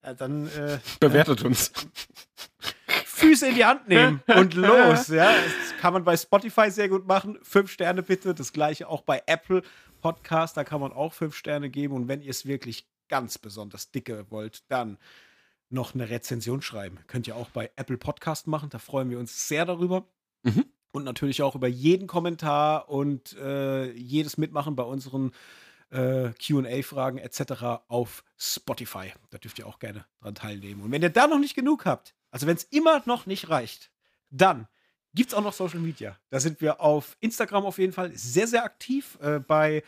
[0.02, 1.72] dann äh, bewertet äh, uns.
[3.06, 5.09] Füße in die Hand nehmen und los.
[5.09, 7.38] Ja, das kann man bei Spotify sehr gut machen.
[7.40, 8.34] Fünf Sterne bitte.
[8.34, 9.62] Das gleiche auch bei Apple
[10.02, 10.59] Podcast.
[10.59, 11.94] Da kann man auch fünf Sterne geben.
[11.94, 14.98] Und wenn ihr es wirklich ganz besonders dicke wollt, dann
[15.70, 16.98] noch eine Rezension schreiben.
[17.06, 18.68] Könnt ihr auch bei Apple Podcast machen.
[18.68, 20.06] Da freuen wir uns sehr darüber.
[20.43, 20.66] Mhm.
[20.93, 25.33] Und natürlich auch über jeden Kommentar und äh, jedes Mitmachen bei unseren
[25.91, 27.83] äh, QA-Fragen etc.
[27.89, 29.13] auf Spotify.
[29.31, 30.83] Da dürft ihr auch gerne dran teilnehmen.
[30.83, 33.91] Und wenn ihr da noch nicht genug habt, also wenn es immer noch nicht reicht,
[34.31, 34.69] dann
[35.15, 36.17] gibt es auch noch Social Media.
[36.31, 39.19] Da sind wir auf Instagram auf jeden Fall sehr, sehr aktiv.
[39.21, 39.83] Äh, bei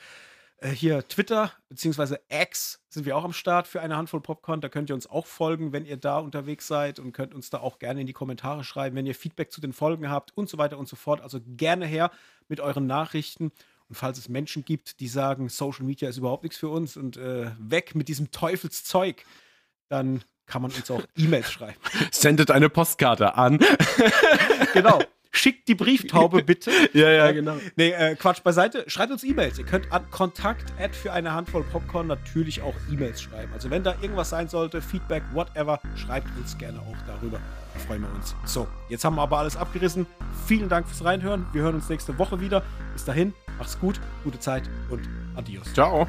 [0.61, 4.61] äh, hier Twitter beziehungsweise X sind wir auch am Start für eine Handvoll Popcorn.
[4.61, 7.59] Da könnt ihr uns auch folgen, wenn ihr da unterwegs seid und könnt uns da
[7.59, 10.59] auch gerne in die Kommentare schreiben, wenn ihr Feedback zu den Folgen habt und so
[10.59, 11.21] weiter und so fort.
[11.21, 12.11] Also gerne her
[12.49, 13.53] mit euren Nachrichten.
[13.89, 17.17] Und falls es Menschen gibt, die sagen, Social Media ist überhaupt nichts für uns und
[17.17, 19.25] äh, weg mit diesem Teufelszeug,
[19.89, 21.79] dann kann man uns auch E-Mails schreiben.
[22.11, 23.61] Sendet eine Postkarte an.
[24.73, 25.01] genau.
[25.39, 26.73] Schickt die Brieftaube bitte.
[26.93, 27.57] ja, ja, genau.
[27.77, 28.85] Nee, äh, Quatsch beiseite.
[28.89, 29.57] Schreibt uns E-Mails.
[29.57, 33.53] Ihr könnt an Kontakt für eine Handvoll Popcorn natürlich auch E-Mails schreiben.
[33.53, 37.39] Also wenn da irgendwas sein sollte, Feedback, whatever, schreibt uns gerne auch darüber.
[37.75, 38.35] Da freuen wir uns.
[38.47, 40.07] So, jetzt haben wir aber alles abgerissen.
[40.47, 41.47] Vielen Dank fürs Reinhören.
[41.53, 42.65] Wir hören uns nächste Woche wieder.
[42.93, 45.73] Bis dahin, macht's gut, gute Zeit und adios.
[45.73, 46.09] Ciao.